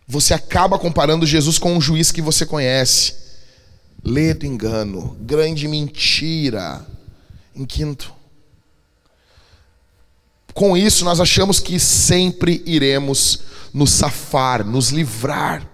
Você 0.07 0.33
acaba 0.33 0.77
comparando 0.77 1.25
Jesus 1.25 1.57
com 1.57 1.73
um 1.73 1.81
juiz 1.81 2.11
que 2.11 2.21
você 2.21 2.45
conhece. 2.45 3.13
ledo 4.03 4.45
engano, 4.45 5.15
grande 5.21 5.67
mentira. 5.67 6.85
Em 7.55 7.65
quinto, 7.65 8.13
com 10.53 10.77
isso 10.77 11.03
nós 11.03 11.19
achamos 11.19 11.59
que 11.59 11.79
sempre 11.79 12.61
iremos 12.65 13.39
nos 13.73 13.91
safar, 13.91 14.65
nos 14.65 14.89
livrar. 14.89 15.67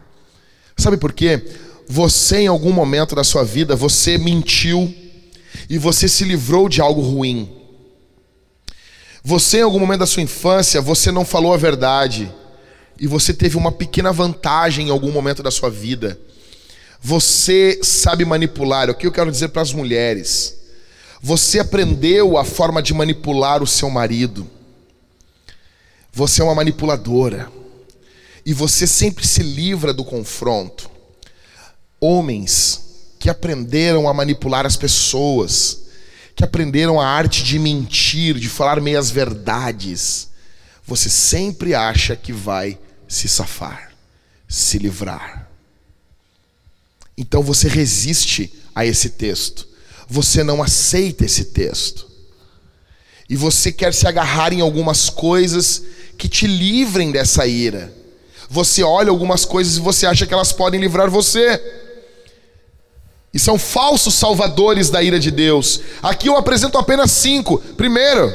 Sabe 0.77 0.95
por 0.95 1.11
quê? 1.11 1.43
Você 1.88 2.41
em 2.41 2.47
algum 2.47 2.71
momento 2.71 3.15
da 3.15 3.23
sua 3.23 3.43
vida, 3.43 3.75
você 3.75 4.17
mentiu 4.17 4.93
e 5.69 5.77
você 5.77 6.07
se 6.07 6.23
livrou 6.23 6.69
de 6.69 6.80
algo 6.82 7.01
ruim. 7.01 7.51
Você 9.23 9.57
em 9.57 9.63
algum 9.63 9.80
momento 9.80 9.99
da 9.99 10.05
sua 10.05 10.23
infância, 10.23 10.80
você 10.82 11.11
não 11.11 11.25
falou 11.25 11.53
a 11.53 11.57
verdade 11.57 12.32
e 12.99 13.07
você 13.07 13.34
teve 13.34 13.57
uma 13.57 13.71
pequena 13.71 14.13
vantagem 14.13 14.88
em 14.88 14.91
algum 14.91 15.11
momento 15.11 15.43
da 15.43 15.51
sua 15.51 15.69
vida. 15.69 16.17
Você 17.01 17.80
sabe 17.84 18.23
manipular. 18.25 18.89
O 18.89 18.95
que 18.95 19.07
eu 19.07 19.11
quero 19.11 19.32
dizer 19.32 19.49
para 19.49 19.61
as 19.61 19.73
mulheres? 19.73 20.55
Você 21.21 21.59
aprendeu 21.59 22.38
a 22.38 22.45
forma 22.45 22.82
de 22.82 22.93
manipular 22.93 23.61
o 23.61 23.67
seu 23.67 23.89
marido. 23.89 24.47
Você 26.12 26.41
é 26.41 26.43
uma 26.43 26.55
manipuladora. 26.55 27.51
E 28.45 28.53
você 28.53 28.88
sempre 28.88 29.28
se 29.28 29.43
livra 29.43 29.93
do 29.93 30.03
confronto. 30.03 30.89
Homens 31.99 32.82
que 33.20 33.30
aprenderam 33.30 34.07
a 34.07 34.14
manipular 34.14 34.66
as 34.66 34.78
pessoas, 34.78 35.82
que 36.36 36.43
aprenderam 36.43 36.99
a 36.99 37.05
arte 37.05 37.43
de 37.43 37.60
mentir, 37.60 38.36
de 38.36 38.47
falar 38.47 38.80
meias 38.80 39.12
verdades, 39.12 40.30
você 40.86 41.10
sempre 41.10 41.76
acha 41.76 42.16
que 42.16 42.32
vai 42.32 42.80
se 43.07 43.28
safar, 43.28 43.91
se 44.47 44.80
livrar. 44.80 45.47
Então 47.18 47.43
você 47.43 47.68
resiste 47.68 48.51
a 48.74 48.86
esse 48.86 49.10
texto. 49.10 49.68
Você 50.07 50.43
não 50.43 50.64
aceita 50.64 51.26
esse 51.26 51.45
texto. 51.45 52.10
E 53.30 53.36
você 53.36 53.72
quer 53.72 53.93
se 53.93 54.07
agarrar 54.07 54.53
em 54.53 54.62
algumas 54.62 55.10
coisas 55.10 55.84
que 56.20 56.28
te 56.28 56.45
livrem 56.45 57.11
dessa 57.11 57.47
ira. 57.47 57.91
Você 58.49 58.84
olha 58.84 59.09
algumas 59.09 59.45
coisas 59.45 59.78
e 59.78 59.80
você 59.80 60.05
acha 60.05 60.28
que 60.28 60.34
elas 60.34 60.51
podem 60.51 60.80
livrar 60.80 61.09
você. 61.09 61.59
E 63.34 63.39
são 63.39 63.57
falsos 63.57 64.15
salvadores 64.15 64.89
da 64.89 65.01
ira 65.01 65.17
de 65.17 65.32
Deus. 65.32 65.80
Aqui 66.03 66.28
eu 66.28 66.36
apresento 66.36 66.78
apenas 66.78 67.11
cinco. 67.11 67.57
Primeiro, 67.78 68.30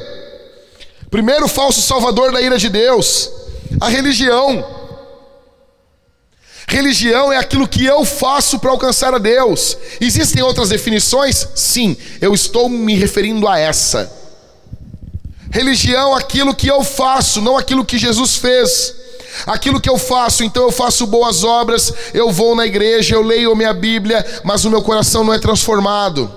primeiro 1.10 1.46
falso 1.46 1.82
salvador 1.82 2.32
da 2.32 2.40
ira 2.40 2.56
de 2.56 2.70
Deus, 2.70 3.30
a 3.78 3.90
religião. 3.90 4.82
Religião 6.66 7.30
é 7.30 7.36
aquilo 7.36 7.68
que 7.68 7.84
eu 7.84 8.02
faço 8.06 8.58
para 8.58 8.70
alcançar 8.70 9.12
a 9.12 9.18
Deus. 9.18 9.76
Existem 10.00 10.42
outras 10.42 10.70
definições? 10.70 11.46
Sim, 11.54 11.94
eu 12.18 12.32
estou 12.32 12.66
me 12.70 12.94
referindo 12.94 13.46
a 13.46 13.58
essa. 13.58 14.23
Religião 15.54 16.12
aquilo 16.12 16.52
que 16.52 16.66
eu 16.66 16.82
faço, 16.82 17.40
não 17.40 17.56
aquilo 17.56 17.84
que 17.84 17.96
Jesus 17.96 18.34
fez. 18.34 18.92
Aquilo 19.46 19.80
que 19.80 19.88
eu 19.88 19.96
faço, 19.96 20.42
então 20.42 20.64
eu 20.64 20.72
faço 20.72 21.06
boas 21.06 21.44
obras, 21.44 21.94
eu 22.12 22.32
vou 22.32 22.56
na 22.56 22.66
igreja, 22.66 23.14
eu 23.14 23.22
leio 23.22 23.52
a 23.52 23.54
minha 23.54 23.72
Bíblia, 23.72 24.26
mas 24.42 24.64
o 24.64 24.70
meu 24.70 24.82
coração 24.82 25.22
não 25.22 25.32
é 25.32 25.38
transformado. 25.38 26.28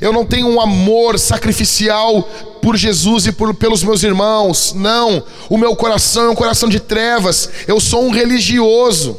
Eu 0.00 0.12
não 0.12 0.24
tenho 0.24 0.46
um 0.46 0.60
amor 0.60 1.18
sacrificial 1.18 2.22
por 2.62 2.76
Jesus 2.76 3.26
e 3.26 3.32
por, 3.32 3.52
pelos 3.54 3.82
meus 3.82 4.04
irmãos. 4.04 4.72
Não, 4.72 5.24
o 5.50 5.58
meu 5.58 5.74
coração 5.74 6.26
é 6.26 6.30
um 6.30 6.36
coração 6.36 6.68
de 6.68 6.78
trevas. 6.78 7.50
Eu 7.66 7.80
sou 7.80 8.04
um 8.04 8.10
religioso 8.10 9.16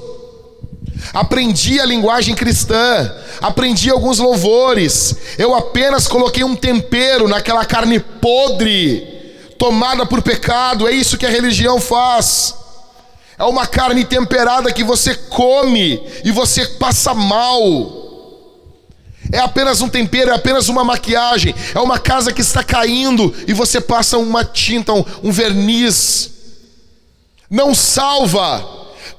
aprendi 1.13 1.79
a 1.79 1.85
linguagem 1.85 2.33
cristã, 2.33 3.13
aprendi 3.41 3.89
alguns 3.89 4.17
louvores, 4.17 5.15
eu 5.37 5.53
apenas 5.53 6.07
coloquei 6.07 6.43
um 6.43 6.55
tempero 6.55 7.27
naquela 7.27 7.63
carne 7.63 7.99
podre, 7.99 9.14
tomada 9.57 10.05
por 10.05 10.21
pecado, 10.21 10.87
é 10.87 10.91
isso 10.91 11.17
que 11.17 11.25
a 11.25 11.29
religião 11.29 11.79
faz. 11.79 12.55
É 13.37 13.43
uma 13.43 13.67
carne 13.67 14.05
temperada 14.05 14.71
que 14.71 14.83
você 14.83 15.13
come 15.13 16.01
e 16.23 16.31
você 16.31 16.65
passa 16.65 17.13
mal. 17.13 18.05
É 19.31 19.39
apenas 19.39 19.81
um 19.81 19.89
tempero, 19.89 20.31
é 20.31 20.35
apenas 20.35 20.69
uma 20.69 20.83
maquiagem, 20.83 21.53
é 21.73 21.79
uma 21.79 21.99
casa 21.99 22.31
que 22.31 22.41
está 22.41 22.63
caindo 22.63 23.33
e 23.47 23.53
você 23.53 23.81
passa 23.81 24.17
uma 24.17 24.45
tinta, 24.45 24.93
um, 24.93 25.03
um 25.23 25.31
verniz. 25.31 26.31
Não 27.49 27.75
salva, 27.75 28.65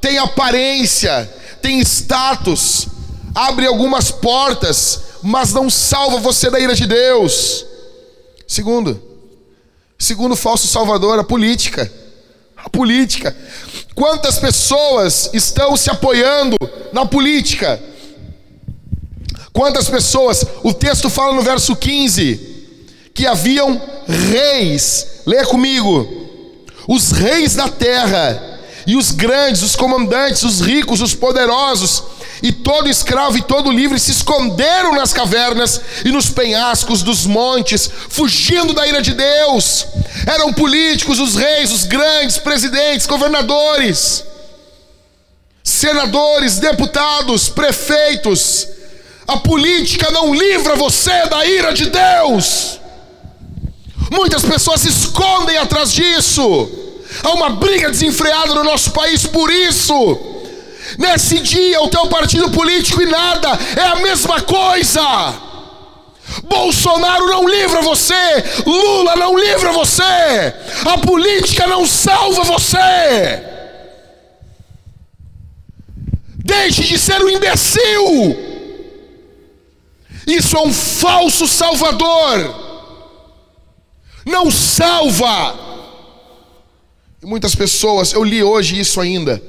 tem 0.01 0.19
aparência, 0.19 1.31
tem 1.61 1.81
status, 1.81 2.89
abre 3.35 3.67
algumas 3.67 4.11
portas, 4.11 5.03
mas 5.23 5.53
não 5.53 5.69
salva 5.69 6.19
você 6.19 6.51
da 6.51 6.61
ira 6.61 6.75
de 6.75 6.87
Deus. 6.87 7.67
Segundo, 8.47 9.03
segundo 9.99 10.37
falso 10.37 10.67
salvador, 10.67 11.19
a 11.19 11.25
política. 11.25 11.91
A 12.57 12.69
política. 12.69 13.37
Quantas 13.95 14.39
pessoas 14.39 15.31
estão 15.33 15.77
se 15.77 15.91
apoiando 15.91 16.57
na 16.93 17.07
política? 17.07 17.81
Quantas 19.53 19.89
pessoas? 19.89 20.45
O 20.63 20.75
texto 20.75 21.09
fala 21.09 21.35
no 21.35 21.43
verso 21.43 21.75
15 21.75 22.55
que 23.15 23.27
haviam 23.27 23.81
reis. 24.07 25.23
Leia 25.25 25.47
comigo. 25.47 26.07
Os 26.87 27.11
reis 27.11 27.55
da 27.55 27.69
terra 27.69 28.61
e 28.87 28.95
os 28.97 29.11
grandes, 29.11 29.63
os 29.63 29.75
comandantes, 29.75 30.43
os 30.43 30.61
ricos, 30.61 31.01
os 31.01 31.15
poderosos, 31.15 32.03
e 32.43 32.53
todo 32.53 32.89
escravo 32.89 33.39
e 33.39 33.43
todo 33.43 33.71
livre 33.71 33.99
se 33.99 34.11
esconderam 34.11 34.95
nas 34.95 35.13
cavernas 35.13 35.81
e 36.05 36.11
nos 36.11 36.29
penhascos 36.29 37.03
dos 37.03 37.25
montes, 37.25 37.91
fugindo 38.09 38.75
da 38.75 38.87
ira 38.87 39.01
de 39.01 39.15
Deus. 39.15 39.87
Eram 40.27 40.53
políticos, 40.53 41.19
os 41.19 41.35
reis, 41.35 41.73
os 41.73 41.85
grandes, 41.85 42.39
presidentes, 42.39 43.07
governadores, 43.07 44.25
senadores, 45.63 46.59
deputados, 46.59 47.49
prefeitos. 47.49 48.69
A 49.27 49.39
política 49.39 50.11
não 50.11 50.35
livra 50.35 50.77
você 50.77 51.27
da 51.27 51.45
ira 51.47 51.73
de 51.73 51.87
Deus. 51.87 52.79
Muitas 54.11 54.45
pessoas 54.45 54.83
se 54.83 54.89
escondem 54.89 55.57
atrás 55.57 55.93
disso. 55.93 56.71
Há 57.23 57.31
uma 57.31 57.51
briga 57.51 57.91
desenfreada 57.91 58.55
no 58.55 58.63
nosso 58.63 58.91
país 58.91 59.27
por 59.27 59.51
isso. 59.51 60.36
Nesse 60.99 61.41
dia, 61.41 61.83
o 61.83 61.89
teu 61.89 62.07
partido 62.07 62.51
político 62.51 63.03
e 63.03 63.07
nada 63.07 63.49
é 63.77 63.83
a 63.83 63.97
mesma 63.97 64.41
coisa. 64.43 65.03
Bolsonaro 66.45 67.27
não 67.27 67.49
livra 67.49 67.83
você, 67.83 68.15
Lula 68.67 69.17
não 69.17 69.39
livra 69.39 69.73
você, 69.73 70.03
a 70.85 70.99
política 70.99 71.67
não 71.67 71.87
salva 71.87 72.43
você. 72.45 73.43
Deixe 76.37 76.85
de 76.85 76.99
ser 76.99 77.23
um 77.23 77.29
imbecil. 77.29 78.37
Isso 80.27 80.57
é 80.57 80.61
um 80.61 80.73
falso 80.73 81.47
salvador. 81.47 82.67
Não 84.25 84.51
salva. 84.51 85.59
E 87.23 87.27
muitas 87.27 87.55
pessoas, 87.55 88.13
eu 88.13 88.23
li 88.25 88.43
hoje 88.43 88.79
isso 88.79 89.01
ainda. 89.01 89.43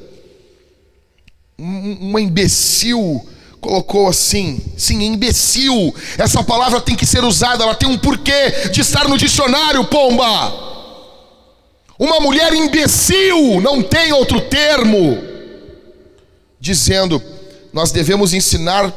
Uma 1.57 2.21
imbecil 2.21 3.25
colocou 3.59 4.07
assim, 4.07 4.61
sim, 4.77 5.03
imbecil. 5.03 5.93
Essa 6.17 6.43
palavra 6.43 6.79
tem 6.79 6.95
que 6.95 7.05
ser 7.05 7.23
usada, 7.23 7.63
ela 7.63 7.75
tem 7.75 7.89
um 7.89 7.97
porquê 7.97 8.69
de 8.71 8.81
estar 8.81 9.07
no 9.07 9.17
dicionário, 9.17 9.83
pomba. 9.85 10.67
Uma 11.97 12.19
mulher 12.19 12.53
imbecil, 12.53 13.59
não 13.61 13.81
tem 13.81 14.13
outro 14.13 14.39
termo. 14.41 15.17
Dizendo, 16.59 17.21
nós 17.73 17.91
devemos 17.91 18.33
ensinar 18.33 18.93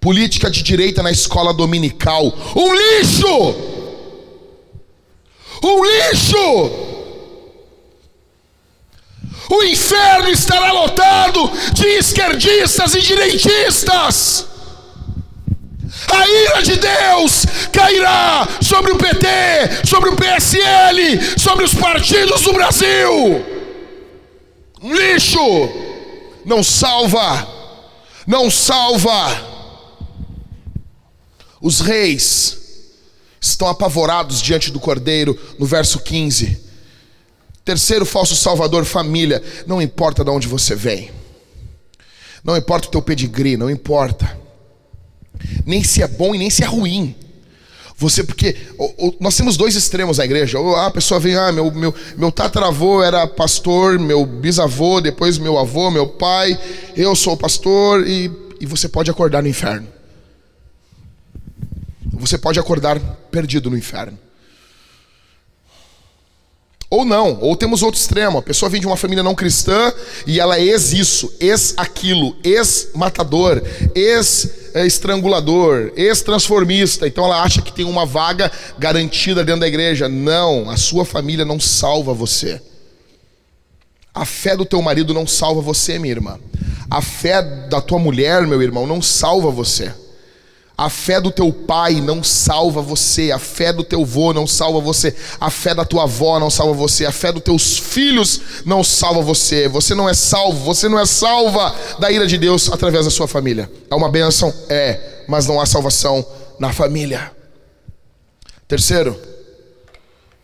política 0.00 0.50
de 0.50 0.62
direita 0.62 1.02
na 1.02 1.10
escola 1.10 1.54
dominical. 1.54 2.24
Um 2.56 2.74
lixo! 2.74 3.54
Um 5.62 5.84
lixo! 5.84 6.89
O 9.50 9.64
inferno 9.64 10.28
estará 10.28 10.70
lotado 10.70 11.50
de 11.72 11.84
esquerdistas 11.88 12.94
e 12.94 13.00
direitistas. 13.00 14.46
A 16.08 16.28
ira 16.28 16.62
de 16.62 16.76
Deus 16.76 17.44
cairá 17.72 18.46
sobre 18.62 18.92
o 18.92 18.96
PT, 18.96 19.26
sobre 19.84 20.10
o 20.10 20.16
PSL, 20.16 21.20
sobre 21.36 21.64
os 21.64 21.74
partidos 21.74 22.42
do 22.42 22.52
Brasil. 22.52 23.44
Lixo 24.84 25.68
não 26.44 26.62
salva, 26.62 27.48
não 28.28 28.48
salva. 28.48 29.50
Os 31.60 31.80
reis 31.80 32.56
estão 33.40 33.66
apavorados 33.66 34.40
diante 34.40 34.70
do 34.70 34.78
cordeiro, 34.78 35.36
no 35.58 35.66
verso 35.66 35.98
15 35.98 36.69
Terceiro 37.64 38.06
falso 38.06 38.34
salvador, 38.34 38.84
família. 38.84 39.42
Não 39.66 39.80
importa 39.80 40.24
de 40.24 40.30
onde 40.30 40.48
você 40.48 40.74
vem. 40.74 41.10
Não 42.42 42.56
importa 42.56 42.88
o 42.88 42.90
teu 42.90 43.02
pedigree, 43.02 43.56
não 43.56 43.70
importa. 43.70 44.38
nem 45.66 45.84
se 45.84 46.02
é 46.02 46.08
bom 46.08 46.34
e 46.34 46.38
nem 46.38 46.50
se 46.50 46.62
é 46.62 46.66
ruim. 46.66 47.14
Você, 48.00 48.24
porque 48.24 48.56
o, 48.78 49.08
o, 49.08 49.16
nós 49.20 49.36
temos 49.36 49.58
dois 49.58 49.76
extremos 49.76 50.16
na 50.16 50.24
igreja. 50.24 50.58
Ou 50.58 50.74
a 50.74 50.90
pessoa 50.90 51.20
vem, 51.20 51.36
ah, 51.36 51.52
meu, 51.52 51.70
meu, 51.70 51.94
meu 52.16 52.32
tataravô 52.32 53.02
era 53.02 53.26
pastor, 53.26 53.98
meu 53.98 54.24
bisavô, 54.24 55.02
depois 55.02 55.36
meu 55.36 55.58
avô, 55.58 55.90
meu 55.90 56.06
pai, 56.06 56.58
eu 56.96 57.14
sou 57.14 57.36
pastor, 57.36 58.08
e, 58.08 58.30
e 58.58 58.64
você 58.64 58.88
pode 58.88 59.10
acordar 59.10 59.42
no 59.42 59.48
inferno. 59.48 59.86
Você 62.12 62.38
pode 62.38 62.58
acordar 62.58 62.98
perdido 63.30 63.70
no 63.70 63.76
inferno. 63.76 64.18
Ou 66.90 67.04
não, 67.04 67.38
ou 67.40 67.54
temos 67.54 67.84
outro 67.84 68.00
extremo. 68.00 68.38
A 68.38 68.42
pessoa 68.42 68.68
vem 68.68 68.80
de 68.80 68.86
uma 68.86 68.96
família 68.96 69.22
não 69.22 69.32
cristã 69.32 69.92
e 70.26 70.40
ela 70.40 70.56
é 70.56 70.62
ex 70.64 70.92
isso, 70.92 71.32
ex 71.38 71.72
aquilo, 71.76 72.36
ex 72.42 72.88
matador, 72.96 73.62
ex 73.94 74.72
estrangulador, 74.74 75.92
ex 75.94 76.20
transformista. 76.20 77.06
Então 77.06 77.24
ela 77.24 77.42
acha 77.42 77.62
que 77.62 77.72
tem 77.72 77.84
uma 77.84 78.04
vaga 78.04 78.50
garantida 78.76 79.44
dentro 79.44 79.60
da 79.60 79.68
igreja. 79.68 80.08
Não, 80.08 80.68
a 80.68 80.76
sua 80.76 81.04
família 81.04 81.44
não 81.44 81.60
salva 81.60 82.12
você. 82.12 82.60
A 84.12 84.24
fé 84.24 84.56
do 84.56 84.64
teu 84.64 84.82
marido 84.82 85.14
não 85.14 85.28
salva 85.28 85.60
você, 85.60 85.96
minha 85.96 86.12
irmã. 86.12 86.40
A 86.90 87.00
fé 87.00 87.40
da 87.40 87.80
tua 87.80 88.00
mulher, 88.00 88.44
meu 88.48 88.60
irmão, 88.60 88.84
não 88.84 89.00
salva 89.00 89.48
você. 89.48 89.94
A 90.80 90.88
fé 90.88 91.20
do 91.20 91.30
teu 91.30 91.52
pai 91.52 92.00
não 92.00 92.24
salva 92.24 92.80
você, 92.80 93.30
a 93.30 93.38
fé 93.38 93.70
do 93.70 93.84
teu 93.84 94.00
avô 94.00 94.32
não 94.32 94.46
salva 94.46 94.80
você, 94.80 95.14
a 95.38 95.50
fé 95.50 95.74
da 95.74 95.84
tua 95.84 96.04
avó 96.04 96.40
não 96.40 96.48
salva 96.48 96.72
você, 96.72 97.04
a 97.04 97.12
fé 97.12 97.30
dos 97.30 97.42
teus 97.42 97.76
filhos 97.76 98.40
não 98.64 98.82
salva 98.82 99.20
você. 99.20 99.68
Você 99.68 99.94
não 99.94 100.08
é 100.08 100.14
salvo, 100.14 100.64
você 100.64 100.88
não 100.88 100.98
é 100.98 101.04
salva 101.04 101.74
da 101.98 102.10
ira 102.10 102.26
de 102.26 102.38
Deus 102.38 102.72
através 102.72 103.04
da 103.04 103.10
sua 103.10 103.28
família. 103.28 103.70
É 103.90 103.94
uma 103.94 104.08
bênção? 104.08 104.54
É, 104.70 105.24
mas 105.28 105.46
não 105.46 105.60
há 105.60 105.66
salvação 105.66 106.24
na 106.58 106.72
família. 106.72 107.30
Terceiro, 108.66 109.20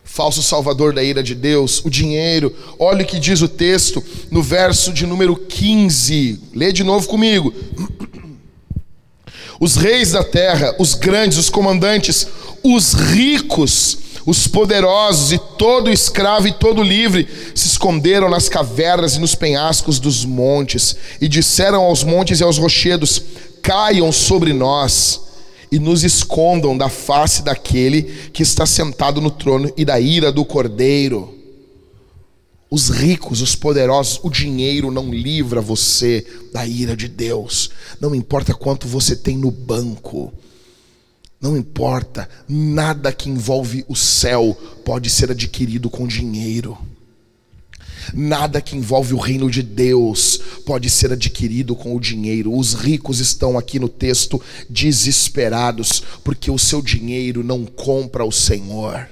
falso 0.05 0.43
salvador 0.43 0.93
da 0.93 1.03
ira 1.03 1.23
de 1.23 1.35
Deus, 1.35 1.83
o 1.83 1.89
dinheiro. 1.89 2.55
Olha 2.79 3.05
o 3.05 3.07
que 3.07 3.19
diz 3.19 3.41
o 3.41 3.49
texto 3.49 4.05
no 4.31 4.43
verso 4.43 4.93
de 4.93 5.07
número 5.07 5.35
15. 5.35 6.43
Lê 6.55 6.73
de 6.73 6.85
novo 6.85 7.09
comigo 7.09 7.55
os 9.61 9.77
reis 9.77 10.13
da 10.13 10.23
terra, 10.23 10.75
os 10.79 10.95
grandes, 10.95 11.39
os 11.39 11.51
comandantes, 11.51 12.27
os 12.63 12.93
ricos, 12.93 13.99
os 14.27 14.49
poderosos 14.49 15.33
e 15.33 15.39
todo 15.57 15.91
escravo 15.91 16.49
e 16.49 16.53
todo 16.53 16.83
livre 16.83 17.29
se 17.55 17.69
esconderam 17.69 18.29
nas 18.29 18.49
cavernas 18.49 19.15
e 19.15 19.21
nos 19.21 19.35
penhascos 19.37 20.01
dos 20.01 20.25
montes 20.25 20.97
e 21.21 21.29
disseram 21.29 21.83
aos 21.83 22.03
montes 22.03 22.41
e 22.41 22.43
aos 22.43 22.59
rochedos: 22.59 23.23
Caiam 23.63 24.11
sobre 24.11 24.53
nós 24.53 25.21
e 25.71 25.79
nos 25.79 26.03
escondam 26.03 26.77
da 26.77 26.89
face 26.89 27.43
daquele 27.43 28.03
que 28.33 28.43
está 28.43 28.67
sentado 28.67 29.21
no 29.21 29.31
trono 29.31 29.73
e 29.77 29.85
da 29.85 30.01
ira 30.01 30.33
do 30.33 30.45
cordeiro. 30.45 31.36
Os 32.69 32.89
ricos, 32.89 33.41
os 33.41 33.55
poderosos, 33.55 34.19
o 34.23 34.31
dinheiro 34.31 34.91
não 34.91 35.13
livra 35.13 35.61
você 35.61 36.27
da 36.53 36.67
ira 36.67 36.97
de 36.97 37.07
Deus. 37.07 37.71
Não 38.01 38.15
importa 38.15 38.53
quanto 38.53 38.89
você 38.89 39.15
tem 39.15 39.37
no 39.37 39.51
banco. 39.51 40.33
Não 41.41 41.57
importa, 41.57 42.29
nada 42.49 43.13
que 43.13 43.31
envolve 43.31 43.85
o 43.87 43.95
céu 43.95 44.57
pode 44.85 45.09
ser 45.11 45.31
adquirido 45.31 45.89
com 45.89 46.09
dinheiro. 46.09 46.77
Nada 48.13 48.61
que 48.61 48.77
envolve 48.77 49.15
o 49.15 49.19
reino 49.19 49.51
de 49.51 49.63
Deus 49.63 50.41
pode 50.65 50.91
ser 50.91 51.13
adquirido 51.13 51.77
com 51.77 51.95
o 51.95 52.01
dinheiro. 52.01 52.57
Os 52.57 52.75
ricos 52.75 53.21
estão 53.21 53.59
aqui 53.59 53.79
no 53.79 53.89
texto 53.89 54.41
desesperados, 54.69 56.03
porque 56.25 56.51
o 56.51 56.59
seu 56.59 56.83
dinheiro 56.83 57.45
não 57.45 57.65
compra 57.65 58.25
o 58.25 58.33
Senhor. 58.33 59.09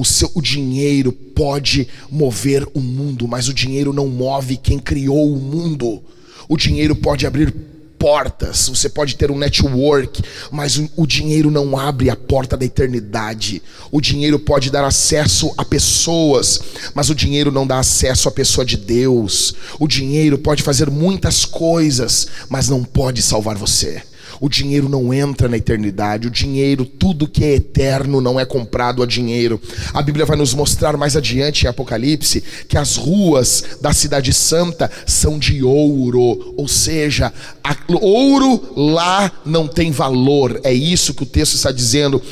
O 0.00 0.04
seu 0.04 0.30
o 0.34 0.40
dinheiro 0.40 1.12
pode 1.12 1.86
mover 2.10 2.66
o 2.72 2.80
mundo, 2.80 3.28
mas 3.28 3.48
o 3.48 3.52
dinheiro 3.52 3.92
não 3.92 4.08
move 4.08 4.56
quem 4.56 4.78
criou 4.78 5.30
o 5.30 5.38
mundo. 5.38 6.02
O 6.48 6.56
dinheiro 6.56 6.96
pode 6.96 7.26
abrir 7.26 7.54
portas, 7.98 8.70
você 8.70 8.88
pode 8.88 9.14
ter 9.16 9.30
um 9.30 9.36
network, 9.36 10.22
mas 10.50 10.78
o, 10.78 10.88
o, 10.96 11.06
dinheiro 11.06 11.50
não 11.50 11.78
abre 11.78 12.08
a 12.08 12.16
porta 12.16 12.56
da 12.56 12.64
eternidade. 12.64 13.62
O 13.92 14.00
dinheiro 14.00 14.38
pode 14.38 14.70
dar 14.70 14.86
acesso 14.86 15.52
a 15.58 15.66
pessoas, 15.66 16.58
mas 16.94 17.10
o 17.10 17.14
dinheiro 17.14 17.52
não 17.52 17.66
dá 17.66 17.78
acesso 17.78 18.26
à 18.26 18.32
pessoa 18.32 18.64
de 18.64 18.78
Deus. 18.78 19.54
O 19.78 19.86
dinheiro 19.86 20.38
pode 20.38 20.62
fazer 20.62 20.88
muitas 20.90 21.44
coisas, 21.44 22.26
mas 22.48 22.70
não 22.70 22.82
pode 22.82 23.20
salvar 23.20 23.58
você. 23.58 24.02
O 24.40 24.48
dinheiro 24.48 24.88
não 24.88 25.12
entra 25.12 25.48
na 25.48 25.58
eternidade. 25.58 26.26
O 26.26 26.30
dinheiro, 26.30 26.86
tudo 26.86 27.28
que 27.28 27.44
é 27.44 27.54
eterno, 27.56 28.20
não 28.20 28.40
é 28.40 28.46
comprado 28.46 29.02
a 29.02 29.06
dinheiro. 29.06 29.60
A 29.92 30.00
Bíblia 30.00 30.24
vai 30.24 30.36
nos 30.36 30.54
mostrar 30.54 30.96
mais 30.96 31.14
adiante 31.14 31.64
em 31.64 31.68
Apocalipse 31.68 32.42
que 32.66 32.78
as 32.78 32.96
ruas 32.96 33.64
da 33.82 33.92
Cidade 33.92 34.32
Santa 34.32 34.90
são 35.06 35.38
de 35.38 35.62
ouro. 35.62 36.54
Ou 36.56 36.66
seja, 36.66 37.32
a, 37.62 37.76
ouro 38.00 38.72
lá 38.74 39.30
não 39.44 39.68
tem 39.68 39.90
valor. 39.90 40.58
É 40.64 40.72
isso 40.72 41.12
que 41.12 41.22
o 41.22 41.26
texto 41.26 41.54
está 41.54 41.70
dizendo. 41.70 42.22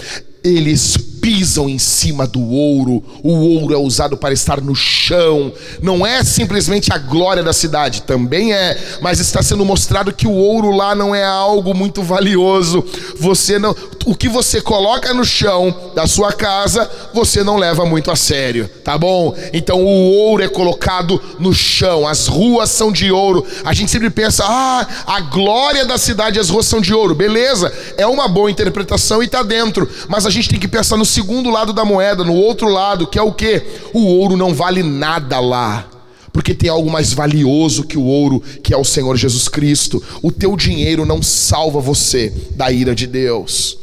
Eles 0.42 0.96
pisam 1.28 1.68
em 1.68 1.78
cima 1.78 2.26
do 2.26 2.40
ouro, 2.42 3.04
o 3.22 3.32
ouro 3.32 3.74
é 3.74 3.76
usado 3.76 4.16
para 4.16 4.32
estar 4.32 4.62
no 4.62 4.74
chão, 4.74 5.52
não 5.82 6.06
é 6.06 6.24
simplesmente 6.24 6.90
a 6.90 6.96
glória 6.96 7.42
da 7.42 7.52
cidade, 7.52 8.00
também 8.00 8.54
é, 8.54 8.78
mas 9.02 9.20
está 9.20 9.42
sendo 9.42 9.62
mostrado 9.62 10.10
que 10.10 10.26
o 10.26 10.32
ouro 10.32 10.70
lá 10.70 10.94
não 10.94 11.14
é 11.14 11.22
algo 11.22 11.74
muito 11.74 12.02
valioso. 12.02 12.82
Você 13.20 13.58
não, 13.58 13.76
o 14.06 14.14
que 14.14 14.26
você 14.26 14.62
coloca 14.62 15.12
no 15.12 15.22
chão 15.22 15.92
da 15.94 16.06
sua 16.06 16.32
casa, 16.32 16.90
você 17.12 17.44
não 17.44 17.58
leva 17.58 17.84
muito 17.84 18.10
a 18.10 18.16
sério, 18.16 18.66
tá 18.82 18.96
bom? 18.96 19.36
Então 19.52 19.84
o 19.84 20.14
ouro 20.14 20.42
é 20.42 20.48
colocado 20.48 21.20
no 21.38 21.52
chão, 21.52 22.08
as 22.08 22.26
ruas 22.26 22.70
são 22.70 22.90
de 22.90 23.12
ouro. 23.12 23.44
A 23.66 23.74
gente 23.74 23.90
sempre 23.90 24.08
pensa, 24.08 24.46
ah, 24.46 24.86
a 25.06 25.20
glória 25.20 25.84
da 25.84 25.98
cidade, 25.98 26.40
as 26.40 26.48
ruas 26.48 26.64
são 26.64 26.80
de 26.80 26.94
ouro, 26.94 27.14
beleza? 27.14 27.70
É 27.98 28.06
uma 28.06 28.26
boa 28.26 28.50
interpretação 28.50 29.22
e 29.22 29.26
está 29.26 29.42
dentro, 29.42 29.86
mas 30.08 30.24
a 30.24 30.30
gente 30.30 30.48
tem 30.48 30.58
que 30.58 30.66
pensar 30.66 30.96
no 30.96 31.04
segundo 31.18 31.50
lado 31.50 31.72
da 31.72 31.84
moeda, 31.84 32.22
no 32.22 32.32
outro 32.32 32.68
lado, 32.68 33.04
que 33.04 33.18
é 33.18 33.22
o 33.22 33.32
que? 33.32 33.60
O 33.92 34.04
ouro 34.04 34.36
não 34.36 34.54
vale 34.54 34.84
nada 34.84 35.40
lá. 35.40 35.90
Porque 36.32 36.54
tem 36.54 36.70
algo 36.70 36.88
mais 36.88 37.12
valioso 37.12 37.82
que 37.82 37.98
o 37.98 38.04
ouro, 38.04 38.40
que 38.62 38.72
é 38.72 38.76
o 38.76 38.84
Senhor 38.84 39.16
Jesus 39.16 39.48
Cristo. 39.48 40.00
O 40.22 40.30
teu 40.30 40.56
dinheiro 40.56 41.04
não 41.04 41.20
salva 41.20 41.80
você 41.80 42.32
da 42.52 42.70
ira 42.70 42.94
de 42.94 43.08
Deus. 43.08 43.78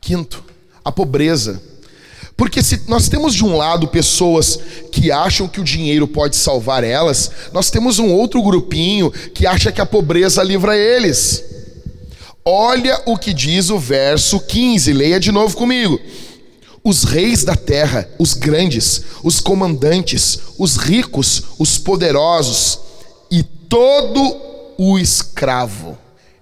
Quinto, 0.00 0.42
a 0.82 0.90
pobreza. 0.90 1.60
Porque 2.38 2.62
se 2.62 2.84
nós 2.88 3.10
temos 3.10 3.34
de 3.34 3.44
um 3.44 3.54
lado 3.54 3.86
pessoas 3.88 4.58
que 4.90 5.12
acham 5.12 5.46
que 5.46 5.60
o 5.60 5.64
dinheiro 5.64 6.08
pode 6.08 6.36
salvar 6.36 6.82
elas, 6.82 7.30
nós 7.52 7.68
temos 7.68 7.98
um 7.98 8.10
outro 8.10 8.42
grupinho 8.42 9.10
que 9.34 9.46
acha 9.46 9.70
que 9.70 9.80
a 9.80 9.86
pobreza 9.86 10.42
livra 10.42 10.74
eles. 10.74 11.51
Olha 12.44 13.00
o 13.06 13.16
que 13.16 13.32
diz 13.32 13.70
o 13.70 13.78
verso 13.78 14.40
15, 14.40 14.92
leia 14.92 15.20
de 15.20 15.30
novo 15.30 15.56
comigo. 15.56 16.00
Os 16.82 17.04
reis 17.04 17.44
da 17.44 17.54
terra, 17.54 18.08
os 18.18 18.34
grandes, 18.34 19.04
os 19.22 19.38
comandantes, 19.38 20.40
os 20.58 20.76
ricos, 20.76 21.44
os 21.56 21.78
poderosos 21.78 22.80
e 23.30 23.44
todo 23.44 24.36
o 24.76 24.98
escravo, 24.98 25.96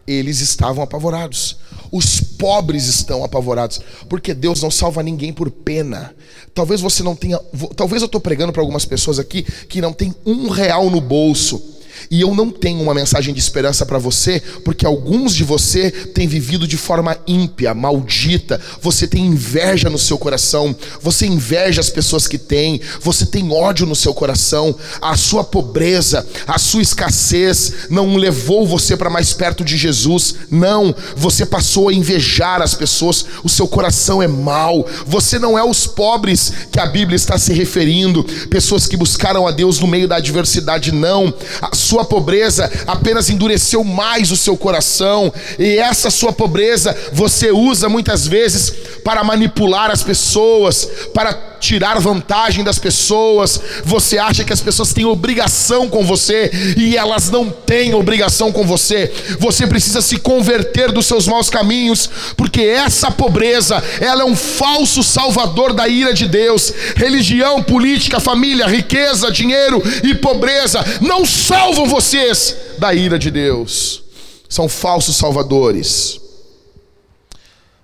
eles 0.07 0.41
estavam 0.41 0.83
apavorados. 0.83 1.59
Os 1.93 2.21
pobres 2.21 2.87
estão 2.87 3.23
apavorados, 3.23 3.81
porque 4.09 4.33
Deus 4.33 4.63
não 4.63 4.71
salva 4.71 5.03
ninguém 5.03 5.35
por 5.35 5.51
pena. 5.51 6.15
Talvez 6.55 6.81
você 6.81 7.03
não 7.03 7.15
tenha, 7.15 7.39
talvez 7.77 8.01
eu 8.01 8.07
estou 8.07 8.21
pregando 8.21 8.53
para 8.55 8.63
algumas 8.63 8.87
pessoas 8.87 9.19
aqui 9.19 9.43
que 9.43 9.83
não 9.83 9.93
tem 9.93 10.15
um 10.25 10.49
real 10.49 10.89
no 10.89 11.01
bolso 11.01 11.80
e 12.11 12.21
eu 12.21 12.35
não 12.35 12.51
tenho 12.51 12.81
uma 12.81 12.95
mensagem 12.95 13.35
de 13.35 13.41
esperança 13.41 13.85
para 13.85 13.99
você, 13.99 14.43
porque 14.65 14.87
alguns 14.87 15.35
de 15.35 15.45
você 15.45 15.91
têm 15.91 16.29
vivido 16.29 16.67
de 16.67 16.77
forma 16.77 17.17
ímpia, 17.27 17.75
maldita. 17.75 18.61
Você 18.81 19.07
tem 19.07 19.27
inveja 19.27 19.91
no 19.91 19.99
seu 19.99 20.19
coração, 20.19 20.75
você 21.01 21.27
inveja 21.27 21.81
as 21.81 21.91
pessoas 21.91 22.27
que 22.27 22.39
têm, 22.39 22.81
você 23.01 23.27
tem 23.27 23.53
ódio 23.53 23.87
no 23.87 23.97
seu 23.97 24.15
coração. 24.15 24.75
A 25.01 25.17
sua 25.17 25.43
pobreza, 25.45 26.27
a 26.47 26.59
sua 26.59 26.83
escassez 26.83 27.73
não 27.91 28.17
levou 28.17 28.67
você 28.67 28.97
para 28.97 29.11
mais 29.11 29.33
perto 29.33 29.65
de 29.65 29.77
Jesus. 29.77 30.35
Não, 30.51 30.95
você 31.17 31.45
passou 31.45 31.89
a 31.89 31.93
invejar 31.93 32.63
as 32.63 32.75
pessoas. 32.75 33.25
O 33.43 33.49
seu 33.49 33.67
coração 33.67 34.23
é 34.23 34.29
mau. 34.29 34.87
Você 35.07 35.39
não 35.39 35.59
é 35.59 35.65
os 35.65 35.87
pobres 35.87 36.53
que 36.71 36.81
a 36.81 36.87
Bíblia 36.87 37.17
está 37.17 37.39
se 37.39 37.53
referindo, 37.53 38.25
pessoas 38.49 38.87
que 38.87 38.97
buscaram 38.97 39.47
a 39.47 39.51
Deus 39.51 39.79
no 39.79 39.87
meio 39.87 40.09
da 40.09 40.17
adversidade. 40.17 40.93
Não, 40.93 41.33
a 41.61 41.75
sua 41.91 42.05
pobreza 42.05 42.71
apenas 42.87 43.29
endureceu 43.29 43.83
mais 43.83 44.31
o 44.31 44.37
seu 44.37 44.57
coração, 44.57 45.33
e 45.59 45.77
essa 45.77 46.09
sua 46.09 46.33
pobreza 46.33 46.97
você 47.13 47.51
usa 47.51 47.89
muitas 47.89 48.29
vezes 48.29 48.73
para 49.03 49.25
manipular 49.25 49.91
as 49.91 50.01
pessoas, 50.01 50.89
para 51.13 51.50
tirar 51.61 52.01
vantagem 52.01 52.65
das 52.65 52.79
pessoas, 52.79 53.61
você 53.85 54.19
acha 54.19 54.43
que 54.43 54.53
as 54.53 54.61
pessoas 54.61 54.93
têm 54.93 55.05
obrigação 55.05 55.89
com 55.89 56.05
você 56.05 56.51
e 56.77 56.97
elas 56.97 57.31
não 57.31 57.51
têm 57.51 57.95
obrigação 57.95 58.51
com 58.51 58.67
você. 58.67 59.13
Você 59.39 59.67
precisa 59.67 60.01
se 60.01 60.17
converter 60.17 60.91
dos 60.91 61.07
seus 61.07 61.29
maus 61.29 61.51
caminhos, 61.51 62.11
porque 62.37 62.63
essa 62.63 63.11
pobreza, 63.11 63.83
ela 64.01 64.23
é 64.23 64.25
um 64.25 64.35
falso 64.35 65.03
salvador 65.03 65.73
da 65.73 65.87
ira 65.87 66.15
de 66.15 66.27
Deus. 66.27 66.73
Religião, 66.97 67.63
política, 67.63 68.19
família, 68.19 68.67
riqueza, 68.67 69.31
dinheiro 69.31 69.83
e 70.03 70.15
pobreza 70.15 70.85
não 71.01 71.25
salvam 71.27 71.87
vocês 71.87 72.57
da 72.79 72.95
ira 72.95 73.19
de 73.19 73.31
Deus. 73.31 74.03
São 74.49 74.69
falsos 74.69 75.17
salvadores. 75.17 76.21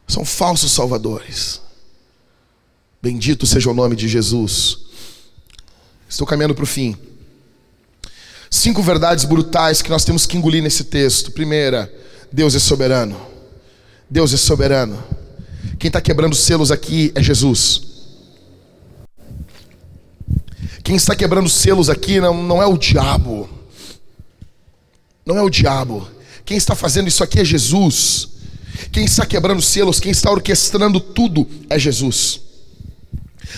São 0.08 0.24
falsos 0.24 0.72
salvadores. 0.72 1.60
Bendito 3.06 3.46
seja 3.46 3.70
o 3.70 3.72
nome 3.72 3.94
de 3.94 4.08
Jesus. 4.08 4.78
Estou 6.08 6.26
caminhando 6.26 6.56
para 6.56 6.64
o 6.64 6.66
fim. 6.66 6.96
Cinco 8.50 8.82
verdades 8.82 9.24
brutais 9.24 9.80
que 9.80 9.90
nós 9.90 10.04
temos 10.04 10.26
que 10.26 10.36
engolir 10.36 10.60
nesse 10.60 10.82
texto. 10.82 11.30
Primeira, 11.30 11.88
Deus 12.32 12.56
é 12.56 12.58
soberano. 12.58 13.16
Deus 14.10 14.34
é 14.34 14.36
soberano. 14.36 15.00
Quem 15.78 15.86
está 15.86 16.00
quebrando 16.00 16.34
selos 16.34 16.72
aqui 16.72 17.12
é 17.14 17.22
Jesus. 17.22 17.82
Quem 20.82 20.96
está 20.96 21.14
quebrando 21.14 21.48
selos 21.48 21.88
aqui 21.88 22.18
não, 22.18 22.42
não 22.42 22.60
é 22.60 22.66
o 22.66 22.76
diabo. 22.76 23.48
Não 25.24 25.38
é 25.38 25.42
o 25.42 25.48
diabo. 25.48 26.08
Quem 26.44 26.56
está 26.56 26.74
fazendo 26.74 27.06
isso 27.06 27.22
aqui 27.22 27.38
é 27.38 27.44
Jesus. 27.44 28.30
Quem 28.90 29.04
está 29.04 29.24
quebrando 29.24 29.62
selos, 29.62 30.00
quem 30.00 30.10
está 30.10 30.28
orquestrando 30.28 30.98
tudo 30.98 31.48
é 31.70 31.78
Jesus. 31.78 32.44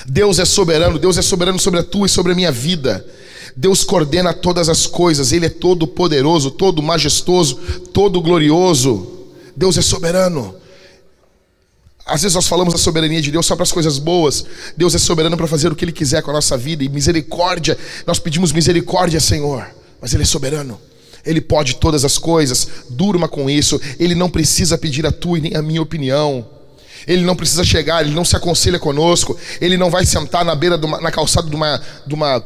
Deus 0.06 0.38
é 0.38 0.44
soberano, 0.44 0.98
Deus 0.98 1.16
é 1.16 1.22
soberano 1.22 1.58
sobre 1.58 1.80
a 1.80 1.84
tua 1.84 2.06
e 2.06 2.10
sobre 2.10 2.32
a 2.32 2.34
minha 2.34 2.52
vida. 2.52 3.04
Deus 3.56 3.82
coordena 3.82 4.32
todas 4.32 4.68
as 4.68 4.86
coisas, 4.86 5.32
Ele 5.32 5.46
é 5.46 5.50
todo 5.50 5.86
poderoso, 5.86 6.50
todo 6.50 6.82
majestoso, 6.82 7.56
todo 7.92 8.20
glorioso. 8.20 9.26
Deus 9.56 9.76
é 9.76 9.82
soberano. 9.82 10.54
Às 12.06 12.22
vezes 12.22 12.34
nós 12.34 12.48
falamos 12.48 12.72
da 12.72 12.78
soberania 12.78 13.20
de 13.20 13.30
Deus 13.30 13.44
só 13.44 13.54
para 13.54 13.64
as 13.64 13.72
coisas 13.72 13.98
boas. 13.98 14.44
Deus 14.76 14.94
é 14.94 14.98
soberano 14.98 15.36
para 15.36 15.46
fazer 15.46 15.70
o 15.70 15.76
que 15.76 15.84
Ele 15.84 15.92
quiser 15.92 16.22
com 16.22 16.30
a 16.30 16.34
nossa 16.34 16.56
vida. 16.56 16.82
E 16.82 16.88
misericórdia, 16.88 17.76
nós 18.06 18.18
pedimos 18.18 18.50
misericórdia, 18.50 19.20
Senhor. 19.20 19.66
Mas 20.00 20.14
Ele 20.14 20.22
é 20.22 20.26
soberano. 20.26 20.80
Ele 21.26 21.40
pode 21.40 21.76
todas 21.76 22.06
as 22.06 22.16
coisas. 22.16 22.66
Durma 22.88 23.28
com 23.28 23.50
isso. 23.50 23.78
Ele 23.98 24.14
não 24.14 24.30
precisa 24.30 24.78
pedir 24.78 25.04
a 25.04 25.12
tua 25.12 25.36
e 25.36 25.42
nem 25.42 25.56
a 25.56 25.60
minha 25.60 25.82
opinião. 25.82 26.57
Ele 27.08 27.24
não 27.24 27.34
precisa 27.34 27.64
chegar, 27.64 28.04
ele 28.04 28.14
não 28.14 28.24
se 28.24 28.36
aconselha 28.36 28.78
conosco, 28.78 29.36
ele 29.60 29.78
não 29.78 29.90
vai 29.90 30.04
sentar 30.04 30.44
na 30.44 30.54
beira, 30.54 30.76
uma, 30.76 31.00
na 31.00 31.10
calçada 31.10 31.48
de 31.48 31.56
uma, 31.56 31.80
de 32.06 32.14
uma 32.14 32.44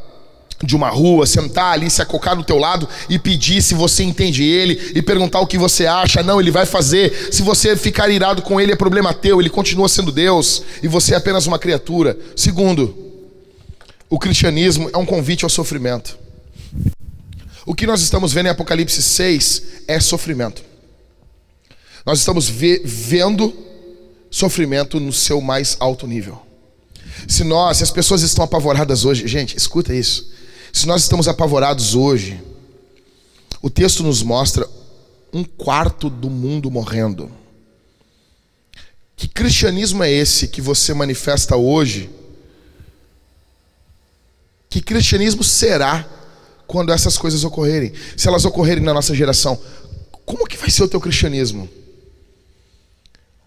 de 0.63 0.77
uma 0.77 0.89
rua, 0.89 1.27
sentar 1.27 1.73
ali, 1.73 1.89
se 1.89 2.01
acocar 2.01 2.37
do 2.37 2.43
teu 2.43 2.57
lado 2.57 2.87
e 3.09 3.19
pedir 3.19 3.61
se 3.61 3.73
você 3.73 4.01
entende 4.01 4.43
ele 4.43 4.93
e 4.95 5.01
perguntar 5.01 5.41
o 5.41 5.47
que 5.47 5.57
você 5.57 5.85
acha. 5.85 6.23
Não, 6.23 6.39
ele 6.39 6.51
vai 6.51 6.65
fazer. 6.65 7.33
Se 7.33 7.41
você 7.41 7.75
ficar 7.75 8.09
irado 8.09 8.41
com 8.41 8.61
ele, 8.61 8.71
é 8.71 8.75
problema 8.75 9.13
teu. 9.13 9.41
Ele 9.41 9.49
continua 9.49 9.89
sendo 9.89 10.09
Deus 10.09 10.63
e 10.81 10.87
você 10.87 11.15
é 11.15 11.17
apenas 11.17 11.47
uma 11.47 11.59
criatura. 11.59 12.17
Segundo, 12.33 12.95
o 14.09 14.17
cristianismo 14.17 14.89
é 14.93 14.97
um 14.97 15.05
convite 15.05 15.43
ao 15.43 15.49
sofrimento. 15.49 16.17
O 17.65 17.75
que 17.75 17.87
nós 17.87 18.01
estamos 18.01 18.31
vendo 18.31 18.45
em 18.45 18.51
Apocalipse 18.51 19.01
6 19.01 19.63
é 19.87 19.99
sofrimento. 19.99 20.63
Nós 22.05 22.19
estamos 22.19 22.49
vendo 22.49 23.53
sofrimento 24.33 24.99
no 24.99 25.13
seu 25.13 25.39
mais 25.39 25.77
alto 25.79 26.07
nível. 26.07 26.41
Se 27.27 27.43
nós, 27.43 27.77
se 27.77 27.83
as 27.83 27.91
pessoas 27.91 28.23
estão 28.23 28.43
apavoradas 28.43 29.05
hoje, 29.05 29.27
gente, 29.27 29.55
escuta 29.55 29.93
isso. 29.93 30.33
Se 30.73 30.87
nós 30.87 31.03
estamos 31.03 31.27
apavorados 31.27 31.93
hoje, 31.93 32.41
o 33.61 33.69
texto 33.69 34.01
nos 34.01 34.23
mostra 34.23 34.67
um 35.31 35.43
quarto 35.43 36.09
do 36.09 36.31
mundo 36.31 36.71
morrendo. 36.71 37.31
Que 39.15 39.27
cristianismo 39.27 40.03
é 40.03 40.11
esse 40.11 40.47
que 40.47 40.61
você 40.61 40.95
manifesta 40.95 41.55
hoje? 41.55 42.09
Que 44.67 44.81
cristianismo 44.81 45.43
será 45.43 46.09
quando 46.65 46.91
essas 46.91 47.19
coisas 47.19 47.43
ocorrerem? 47.43 47.93
Se 48.17 48.27
elas 48.27 48.45
ocorrerem 48.45 48.83
na 48.83 48.95
nossa 48.95 49.13
geração, 49.13 49.61
como 50.25 50.47
que 50.47 50.57
vai 50.57 50.71
ser 50.71 50.81
o 50.81 50.87
teu 50.87 50.99
cristianismo? 50.99 51.69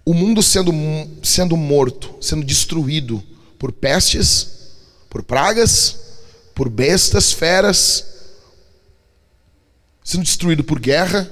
O 0.09 0.15
mundo 0.15 0.41
sendo, 0.41 0.73
sendo 1.21 1.57
morto, 1.57 2.15
sendo 2.21 2.47
destruído 2.47 3.21
por 3.59 3.73
pestes, 3.73 4.49
por 5.11 5.25
pragas, 5.25 5.97
por 6.55 6.69
bestas, 6.69 7.33
feras, 7.33 8.07
sendo 10.05 10.23
destruído 10.23 10.63
por 10.63 10.79
guerra. 10.79 11.29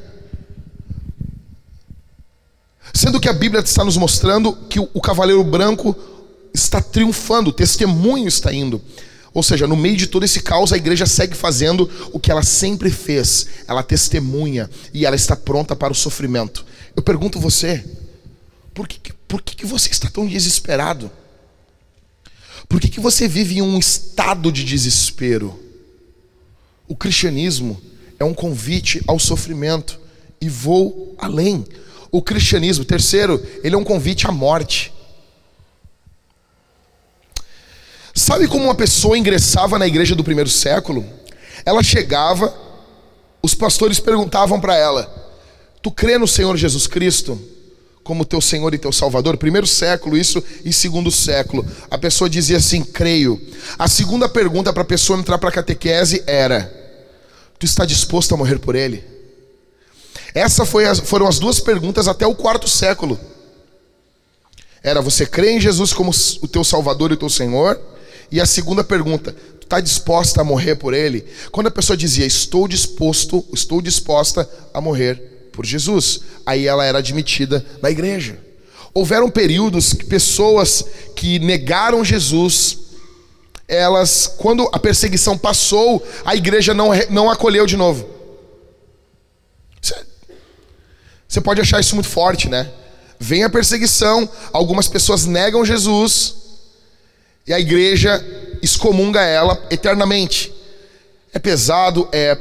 Sendo 2.93 3.21
que 3.21 3.29
a 3.29 3.33
Bíblia 3.33 3.63
está 3.63 3.85
nos 3.85 3.97
mostrando 3.97 4.53
que 4.69 4.81
o, 4.81 4.91
o 4.93 5.01
cavaleiro 5.01 5.45
branco 5.45 5.97
está 6.53 6.83
triunfando, 6.83 7.51
o 7.51 7.53
testemunho 7.53 8.27
está 8.27 8.53
indo. 8.53 8.83
Ou 9.33 9.43
seja, 9.43 9.69
no 9.69 9.77
meio 9.77 9.97
de 9.97 10.09
todo 10.09 10.25
esse 10.25 10.43
caos, 10.43 10.73
a 10.73 10.77
igreja 10.77 11.07
segue 11.07 11.35
fazendo 11.35 11.89
o 12.13 12.19
que 12.19 12.31
ela 12.31 12.43
sempre 12.43 12.91
fez. 12.91 13.47
Ela 13.69 13.85
testemunha 13.85 14.69
e 14.93 15.07
ela 15.07 15.17
está 15.17 15.37
pronta 15.37 15.77
para 15.77 15.93
o 15.93 15.97
sofrimento. 15.97 16.67
Eu 16.97 17.03
pergunto 17.03 17.41
você, 17.41 17.85
por 18.75 18.89
que, 18.89 19.13
por 19.13 19.41
que, 19.41 19.55
que 19.55 19.65
você 19.65 19.89
está 19.89 20.11
tão 20.11 20.27
desesperado? 20.27 21.11
Por 22.69 22.81
que, 22.81 22.89
que 22.89 23.01
você 23.01 23.29
vive 23.29 23.59
em 23.59 23.63
um 23.63 23.79
estado 23.79 24.51
de 24.51 24.65
desespero? 24.65 25.59
O 26.89 26.97
cristianismo 26.97 27.81
é 28.19 28.25
um 28.25 28.35
convite 28.35 29.01
ao 29.07 29.19
sofrimento 29.19 30.01
e 30.41 30.49
vou 30.49 31.15
além. 31.19 31.65
O 32.11 32.21
cristianismo, 32.21 32.85
terceiro, 32.85 33.41
ele 33.63 33.77
é 33.77 33.79
um 33.79 33.85
convite 33.85 34.27
à 34.27 34.33
morte. 34.33 34.93
Sabe 38.13 38.49
como 38.49 38.65
uma 38.65 38.75
pessoa 38.75 39.19
ingressava 39.19 39.79
na 39.79 39.87
igreja 39.87 40.15
do 40.15 40.25
primeiro 40.25 40.51
século? 40.51 41.05
Ela 41.65 41.83
chegava, 41.83 42.55
os 43.41 43.55
pastores 43.55 44.01
perguntavam 44.01 44.61
para 44.61 44.77
ela: 44.77 45.33
Tu 45.83 45.91
crê 45.91 46.19
no 46.19 46.27
Senhor 46.29 46.57
Jesus 46.57 46.87
Cristo? 46.87 47.54
Como 48.05 48.25
teu 48.27 48.41
Senhor 48.41 48.73
e 48.75 48.79
teu 48.79 48.93
Salvador. 48.93 49.39
Primeiro 49.39 49.67
século, 49.67 50.17
isso, 50.17 50.45
e 50.63 50.73
segundo 50.73 51.11
século. 51.11 51.67
A 51.91 51.97
pessoa 51.97 52.29
dizia 52.29 52.59
assim: 52.59 52.85
creio. 52.85 53.41
A 53.79 53.89
segunda 53.89 54.29
pergunta 54.29 54.73
para 54.73 54.83
a 54.83 54.87
pessoa 54.87 55.19
entrar 55.19 55.39
para 55.39 55.49
a 55.49 55.53
catequese 55.53 56.23
era: 56.27 56.73
Tu 57.59 57.65
está 57.65 57.87
disposto 57.87 58.35
a 58.35 58.37
morrer 58.37 58.59
por 58.59 58.77
ele? 58.77 59.03
Essas 60.35 60.69
foram 61.05 61.27
as 61.27 61.39
duas 61.39 61.59
perguntas 61.59 62.07
até 62.07 62.27
o 62.27 62.35
quarto 62.35 62.69
século. 62.69 63.19
Era: 64.83 65.01
Você 65.01 65.25
crê 65.25 65.53
em 65.53 65.61
Jesus 65.61 65.93
como 65.95 66.13
o 66.43 66.47
teu 66.49 66.63
Salvador 66.63 67.11
e 67.11 67.15
o 67.15 67.19
teu 67.19 67.31
Senhor? 67.31 67.81
E 68.31 68.39
a 68.39 68.45
segunda 68.45 68.85
pergunta: 68.85 69.35
está 69.63 69.81
disposta 69.81 70.43
a 70.43 70.45
morrer 70.45 70.75
por 70.75 70.93
ele? 70.93 71.25
Quando 71.51 71.69
a 71.69 71.71
pessoa 71.71 71.97
dizia: 71.97 72.27
Estou 72.27 72.69
disposto, 72.69 73.43
estou 73.51 73.81
disposta 73.81 74.47
a 74.75 74.81
morrer 74.81 75.34
por 75.55 75.65
Jesus. 75.65 76.21
Aí 76.45 76.67
ela 76.67 76.85
era 76.85 76.99
admitida 76.99 77.65
na 77.81 77.91
igreja. 77.91 78.39
Houveram 78.93 79.31
períodos 79.31 79.93
que 79.93 80.05
pessoas 80.05 80.85
que 81.17 81.39
negaram 81.39 82.05
Jesus, 82.05 82.79
elas, 83.67 84.27
quando 84.39 84.69
a 84.73 84.79
perseguição 84.79 85.37
passou, 85.37 86.07
a 86.25 86.37
igreja 86.37 86.75
não, 86.75 86.91
não 87.11 87.31
acolheu 87.31 87.67
de 87.67 87.77
novo. 87.77 88.09
Você 91.27 91.41
pode 91.41 91.61
achar 91.61 91.81
isso 91.81 91.97
muito 91.97 92.09
forte, 92.09 92.49
né? 92.49 92.71
Vem 93.19 93.43
a 93.43 93.51
perseguição, 93.51 94.29
algumas 94.53 94.87
pessoas 94.87 95.27
negam 95.27 95.65
Jesus 95.65 96.35
e 97.47 97.53
a 97.53 97.59
igreja 97.59 98.25
excomunga 98.63 99.21
ela 99.23 99.61
eternamente. 99.71 100.53
É 101.33 101.39
pesado, 101.39 102.09
é 102.13 102.39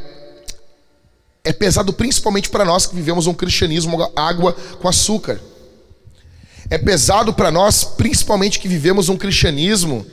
é 1.46 1.52
pesado 1.52 1.92
principalmente 1.92 2.50
para 2.50 2.64
nós 2.64 2.86
que 2.86 2.96
vivemos 2.96 3.28
um 3.28 3.34
cristianismo 3.34 4.10
água 4.16 4.56
com 4.82 4.88
açúcar. 4.88 5.42
É 6.70 6.78
pesado 6.78 7.34
para 7.34 7.52
nós, 7.52 7.84
principalmente 7.84 8.60
que 8.60 8.68
vivemos 8.70 9.10
um 9.10 9.18
cristianismo 9.18 10.06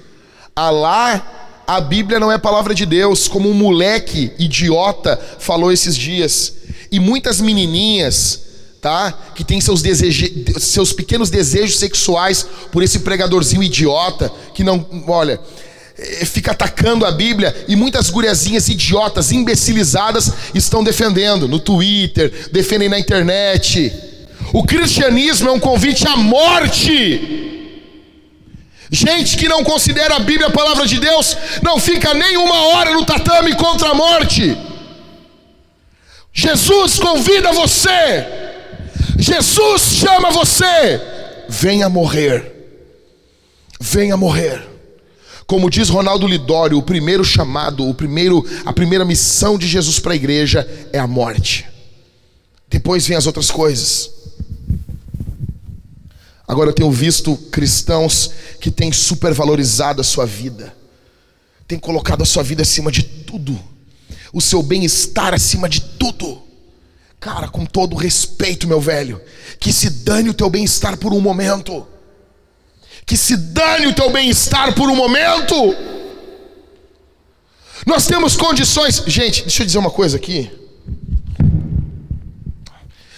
a 0.56 0.70
lá 0.70 1.62
a 1.68 1.80
Bíblia 1.80 2.18
não 2.18 2.32
é 2.32 2.36
palavra 2.36 2.74
de 2.74 2.84
Deus, 2.84 3.28
como 3.28 3.48
um 3.48 3.54
moleque 3.54 4.32
idiota 4.40 5.16
falou 5.38 5.70
esses 5.70 5.96
dias. 5.96 6.52
E 6.90 6.98
muitas 6.98 7.40
menininhas, 7.40 8.40
tá? 8.80 9.12
Que 9.32 9.44
tem 9.44 9.60
seus 9.60 9.80
desejos, 9.80 10.30
seus 10.64 10.92
pequenos 10.92 11.30
desejos 11.30 11.78
sexuais 11.78 12.44
por 12.72 12.82
esse 12.82 12.98
pregadorzinho 12.98 13.62
idiota 13.62 14.32
que 14.52 14.64
não, 14.64 14.84
olha, 15.06 15.40
fica 16.24 16.52
atacando 16.52 17.04
a 17.04 17.12
Bíblia 17.12 17.54
e 17.68 17.76
muitas 17.76 18.10
guriazinhas 18.10 18.68
idiotas, 18.68 19.32
imbecilizadas 19.32 20.32
estão 20.54 20.82
defendendo 20.82 21.46
no 21.46 21.58
Twitter, 21.58 22.48
defendem 22.52 22.88
na 22.88 22.98
internet. 22.98 23.92
O 24.52 24.64
cristianismo 24.64 25.48
é 25.48 25.52
um 25.52 25.60
convite 25.60 26.06
à 26.06 26.16
morte. 26.16 27.48
Gente 28.90 29.36
que 29.36 29.48
não 29.48 29.62
considera 29.62 30.16
a 30.16 30.20
Bíblia 30.20 30.48
a 30.48 30.50
palavra 30.50 30.86
de 30.86 30.98
Deus, 30.98 31.36
não 31.62 31.78
fica 31.78 32.12
nem 32.12 32.36
uma 32.36 32.66
hora 32.68 32.92
no 32.92 33.04
tatame 33.04 33.54
contra 33.54 33.90
a 33.90 33.94
morte. 33.94 34.56
Jesus 36.32 36.98
convida 36.98 37.52
você, 37.52 38.26
Jesus 39.18 39.82
chama 39.96 40.30
você, 40.30 41.00
venha 41.48 41.88
morrer, 41.88 42.52
venha 43.80 44.16
morrer. 44.16 44.69
Como 45.50 45.68
diz 45.68 45.88
Ronaldo 45.88 46.28
Lidório, 46.28 46.78
o 46.78 46.82
primeiro 46.82 47.24
chamado, 47.24 47.84
o 47.84 47.92
primeiro, 47.92 48.46
a 48.64 48.72
primeira 48.72 49.04
missão 49.04 49.58
de 49.58 49.66
Jesus 49.66 49.98
para 49.98 50.12
a 50.12 50.14
igreja 50.14 50.64
é 50.92 50.98
a 51.00 51.08
morte. 51.08 51.66
Depois 52.68 53.04
vem 53.04 53.16
as 53.16 53.26
outras 53.26 53.50
coisas. 53.50 54.12
Agora 56.46 56.70
eu 56.70 56.72
tenho 56.72 56.92
visto 56.92 57.36
cristãos 57.50 58.30
que 58.60 58.70
têm 58.70 58.92
supervalorizado 58.92 60.00
a 60.00 60.04
sua 60.04 60.24
vida, 60.24 60.72
têm 61.66 61.80
colocado 61.80 62.22
a 62.22 62.26
sua 62.26 62.44
vida 62.44 62.62
acima 62.62 62.92
de 62.92 63.02
tudo, 63.02 63.58
o 64.32 64.40
seu 64.40 64.62
bem-estar 64.62 65.34
acima 65.34 65.68
de 65.68 65.80
tudo. 65.80 66.42
Cara, 67.18 67.48
com 67.48 67.66
todo 67.66 67.96
respeito, 67.96 68.68
meu 68.68 68.80
velho, 68.80 69.20
que 69.58 69.72
se 69.72 69.90
dane 69.90 70.30
o 70.30 70.34
teu 70.34 70.48
bem-estar 70.48 70.96
por 70.96 71.12
um 71.12 71.20
momento. 71.20 71.84
Que 73.10 73.16
se 73.16 73.36
dane 73.36 73.88
o 73.88 73.92
teu 73.92 74.08
bem-estar 74.08 74.72
por 74.72 74.88
um 74.88 74.94
momento. 74.94 75.56
Nós 77.84 78.06
temos 78.06 78.36
condições. 78.36 79.02
Gente, 79.04 79.42
deixa 79.42 79.62
eu 79.62 79.66
dizer 79.66 79.78
uma 79.78 79.90
coisa 79.90 80.16
aqui. 80.16 80.48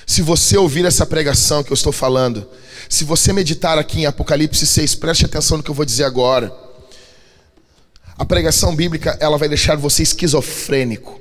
Se 0.07 0.23
você 0.23 0.57
ouvir 0.57 0.87
essa 0.87 1.05
pregação 1.05 1.63
que 1.63 1.71
eu 1.71 1.75
estou 1.75 1.93
falando, 1.93 2.49
se 2.89 3.05
você 3.05 3.35
meditar 3.35 3.77
aqui 3.77 4.01
em 4.01 4.07
Apocalipse 4.07 4.67
6, 4.67 4.95
preste 4.95 5.27
atenção 5.27 5.59
no 5.59 5.63
que 5.63 5.71
eu 5.71 5.75
vou 5.75 5.85
dizer 5.85 6.05
agora. 6.05 6.51
A 8.17 8.25
pregação 8.25 8.75
bíblica, 8.75 9.19
ela 9.21 9.37
vai 9.37 9.47
deixar 9.47 9.77
você 9.77 10.03
esquizofrênico. 10.03 11.21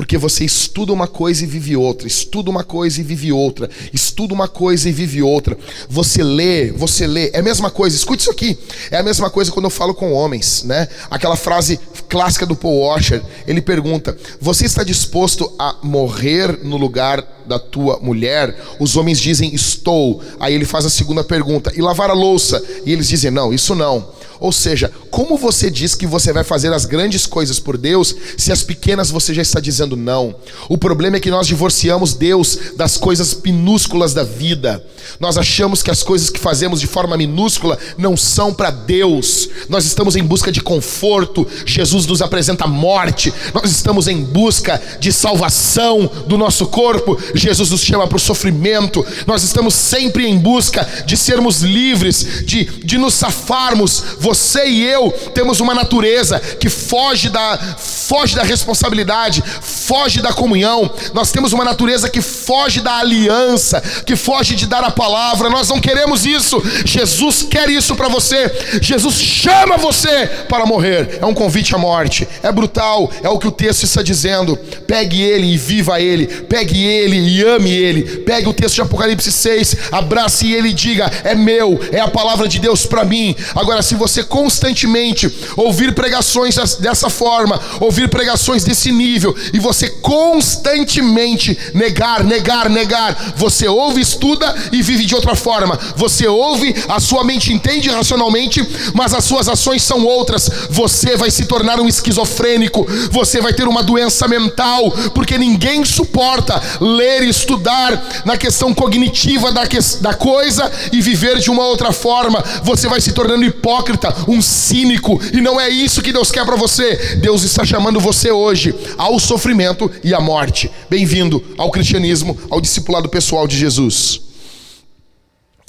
Porque 0.00 0.16
você 0.16 0.46
estuda 0.46 0.94
uma 0.94 1.06
coisa 1.06 1.44
e 1.44 1.46
vive 1.46 1.76
outra, 1.76 2.08
estuda 2.08 2.48
uma 2.48 2.64
coisa 2.64 3.02
e 3.02 3.04
vive 3.04 3.30
outra, 3.32 3.68
estuda 3.92 4.32
uma 4.32 4.48
coisa 4.48 4.88
e 4.88 4.92
vive 4.92 5.22
outra. 5.22 5.58
Você 5.90 6.22
lê, 6.22 6.72
você 6.72 7.06
lê, 7.06 7.28
é 7.34 7.40
a 7.40 7.42
mesma 7.42 7.70
coisa. 7.70 7.94
Escute 7.94 8.22
isso 8.22 8.30
aqui. 8.30 8.58
É 8.90 8.96
a 8.96 9.02
mesma 9.02 9.28
coisa 9.28 9.52
quando 9.52 9.66
eu 9.66 9.70
falo 9.70 9.92
com 9.92 10.10
homens, 10.14 10.62
né? 10.64 10.88
Aquela 11.10 11.36
frase 11.36 11.78
clássica 12.08 12.46
do 12.46 12.56
Paul 12.56 12.80
Washer, 12.80 13.22
ele 13.46 13.60
pergunta: 13.60 14.16
"Você 14.40 14.64
está 14.64 14.82
disposto 14.82 15.52
a 15.58 15.76
morrer 15.82 16.60
no 16.64 16.78
lugar 16.78 17.22
da 17.46 17.58
tua 17.58 17.98
mulher?" 18.00 18.56
Os 18.80 18.96
homens 18.96 19.20
dizem: 19.20 19.54
"Estou". 19.54 20.22
Aí 20.40 20.54
ele 20.54 20.64
faz 20.64 20.86
a 20.86 20.90
segunda 20.90 21.22
pergunta: 21.22 21.74
"E 21.76 21.82
lavar 21.82 22.08
a 22.08 22.14
louça?" 22.14 22.64
E 22.86 22.90
eles 22.90 23.06
dizem: 23.06 23.30
"Não, 23.30 23.52
isso 23.52 23.74
não". 23.74 24.08
Ou 24.40 24.50
seja, 24.50 24.90
como 25.10 25.36
você 25.36 25.70
diz 25.70 25.94
que 25.94 26.06
você 26.06 26.32
vai 26.32 26.42
fazer 26.42 26.72
as 26.72 26.86
grandes 26.86 27.26
coisas 27.26 27.60
por 27.60 27.76
Deus, 27.76 28.14
se 28.38 28.50
as 28.50 28.62
pequenas 28.62 29.10
você 29.10 29.34
já 29.34 29.42
está 29.42 29.60
dizendo 29.60 29.96
não? 29.96 30.34
O 30.68 30.78
problema 30.78 31.18
é 31.18 31.20
que 31.20 31.30
nós 31.30 31.46
divorciamos 31.46 32.14
Deus 32.14 32.58
das 32.76 32.96
coisas 32.96 33.38
minúsculas 33.44 34.14
da 34.14 34.24
vida. 34.24 34.84
Nós 35.18 35.36
achamos 35.36 35.82
que 35.82 35.90
as 35.90 36.02
coisas 36.02 36.30
que 36.30 36.38
fazemos 36.38 36.80
de 36.80 36.86
forma 36.86 37.16
minúscula 37.16 37.78
não 37.98 38.16
são 38.16 38.52
para 38.54 38.70
Deus. 38.70 39.48
Nós 39.68 39.84
estamos 39.84 40.16
em 40.16 40.22
busca 40.22 40.50
de 40.52 40.60
conforto. 40.60 41.46
Jesus 41.66 42.06
nos 42.06 42.22
apresenta 42.22 42.66
morte. 42.66 43.32
Nós 43.52 43.70
estamos 43.70 44.08
em 44.08 44.22
busca 44.22 44.80
de 44.98 45.12
salvação 45.12 46.10
do 46.26 46.38
nosso 46.38 46.66
corpo. 46.66 47.18
Jesus 47.34 47.70
nos 47.70 47.82
chama 47.82 48.06
para 48.06 48.16
o 48.16 48.20
sofrimento. 48.20 49.04
Nós 49.26 49.42
estamos 49.42 49.74
sempre 49.74 50.26
em 50.26 50.38
busca 50.38 50.88
de 51.04 51.16
sermos 51.16 51.60
livres, 51.60 52.44
de, 52.46 52.64
de 52.64 52.96
nos 52.96 53.14
safarmos. 53.14 54.02
Você 54.30 54.64
e 54.64 54.84
eu 54.84 55.10
temos 55.34 55.58
uma 55.58 55.74
natureza 55.74 56.38
que 56.38 56.68
foge 56.68 57.28
da, 57.28 57.58
foge 57.58 58.36
da 58.36 58.44
responsabilidade, 58.44 59.42
foge 59.60 60.22
da 60.22 60.32
comunhão. 60.32 60.88
Nós 61.12 61.32
temos 61.32 61.52
uma 61.52 61.64
natureza 61.64 62.08
que 62.08 62.22
foge 62.22 62.80
da 62.80 62.98
aliança, 62.98 63.82
que 64.06 64.14
foge 64.14 64.54
de 64.54 64.68
dar 64.68 64.84
a 64.84 64.90
palavra. 64.92 65.50
Nós 65.50 65.68
não 65.68 65.80
queremos 65.80 66.24
isso. 66.24 66.62
Jesus 66.84 67.42
quer 67.42 67.68
isso 67.68 67.96
para 67.96 68.06
você. 68.06 68.48
Jesus 68.80 69.16
chama 69.16 69.76
você 69.76 70.28
para 70.48 70.64
morrer. 70.64 71.18
É 71.20 71.26
um 71.26 71.34
convite 71.34 71.74
à 71.74 71.78
morte. 71.78 72.28
É 72.40 72.52
brutal. 72.52 73.10
É 73.24 73.28
o 73.28 73.36
que 73.36 73.48
o 73.48 73.52
texto 73.52 73.82
está 73.82 74.00
dizendo. 74.00 74.56
Pegue 74.86 75.20
ele 75.20 75.48
e 75.52 75.58
viva 75.58 76.00
ele. 76.00 76.28
Pegue 76.28 76.84
ele 76.84 77.16
e 77.16 77.42
ame 77.42 77.72
ele. 77.72 78.02
Pegue 78.18 78.48
o 78.48 78.54
texto 78.54 78.76
de 78.76 78.82
Apocalipse 78.82 79.32
6, 79.32 79.76
abrace 79.90 80.52
ele 80.52 80.68
e 80.68 80.72
diga: 80.72 81.10
É 81.24 81.34
meu, 81.34 81.80
é 81.90 81.98
a 81.98 82.06
palavra 82.06 82.46
de 82.46 82.60
Deus 82.60 82.86
para 82.86 83.04
mim. 83.04 83.34
Agora, 83.56 83.82
se 83.82 83.96
você 83.96 84.19
você 84.20 84.24
constantemente 84.24 85.32
ouvir 85.56 85.94
pregações 85.94 86.56
dessa 86.78 87.08
forma, 87.08 87.60
ouvir 87.80 88.08
pregações 88.08 88.64
desse 88.64 88.92
nível, 88.92 89.34
e 89.52 89.58
você 89.58 89.88
constantemente 89.88 91.56
negar, 91.74 92.22
negar, 92.24 92.68
negar, 92.68 93.34
você 93.36 93.66
ouve, 93.66 94.00
estuda 94.00 94.54
e 94.72 94.82
vive 94.82 95.06
de 95.06 95.14
outra 95.14 95.34
forma. 95.34 95.78
Você 95.96 96.26
ouve, 96.26 96.74
a 96.88 97.00
sua 97.00 97.24
mente 97.24 97.52
entende 97.52 97.88
racionalmente, 97.88 98.66
mas 98.94 99.14
as 99.14 99.24
suas 99.24 99.48
ações 99.48 99.82
são 99.82 100.04
outras. 100.04 100.50
Você 100.70 101.16
vai 101.16 101.30
se 101.30 101.46
tornar 101.46 101.80
um 101.80 101.88
esquizofrênico, 101.88 102.86
você 103.10 103.40
vai 103.40 103.52
ter 103.52 103.66
uma 103.66 103.82
doença 103.82 104.28
mental, 104.28 104.90
porque 105.14 105.38
ninguém 105.38 105.84
suporta 105.84 106.60
ler 106.80 107.22
e 107.22 107.28
estudar 107.28 108.22
na 108.24 108.36
questão 108.36 108.74
cognitiva 108.74 109.52
da, 109.52 109.66
que, 109.66 109.78
da 110.00 110.14
coisa 110.14 110.70
e 110.92 111.00
viver 111.00 111.38
de 111.38 111.50
uma 111.50 111.64
outra 111.64 111.92
forma. 111.92 112.42
Você 112.62 112.88
vai 112.88 113.00
se 113.00 113.12
tornando 113.12 113.44
hipócrita 113.44 114.09
um 114.28 114.40
cínico, 114.40 115.20
e 115.32 115.40
não 115.40 115.60
é 115.60 115.68
isso 115.68 116.02
que 116.02 116.12
Deus 116.12 116.30
quer 116.30 116.44
para 116.44 116.56
você. 116.56 117.16
Deus 117.16 117.42
está 117.42 117.64
chamando 117.64 118.00
você 118.00 118.30
hoje 118.30 118.74
ao 118.96 119.18
sofrimento 119.18 119.90
e 120.02 120.14
à 120.14 120.20
morte. 120.20 120.70
Bem-vindo 120.88 121.42
ao 121.58 121.70
cristianismo, 121.70 122.38
ao 122.50 122.60
discipulado 122.60 123.08
pessoal 123.08 123.46
de 123.46 123.56
Jesus. 123.56 124.20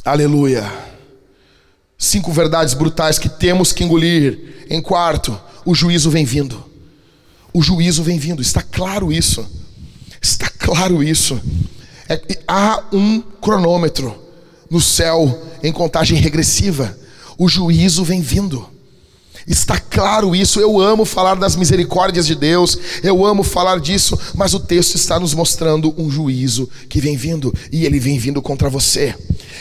Aleluia. 0.04 0.72
Cinco 1.98 2.32
verdades 2.32 2.74
brutais 2.74 3.20
que 3.20 3.30
temos 3.30 3.72
que 3.72 3.84
engolir. 3.84 4.66
Em 4.70 4.82
quarto, 4.82 5.40
o 5.66 5.76
juízo 5.76 6.10
vem 6.10 6.26
vindo. 6.26 6.64
O 7.54 7.62
juízo 7.62 8.02
vem 8.02 8.18
vindo, 8.18 8.42
está 8.42 8.62
claro 8.62 9.12
isso. 9.12 9.46
Está 10.22 10.50
claro 10.50 11.04
isso. 11.04 11.40
É, 12.08 12.22
há 12.48 12.84
um 12.92 13.22
cronômetro 13.22 14.16
no 14.70 14.80
céu 14.80 15.44
em 15.62 15.72
contagem 15.72 16.18
regressiva 16.18 16.98
o 17.42 17.48
juízo 17.48 18.04
vem 18.04 18.22
vindo. 18.22 18.70
Está 19.48 19.80
claro 19.80 20.36
isso. 20.36 20.60
Eu 20.60 20.80
amo 20.80 21.06
falar 21.06 21.34
das 21.34 21.56
misericórdias 21.56 22.28
de 22.28 22.36
Deus, 22.36 22.78
eu 23.02 23.26
amo 23.26 23.42
falar 23.42 23.80
disso, 23.80 24.16
mas 24.36 24.54
o 24.54 24.60
texto 24.60 24.94
está 24.94 25.20
nos 25.20 25.34
mostrando 25.34 25.92
um 25.98 26.08
juízo 26.08 26.70
que 26.88 27.02
vem 27.02 27.18
vindo, 27.18 27.52
e 27.72 27.84
ele 27.84 28.00
vem 28.00 28.20
vindo 28.20 28.44
contra 28.44 28.70
você. 28.70 29.16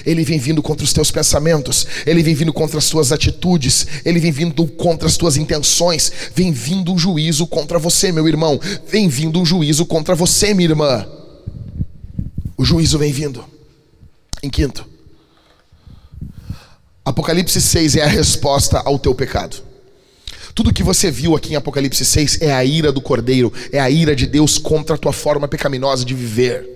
Ele 0.05 0.25
vem 0.25 0.39
vindo 0.39 0.61
contra 0.61 0.85
os 0.85 0.93
teus 0.93 1.11
pensamentos, 1.11 1.87
ele 2.05 2.23
vem 2.23 2.35
vindo 2.35 2.53
contra 2.53 2.77
as 2.77 2.91
tuas 2.91 3.13
atitudes, 3.13 3.87
ele 4.05 4.21
vem 4.21 4.31
vindo 4.31 4.67
contra 4.67 5.09
as 5.09 5.17
tuas 5.17 5.39
intenções. 5.39 6.13
Vem 6.35 6.53
vindo 6.53 6.93
um 6.93 6.99
juízo 6.99 7.47
contra 7.47 7.79
você, 7.79 8.13
meu 8.13 8.29
irmão. 8.29 8.61
Vem 8.89 9.09
vindo 9.09 9.41
um 9.41 9.47
juízo 9.47 9.87
contra 9.87 10.15
você, 10.15 10.53
minha 10.53 10.69
irmã. 10.69 11.07
O 12.59 12.65
juízo 12.65 12.99
vem 12.99 13.11
vindo. 13.11 13.43
Em 14.43 14.51
quinto, 14.51 14.90
Apocalipse 17.11 17.61
6 17.61 17.97
é 17.97 18.03
a 18.03 18.07
resposta 18.07 18.81
ao 18.85 18.99
teu 18.99 19.13
pecado. 19.15 19.57
Tudo 20.55 20.73
que 20.73 20.83
você 20.83 21.11
viu 21.11 21.35
aqui 21.35 21.53
em 21.53 21.57
Apocalipse 21.57 22.05
6 22.05 22.41
é 22.41 22.53
a 22.53 22.65
ira 22.65 22.93
do 22.93 23.01
Cordeiro, 23.01 23.53
é 23.73 23.81
a 23.81 23.91
ira 23.91 24.15
de 24.15 24.27
Deus 24.27 24.59
contra 24.59 24.95
a 24.95 24.99
tua 24.99 25.13
forma 25.13 25.49
pecaminosa 25.49 26.05
de 26.05 26.15
viver. 26.15 26.69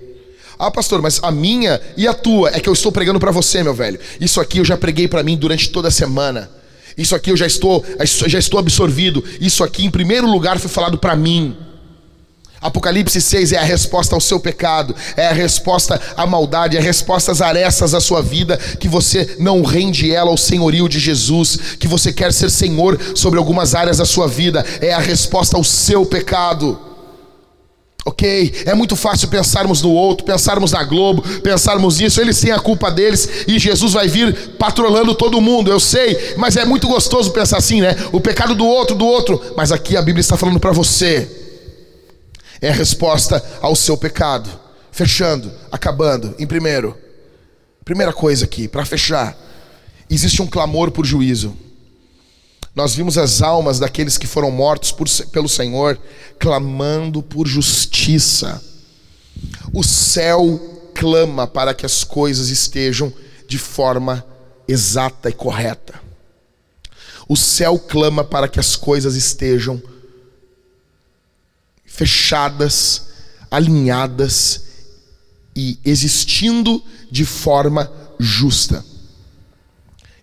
Ah, 0.59 0.69
pastor, 0.69 1.01
mas 1.01 1.19
a 1.23 1.31
minha 1.31 1.81
e 1.95 2.05
a 2.05 2.13
tua 2.13 2.49
é 2.49 2.59
que 2.59 2.67
eu 2.67 2.73
estou 2.73 2.91
pregando 2.91 3.19
para 3.19 3.31
você, 3.31 3.63
meu 3.63 3.73
velho. 3.73 3.99
Isso 4.19 4.41
aqui 4.41 4.57
eu 4.57 4.65
já 4.65 4.75
preguei 4.75 5.07
para 5.07 5.23
mim 5.23 5.37
durante 5.37 5.69
toda 5.69 5.87
a 5.87 5.91
semana. 5.91 6.49
Isso 6.97 7.15
aqui 7.15 7.31
eu 7.31 7.37
já 7.37 7.47
estou, 7.47 7.83
já 8.27 8.39
estou 8.39 8.59
absorvido. 8.59 9.23
Isso 9.39 9.63
aqui, 9.63 9.85
em 9.85 9.91
primeiro 9.91 10.29
lugar, 10.29 10.59
foi 10.59 10.69
falado 10.69 10.97
para 10.97 11.15
mim. 11.15 11.55
Apocalipse 12.65 13.21
6 13.21 13.51
é 13.51 13.59
a 13.59 13.63
resposta 13.63 14.15
ao 14.15 14.19
seu 14.21 14.39
pecado, 14.39 14.95
é 15.15 15.27
a 15.27 15.33
resposta 15.33 16.01
à 16.17 16.25
maldade, 16.25 16.75
é 16.75 16.79
a 16.79 16.83
resposta 16.83 17.31
às 17.31 17.39
arestas 17.39 17.91
da 17.91 18.01
sua 18.01 18.23
vida, 18.23 18.57
que 18.79 18.87
você 18.87 19.35
não 19.37 19.61
rende 19.61 20.11
ela 20.11 20.31
ao 20.31 20.37
senhorio 20.37 20.89
de 20.89 20.99
Jesus, 20.99 21.59
que 21.79 21.87
você 21.87 22.11
quer 22.11 22.33
ser 22.33 22.49
senhor 22.49 22.99
sobre 23.13 23.37
algumas 23.37 23.75
áreas 23.75 23.97
da 23.97 24.05
sua 24.05 24.27
vida, 24.27 24.65
é 24.81 24.91
a 24.91 24.99
resposta 24.99 25.55
ao 25.55 25.63
seu 25.63 26.07
pecado. 26.07 26.79
Ok? 28.03 28.63
É 28.65 28.73
muito 28.73 28.95
fácil 28.95 29.27
pensarmos 29.27 29.83
no 29.83 29.91
outro, 29.91 30.25
pensarmos 30.25 30.71
na 30.71 30.83
Globo, 30.83 31.21
pensarmos 31.41 31.99
nisso, 31.99 32.19
eles 32.19 32.39
têm 32.39 32.51
a 32.51 32.59
culpa 32.59 32.89
deles 32.89 33.29
e 33.47 33.59
Jesus 33.59 33.93
vai 33.93 34.07
vir 34.07 34.55
patrolando 34.57 35.13
todo 35.13 35.39
mundo, 35.39 35.69
eu 35.69 35.79
sei, 35.79 36.33
mas 36.35 36.57
é 36.57 36.65
muito 36.65 36.87
gostoso 36.87 37.29
pensar 37.29 37.57
assim, 37.57 37.81
né? 37.81 37.95
O 38.11 38.19
pecado 38.19 38.55
do 38.55 38.65
outro, 38.65 38.95
do 38.95 39.05
outro, 39.05 39.39
mas 39.55 39.71
aqui 39.71 39.95
a 39.95 40.01
Bíblia 40.01 40.21
está 40.21 40.35
falando 40.35 40.59
para 40.59 40.71
você 40.71 41.44
é 42.65 42.69
a 42.69 42.73
resposta 42.73 43.43
ao 43.61 43.75
seu 43.75 43.95
pecado. 43.95 44.49
Fechando, 44.91 45.51
acabando. 45.71 46.33
Em 46.39 46.47
primeiro, 46.47 46.97
primeira 47.83 48.11
coisa 48.11 48.45
aqui, 48.45 48.67
para 48.67 48.83
fechar, 48.83 49.37
existe 50.09 50.41
um 50.41 50.47
clamor 50.47 50.89
por 50.89 51.05
juízo. 51.05 51.55
Nós 52.73 52.95
vimos 52.95 53.19
as 53.19 53.43
almas 53.43 53.77
daqueles 53.77 54.17
que 54.17 54.25
foram 54.25 54.49
mortos 54.49 54.91
por, 54.91 55.07
pelo 55.31 55.47
Senhor 55.47 55.99
clamando 56.39 57.21
por 57.21 57.47
justiça. 57.47 58.59
O 59.71 59.83
céu 59.83 60.91
clama 60.95 61.45
para 61.45 61.73
que 61.73 61.85
as 61.85 62.03
coisas 62.03 62.49
estejam 62.49 63.13
de 63.47 63.59
forma 63.59 64.25
exata 64.67 65.29
e 65.29 65.33
correta. 65.33 66.01
O 67.29 67.37
céu 67.37 67.77
clama 67.77 68.23
para 68.23 68.47
que 68.47 68.59
as 68.59 68.75
coisas 68.75 69.15
estejam 69.15 69.81
fechadas, 71.95 73.07
alinhadas 73.49 74.61
e 75.55 75.79
existindo 75.85 76.83
de 77.09 77.23
forma 77.25 77.91
justa. 78.19 78.83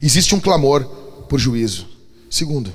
Existe 0.01 0.35
um 0.35 0.41
clamor 0.41 0.85
por 1.29 1.39
juízo. 1.39 1.87
Segundo, 2.31 2.73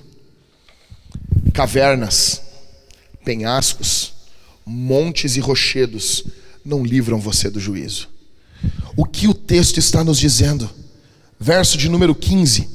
cavernas, 1.54 2.42
penhascos, 3.24 4.14
montes 4.66 5.36
e 5.36 5.40
rochedos 5.40 6.24
não 6.66 6.84
livram 6.84 7.20
você 7.20 7.50
do 7.50 7.60
juízo. 7.60 8.10
O 8.96 9.06
que 9.06 9.28
o 9.28 9.34
texto 9.34 9.78
está 9.78 10.04
nos 10.04 10.18
dizendo? 10.18 10.70
Verso 11.40 11.78
de 11.78 11.88
número 11.88 12.16
15: 12.16 12.68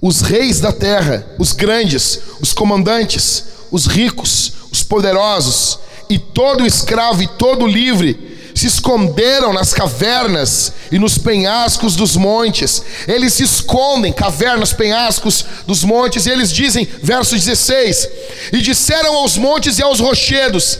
Os 0.00 0.20
reis 0.20 0.60
da 0.60 0.72
terra, 0.72 1.34
os 1.38 1.52
grandes, 1.52 2.20
os 2.40 2.52
comandantes, 2.52 3.44
os 3.72 3.86
ricos, 3.86 4.52
os 4.74 4.82
poderosos, 4.82 5.78
e 6.10 6.18
todo 6.18 6.66
escravo 6.66 7.22
e 7.22 7.28
todo 7.28 7.64
livre, 7.64 8.34
se 8.54 8.66
esconderam 8.66 9.52
nas 9.52 9.72
cavernas 9.72 10.72
e 10.90 10.98
nos 10.98 11.16
penhascos 11.16 11.94
dos 11.94 12.16
montes. 12.16 12.82
Eles 13.06 13.34
se 13.34 13.44
escondem, 13.44 14.12
cavernas, 14.12 14.72
penhascos 14.72 15.44
dos 15.66 15.84
montes, 15.84 16.26
e 16.26 16.30
eles 16.30 16.52
dizem, 16.52 16.88
verso 17.02 17.36
16: 17.36 18.08
E 18.52 18.60
disseram 18.60 19.14
aos 19.16 19.36
montes 19.36 19.78
e 19.78 19.82
aos 19.82 20.00
rochedos: 20.00 20.78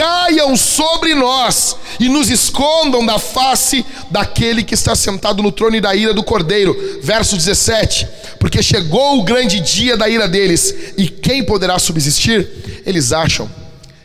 Caiam 0.00 0.56
sobre 0.56 1.14
nós 1.14 1.76
e 1.98 2.08
nos 2.08 2.30
escondam 2.30 3.04
da 3.04 3.18
face 3.18 3.84
daquele 4.10 4.64
que 4.64 4.72
está 4.72 4.96
sentado 4.96 5.42
no 5.42 5.52
trono 5.52 5.76
e 5.76 5.80
da 5.80 5.94
ira 5.94 6.14
do 6.14 6.24
cordeiro. 6.24 6.74
Verso 7.02 7.36
17: 7.36 8.08
Porque 8.38 8.62
chegou 8.62 9.18
o 9.18 9.24
grande 9.24 9.60
dia 9.60 9.98
da 9.98 10.08
ira 10.08 10.26
deles, 10.26 10.74
e 10.96 11.06
quem 11.06 11.44
poderá 11.44 11.78
subsistir? 11.78 12.82
Eles 12.86 13.12
acham 13.12 13.50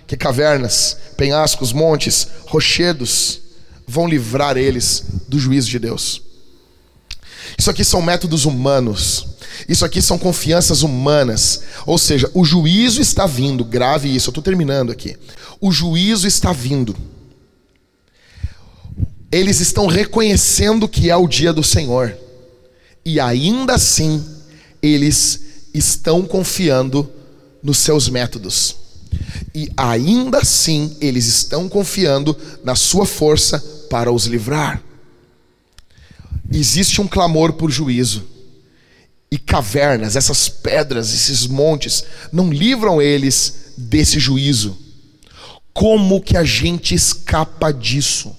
que 0.05 0.17
cavernas, 0.17 0.97
penhascos, 1.15 1.71
montes, 1.71 2.27
rochedos 2.45 3.39
vão 3.87 4.05
livrar 4.05 4.57
eles 4.57 5.05
do 5.29 5.39
juízo 5.39 5.69
de 5.69 5.79
Deus. 5.79 6.21
Isso 7.57 7.69
aqui 7.69 7.85
são 7.85 8.01
métodos 8.01 8.43
humanos. 8.43 9.27
Isso 9.67 9.85
aqui 9.85 10.01
são 10.01 10.17
confianças 10.17 10.81
humanas. 10.81 11.61
Ou 11.85 11.97
seja, 11.97 12.29
o 12.33 12.43
juízo 12.43 13.01
está 13.01 13.25
vindo. 13.25 13.63
Grave 13.63 14.13
isso, 14.13 14.27
eu 14.27 14.31
estou 14.31 14.43
terminando 14.43 14.91
aqui. 14.91 15.15
O 15.60 15.72
juízo 15.72 16.28
está 16.28 16.51
vindo. 16.51 16.95
Eles 19.32 19.60
estão 19.60 19.88
reconhecendo 19.88 20.88
que 20.88 21.10
é 21.10 21.16
o 21.16 21.28
dia 21.28 21.51
do 21.51 21.64
Senhor. 21.64 22.18
E 23.03 23.20
ainda 23.20 23.76
assim, 23.76 24.24
eles 24.82 25.41
estão 25.74 26.24
confiando 26.24 27.12
nos 27.62 27.78
seus 27.80 28.08
métodos 28.08 28.86
e 29.53 29.72
ainda 29.78 30.39
assim 30.39 30.95
eles 30.99 31.26
estão 31.28 31.70
confiando 31.70 32.38
na 32.64 32.76
sua 32.76 33.06
força 33.06 33.60
para 33.89 34.12
os 34.12 34.26
livrar. 34.26 34.84
Existe 36.51 37.01
um 37.01 37.08
clamor 37.08 37.53
por 37.53 37.72
juízo, 37.72 38.24
e 39.32 39.38
cavernas, 39.38 40.16
essas 40.16 40.47
pedras, 40.47 41.14
esses 41.14 41.47
montes, 41.47 42.03
não 42.32 42.51
livram 42.51 43.01
eles 43.01 43.74
desse 43.78 44.20
juízo. 44.20 44.78
Como 45.76 46.21
que 46.21 46.38
a 46.38 46.43
gente 46.45 46.95
escapa 46.95 47.73
disso? 47.73 48.34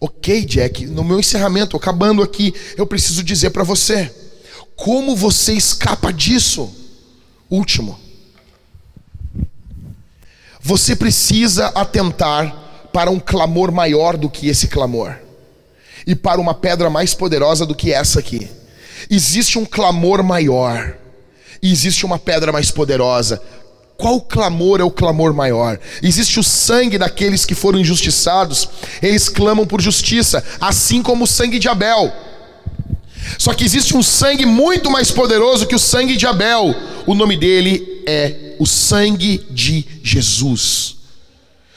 Ok, 0.00 0.44
Jack, 0.44 0.86
no 0.86 1.02
meu 1.02 1.18
encerramento, 1.18 1.76
acabando 1.76 2.22
aqui, 2.22 2.54
eu 2.76 2.86
preciso 2.86 3.24
dizer 3.24 3.50
para 3.50 3.64
você: 3.64 4.14
como 4.76 5.16
você 5.16 5.52
escapa 5.52 6.12
disso? 6.12 6.72
Último, 7.50 7.98
você 10.60 10.94
precisa 10.94 11.66
atentar 11.74 12.88
para 12.92 13.10
um 13.10 13.18
clamor 13.18 13.72
maior 13.72 14.16
do 14.16 14.30
que 14.30 14.46
esse 14.46 14.68
clamor, 14.68 15.18
e 16.06 16.14
para 16.14 16.40
uma 16.40 16.54
pedra 16.54 16.88
mais 16.88 17.14
poderosa 17.14 17.66
do 17.66 17.74
que 17.74 17.92
essa 17.92 18.20
aqui. 18.20 18.48
Existe 19.10 19.58
um 19.58 19.64
clamor 19.66 20.22
maior, 20.22 20.96
e 21.60 21.72
existe 21.72 22.06
uma 22.06 22.18
pedra 22.18 22.52
mais 22.52 22.70
poderosa. 22.70 23.42
Qual 23.96 24.20
clamor 24.20 24.80
é 24.80 24.84
o 24.84 24.90
clamor 24.90 25.32
maior? 25.32 25.78
Existe 26.02 26.40
o 26.40 26.42
sangue 26.42 26.98
daqueles 26.98 27.44
que 27.44 27.54
foram 27.54 27.78
injustiçados, 27.78 28.68
eles 29.00 29.28
clamam 29.28 29.66
por 29.66 29.80
justiça, 29.80 30.44
assim 30.60 31.02
como 31.02 31.24
o 31.24 31.28
sangue 31.28 31.58
de 31.58 31.68
Abel. 31.68 32.12
Só 33.38 33.54
que 33.54 33.64
existe 33.64 33.96
um 33.96 34.02
sangue 34.02 34.44
muito 34.44 34.90
mais 34.90 35.10
poderoso 35.10 35.66
que 35.66 35.74
o 35.74 35.78
sangue 35.78 36.16
de 36.16 36.26
Abel. 36.26 36.74
O 37.06 37.14
nome 37.14 37.36
dele 37.36 38.02
é 38.06 38.54
o 38.58 38.66
sangue 38.66 39.46
de 39.50 39.86
Jesus. 40.02 40.93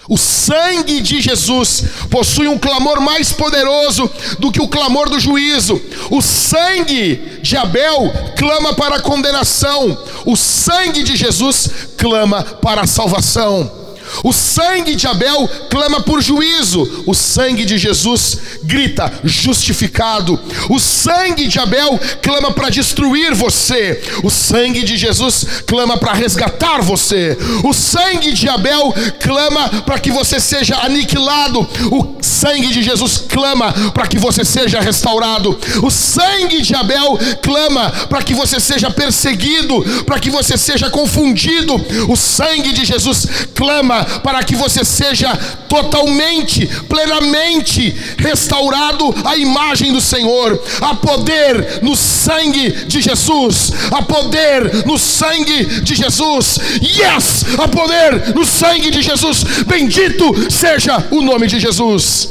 O 0.10 0.18
sangue 0.18 1.02
de 1.02 1.22
Jesus 1.22 1.84
possui 2.10 2.48
um 2.48 2.58
clamor 2.58 3.02
mais 3.02 3.34
poderoso 3.34 4.10
do 4.40 4.52
que 4.52 4.62
o 4.62 4.68
clamor 4.68 5.10
do 5.10 5.20
juízo. 5.20 5.82
O 6.10 6.22
sangue 6.22 7.40
de 7.42 7.58
Abel 7.58 8.14
clama 8.38 8.74
para 8.74 8.98
a 8.98 9.02
condenação, 9.02 9.98
o 10.26 10.36
sangue 10.36 11.04
de 11.04 11.16
Jesus 11.16 11.70
clama 11.98 12.44
para 12.44 12.82
a 12.82 12.88
salvação. 12.88 13.87
O 14.24 14.34
sangue 14.34 14.96
de 14.96 15.08
Abel 15.08 15.50
clama 15.70 16.02
por 16.02 16.22
juízo, 16.22 17.04
o 17.06 17.14
sangue 17.14 17.66
de 17.66 17.78
Jesus 17.78 18.38
grita 18.64 19.12
justificado. 19.24 20.40
O 20.70 20.80
sangue 20.80 21.48
de 21.48 21.60
Abel 21.60 22.00
clama 22.22 22.52
para 22.52 22.70
destruir 22.70 23.34
você, 23.34 24.02
o 24.24 24.30
sangue 24.30 24.84
de 24.84 24.98
Jesus 24.98 25.46
clama 25.66 25.98
para 25.98 26.14
resgatar 26.14 26.82
você. 26.82 27.38
O 27.64 27.74
sangue 27.74 28.34
de 28.34 28.50
Abel 28.50 28.94
clama 29.20 29.70
para 29.84 30.00
que 30.00 30.12
você 30.12 30.40
seja 30.40 30.78
aniquilado, 30.78 31.62
o 31.92 32.18
sangue 32.22 32.68
de 32.68 32.84
Jesus 32.84 33.24
clama 33.30 33.74
para 33.94 34.08
que 34.08 34.18
você 34.18 34.44
seja 34.44 34.80
restaurado. 34.80 35.58
O 35.82 35.90
sangue 35.90 36.62
de 36.62 36.76
Abel 36.76 37.18
clama 37.42 37.90
para 38.10 38.22
que 38.22 38.34
você 38.34 38.60
seja 38.60 38.90
perseguido, 38.90 40.04
para 40.06 40.20
que 40.20 40.30
você 40.30 40.58
seja 40.58 40.90
confundido. 40.90 41.76
O 42.10 42.16
sangue 42.16 42.74
de 42.74 42.86
Jesus 42.86 43.28
clama 43.54 43.97
para 44.24 44.44
que 44.44 44.56
você 44.56 44.84
seja 44.84 45.36
totalmente, 45.70 46.66
plenamente 46.88 47.96
restaurado 48.18 49.14
à 49.24 49.36
imagem 49.38 49.94
do 49.94 50.02
Senhor. 50.02 50.62
Há 50.82 50.96
poder 50.96 51.80
no 51.82 51.96
sangue 51.96 52.72
de 52.86 53.02
Jesus. 53.02 53.74
Há 53.92 54.02
poder 54.02 54.86
no 54.86 54.98
sangue 54.98 55.66
de 55.82 55.96
Jesus. 55.96 56.60
Yes! 56.82 57.46
Há 57.60 57.68
poder 57.68 58.36
no 58.36 58.46
sangue 58.46 58.92
de 58.92 59.02
Jesus. 59.02 59.44
Bendito 59.66 60.52
seja 60.52 61.08
o 61.12 61.22
nome 61.22 61.48
de 61.48 61.60
Jesus. 61.60 62.30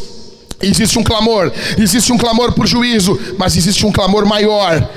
Existe 0.63 0.99
um 0.99 1.05
clamor, 1.05 1.53
existe 1.77 2.11
um 2.13 2.17
clamor 2.17 2.53
por 2.53 2.67
juízo, 2.67 3.19
mas 3.39 3.57
existe 3.57 3.85
um 3.85 3.93
clamor 3.93 4.25
maior 4.25 4.89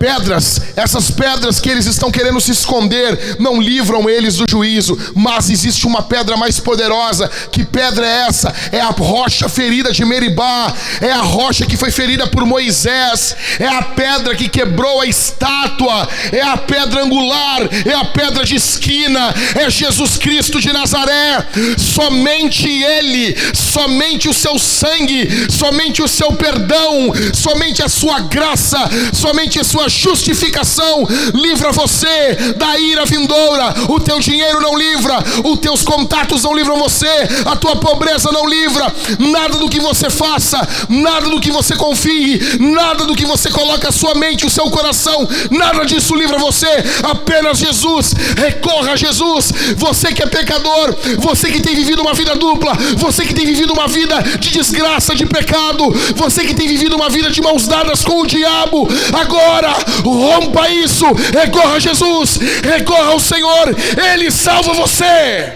pedras, 0.00 0.62
essas 0.76 1.10
pedras 1.10 1.60
que 1.60 1.68
eles 1.68 1.84
estão 1.84 2.10
querendo 2.10 2.40
se 2.40 2.52
esconder, 2.52 3.36
não 3.38 3.60
livram 3.60 4.08
eles 4.08 4.36
do 4.36 4.46
juízo, 4.50 4.98
mas 5.14 5.50
existe 5.50 5.86
uma 5.86 6.02
pedra 6.02 6.38
mais 6.38 6.58
poderosa. 6.58 7.30
Que 7.52 7.66
pedra 7.66 8.06
é 8.06 8.26
essa? 8.26 8.50
É 8.72 8.80
a 8.80 8.86
rocha 8.86 9.46
ferida 9.46 9.92
de 9.92 10.02
Meribá, 10.06 10.74
é 11.02 11.12
a 11.12 11.20
rocha 11.20 11.66
que 11.66 11.76
foi 11.76 11.90
ferida 11.90 12.26
por 12.26 12.46
Moisés, 12.46 13.36
é 13.58 13.66
a 13.66 13.82
pedra 13.82 14.34
que 14.34 14.48
quebrou 14.48 15.02
a 15.02 15.06
estátua, 15.06 16.08
é 16.32 16.40
a 16.40 16.56
pedra 16.56 17.04
angular, 17.04 17.68
é 17.84 17.92
a 17.92 18.06
pedra 18.06 18.46
de 18.46 18.54
esquina, 18.54 19.34
é 19.54 19.68
Jesus 19.68 20.16
Cristo 20.16 20.62
de 20.62 20.72
Nazaré. 20.72 21.46
Somente 21.76 22.66
Ele, 22.66 23.36
somente 23.52 24.30
o 24.30 24.32
seu 24.32 24.58
sangue, 24.58 25.28
somente 25.50 26.00
o 26.00 26.08
seu 26.08 26.32
perdão, 26.32 27.12
somente 27.34 27.82
a 27.82 27.88
sua 27.90 28.20
graça, 28.20 28.78
somente 29.12 29.60
a 29.60 29.64
sua 29.64 29.89
justificação 29.90 31.06
livra 31.34 31.72
você 31.72 32.54
da 32.56 32.78
ira 32.78 33.04
vindoura. 33.04 33.74
O 33.88 34.00
teu 34.00 34.18
dinheiro 34.20 34.60
não 34.60 34.76
livra, 34.76 35.18
os 35.44 35.58
teus 35.58 35.82
contatos 35.82 36.42
não 36.42 36.54
livram 36.54 36.78
você, 36.78 37.08
a 37.44 37.56
tua 37.56 37.76
pobreza 37.76 38.30
não 38.32 38.46
livra. 38.46 38.92
Nada 39.18 39.58
do 39.58 39.68
que 39.68 39.80
você 39.80 40.08
faça, 40.08 40.66
nada 40.88 41.28
do 41.28 41.40
que 41.40 41.50
você 41.50 41.76
confie, 41.76 42.40
nada 42.58 43.04
do 43.04 43.14
que 43.14 43.24
você 43.24 43.50
coloca 43.50 43.88
a 43.88 43.92
sua 43.92 44.14
mente, 44.14 44.46
o 44.46 44.50
seu 44.50 44.70
coração, 44.70 45.28
nada 45.50 45.84
disso 45.84 46.14
livra 46.14 46.38
você. 46.38 46.68
Apenas 47.02 47.58
Jesus. 47.58 48.14
Recorra 48.36 48.92
a 48.92 48.96
Jesus. 48.96 49.52
Você 49.76 50.12
que 50.12 50.22
é 50.22 50.26
pecador, 50.26 50.94
você 51.18 51.50
que 51.50 51.60
tem 51.60 51.74
vivido 51.74 52.02
uma 52.02 52.14
vida 52.14 52.34
dupla, 52.36 52.72
você 52.96 53.24
que 53.24 53.34
tem 53.34 53.46
vivido 53.46 53.72
uma 53.72 53.88
vida 53.88 54.22
de 54.38 54.50
desgraça, 54.50 55.14
de 55.14 55.26
pecado, 55.26 55.90
você 56.14 56.44
que 56.44 56.54
tem 56.54 56.68
vivido 56.68 56.96
uma 56.96 57.08
vida 57.08 57.30
de 57.30 57.40
mãos 57.40 57.66
dadas 57.66 58.04
com 58.04 58.22
o 58.22 58.26
diabo, 58.26 58.88
agora 59.12 59.70
rompa 60.04 60.68
isso, 60.70 61.06
recorra 61.32 61.74
a 61.74 61.78
Jesus, 61.80 62.38
recorra 62.62 63.12
ao 63.12 63.20
Senhor, 63.20 63.74
Ele 64.12 64.30
salva 64.30 64.74
você. 64.74 65.52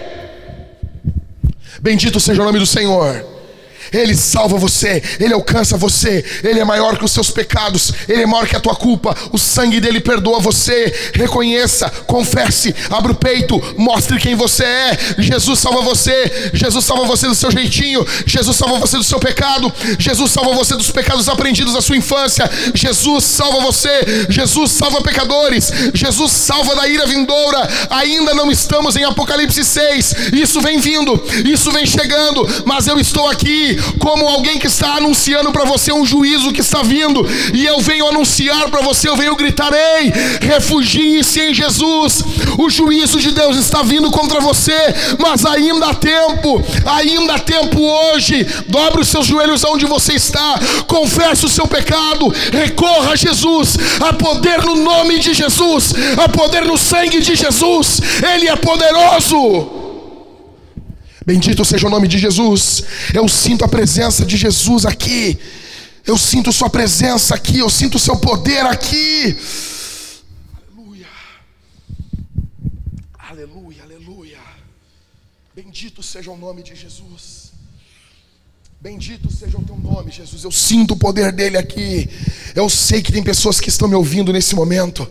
Bendito 1.81 2.19
seja 2.19 2.41
o 2.41 2.45
nome 2.45 2.59
do 2.59 2.65
Senhor. 2.65 3.34
Ele 3.95 4.15
salva 4.15 4.57
você, 4.57 5.01
Ele 5.19 5.33
alcança 5.33 5.77
você, 5.77 6.23
Ele 6.43 6.59
é 6.59 6.65
maior 6.65 6.97
que 6.97 7.05
os 7.05 7.11
seus 7.11 7.31
pecados, 7.31 7.93
Ele 8.07 8.23
é 8.23 8.25
maior 8.25 8.45
que 8.45 8.55
a 8.55 8.59
tua 8.59 8.75
culpa, 8.75 9.15
o 9.31 9.37
sangue 9.37 9.79
dele 9.79 9.99
perdoa 9.99 10.39
você. 10.39 10.93
Reconheça, 11.13 11.89
confesse, 12.05 12.75
abra 12.89 13.11
o 13.11 13.15
peito, 13.15 13.61
mostre 13.77 14.19
quem 14.19 14.35
você 14.35 14.63
é. 14.63 14.97
Jesus 15.19 15.59
salva 15.59 15.81
você, 15.81 16.51
Jesus 16.53 16.83
salva 16.83 17.05
você 17.05 17.27
do 17.27 17.35
seu 17.35 17.51
jeitinho, 17.51 18.05
Jesus 18.25 18.57
salva 18.57 18.79
você 18.79 18.97
do 18.97 19.03
seu 19.03 19.19
pecado, 19.19 19.71
Jesus 19.97 20.31
salva 20.31 20.53
você 20.53 20.75
dos 20.75 20.91
pecados 20.91 21.29
aprendidos 21.29 21.73
da 21.73 21.81
sua 21.81 21.97
infância, 21.97 22.49
Jesus 22.73 23.23
salva 23.23 23.61
você, 23.61 24.27
Jesus 24.29 24.71
salva 24.71 25.01
pecadores, 25.01 25.71
Jesus 25.93 26.31
salva 26.31 26.75
da 26.75 26.87
ira 26.87 27.05
vindoura. 27.05 27.67
Ainda 27.89 28.33
não 28.33 28.51
estamos 28.51 28.95
em 28.95 29.03
Apocalipse 29.03 29.63
6, 29.63 30.15
isso 30.33 30.59
vem 30.61 30.79
vindo, 30.79 31.21
isso 31.45 31.71
vem 31.71 31.85
chegando, 31.85 32.47
mas 32.65 32.87
eu 32.87 32.99
estou 32.99 33.29
aqui 33.29 33.77
como 33.99 34.27
alguém 34.27 34.59
que 34.59 34.67
está 34.67 34.95
anunciando 34.95 35.51
para 35.51 35.65
você 35.65 35.91
um 35.91 36.05
juízo 36.05 36.51
que 36.51 36.61
está 36.61 36.81
vindo, 36.81 37.25
e 37.53 37.65
eu 37.65 37.79
venho 37.81 38.07
anunciar 38.07 38.69
para 38.69 38.81
você, 38.81 39.09
eu 39.09 39.15
venho 39.15 39.35
gritar: 39.35 39.71
ei, 39.73 40.11
refugie-se 40.41 41.39
em 41.41 41.53
Jesus, 41.53 42.23
o 42.57 42.69
juízo 42.69 43.19
de 43.19 43.31
Deus 43.31 43.57
está 43.57 43.81
vindo 43.81 44.09
contra 44.11 44.39
você, 44.39 44.77
mas 45.19 45.45
ainda 45.45 45.87
há 45.87 45.93
tempo, 45.93 46.63
ainda 46.85 47.35
há 47.35 47.39
tempo 47.39 47.81
hoje. 47.81 48.45
Dobre 48.67 49.01
os 49.01 49.07
seus 49.07 49.25
joelhos 49.25 49.63
onde 49.63 49.85
você 49.85 50.13
está, 50.13 50.59
confesse 50.87 51.45
o 51.45 51.49
seu 51.49 51.67
pecado, 51.67 52.33
recorra 52.51 53.11
a 53.11 53.15
Jesus, 53.15 53.77
há 53.99 54.13
poder 54.13 54.63
no 54.63 54.75
nome 54.75 55.19
de 55.19 55.33
Jesus, 55.33 55.93
há 56.17 56.29
poder 56.29 56.65
no 56.65 56.77
sangue 56.77 57.21
de 57.21 57.35
Jesus, 57.35 58.01
Ele 58.33 58.47
é 58.47 58.55
poderoso. 58.55 59.74
Bendito 61.25 61.65
seja 61.65 61.87
o 61.87 61.89
nome 61.89 62.07
de 62.07 62.19
Jesus. 62.19 62.83
Eu 63.13 63.27
sinto 63.27 63.65
a 63.65 63.67
presença 63.67 64.23
de 64.23 64.37
Jesus 64.37 64.85
aqui. 64.85 65.39
Eu 66.05 66.17
sinto 66.17 66.53
Sua 66.53 66.69
presença 66.69 67.33
aqui. 67.33 67.57
Eu 67.57 67.69
sinto 67.69 67.95
o 67.95 67.99
Seu 67.99 68.15
poder 68.15 68.63
aqui. 68.65 69.35
Aleluia. 70.53 71.07
Aleluia, 73.17 73.83
aleluia. 73.83 74.37
Bendito 75.55 76.03
seja 76.03 76.29
o 76.29 76.37
nome 76.37 76.61
de 76.61 76.75
Jesus. 76.75 77.45
Bendito 78.79 79.33
seja 79.33 79.57
o 79.57 79.63
teu 79.63 79.77
nome, 79.77 80.11
Jesus. 80.11 80.43
Eu 80.43 80.51
sinto 80.51 80.93
o 80.93 80.97
poder 80.97 81.31
dele 81.31 81.57
aqui. 81.57 82.07
Eu 82.53 82.69
sei 82.69 83.01
que 83.01 83.11
tem 83.11 83.23
pessoas 83.23 83.59
que 83.59 83.69
estão 83.69 83.87
me 83.87 83.95
ouvindo 83.95 84.31
nesse 84.31 84.53
momento. 84.53 85.09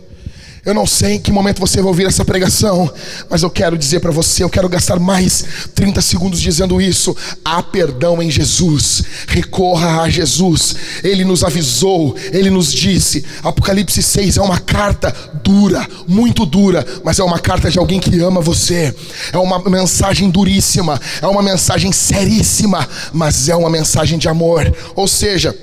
Eu 0.65 0.73
não 0.73 0.87
sei 0.87 1.13
em 1.13 1.19
que 1.19 1.31
momento 1.31 1.59
você 1.59 1.77
vai 1.77 1.85
ouvir 1.85 2.07
essa 2.07 2.25
pregação, 2.25 2.91
mas 3.29 3.43
eu 3.43 3.51
quero 3.51 3.77
dizer 3.77 3.99
para 3.99 4.11
você, 4.11 4.43
eu 4.43 4.49
quero 4.49 4.67
gastar 4.67 4.99
mais 4.99 5.45
30 5.75 6.01
segundos 6.01 6.41
dizendo 6.41 6.81
isso. 6.81 7.15
Há 7.45 7.61
perdão 7.61 8.19
em 8.19 8.31
Jesus. 8.31 9.03
Recorra 9.27 10.01
a 10.01 10.09
Jesus. 10.09 10.75
Ele 11.03 11.23
nos 11.23 11.43
avisou, 11.43 12.15
ele 12.31 12.49
nos 12.49 12.73
disse. 12.73 13.23
Apocalipse 13.43 14.01
6 14.01 14.37
é 14.37 14.41
uma 14.41 14.59
carta 14.59 15.13
dura, 15.43 15.87
muito 16.07 16.47
dura, 16.47 16.83
mas 17.03 17.19
é 17.19 17.23
uma 17.23 17.37
carta 17.37 17.69
de 17.69 17.77
alguém 17.77 17.99
que 17.99 18.19
ama 18.19 18.41
você. 18.41 18.95
É 19.31 19.37
uma 19.37 19.59
mensagem 19.69 20.31
duríssima, 20.31 20.99
é 21.21 21.27
uma 21.27 21.43
mensagem 21.43 21.91
seríssima, 21.91 22.89
mas 23.13 23.49
é 23.49 23.55
uma 23.55 23.69
mensagem 23.69 24.17
de 24.17 24.27
amor. 24.27 24.75
Ou 24.95 25.07
seja, 25.07 25.55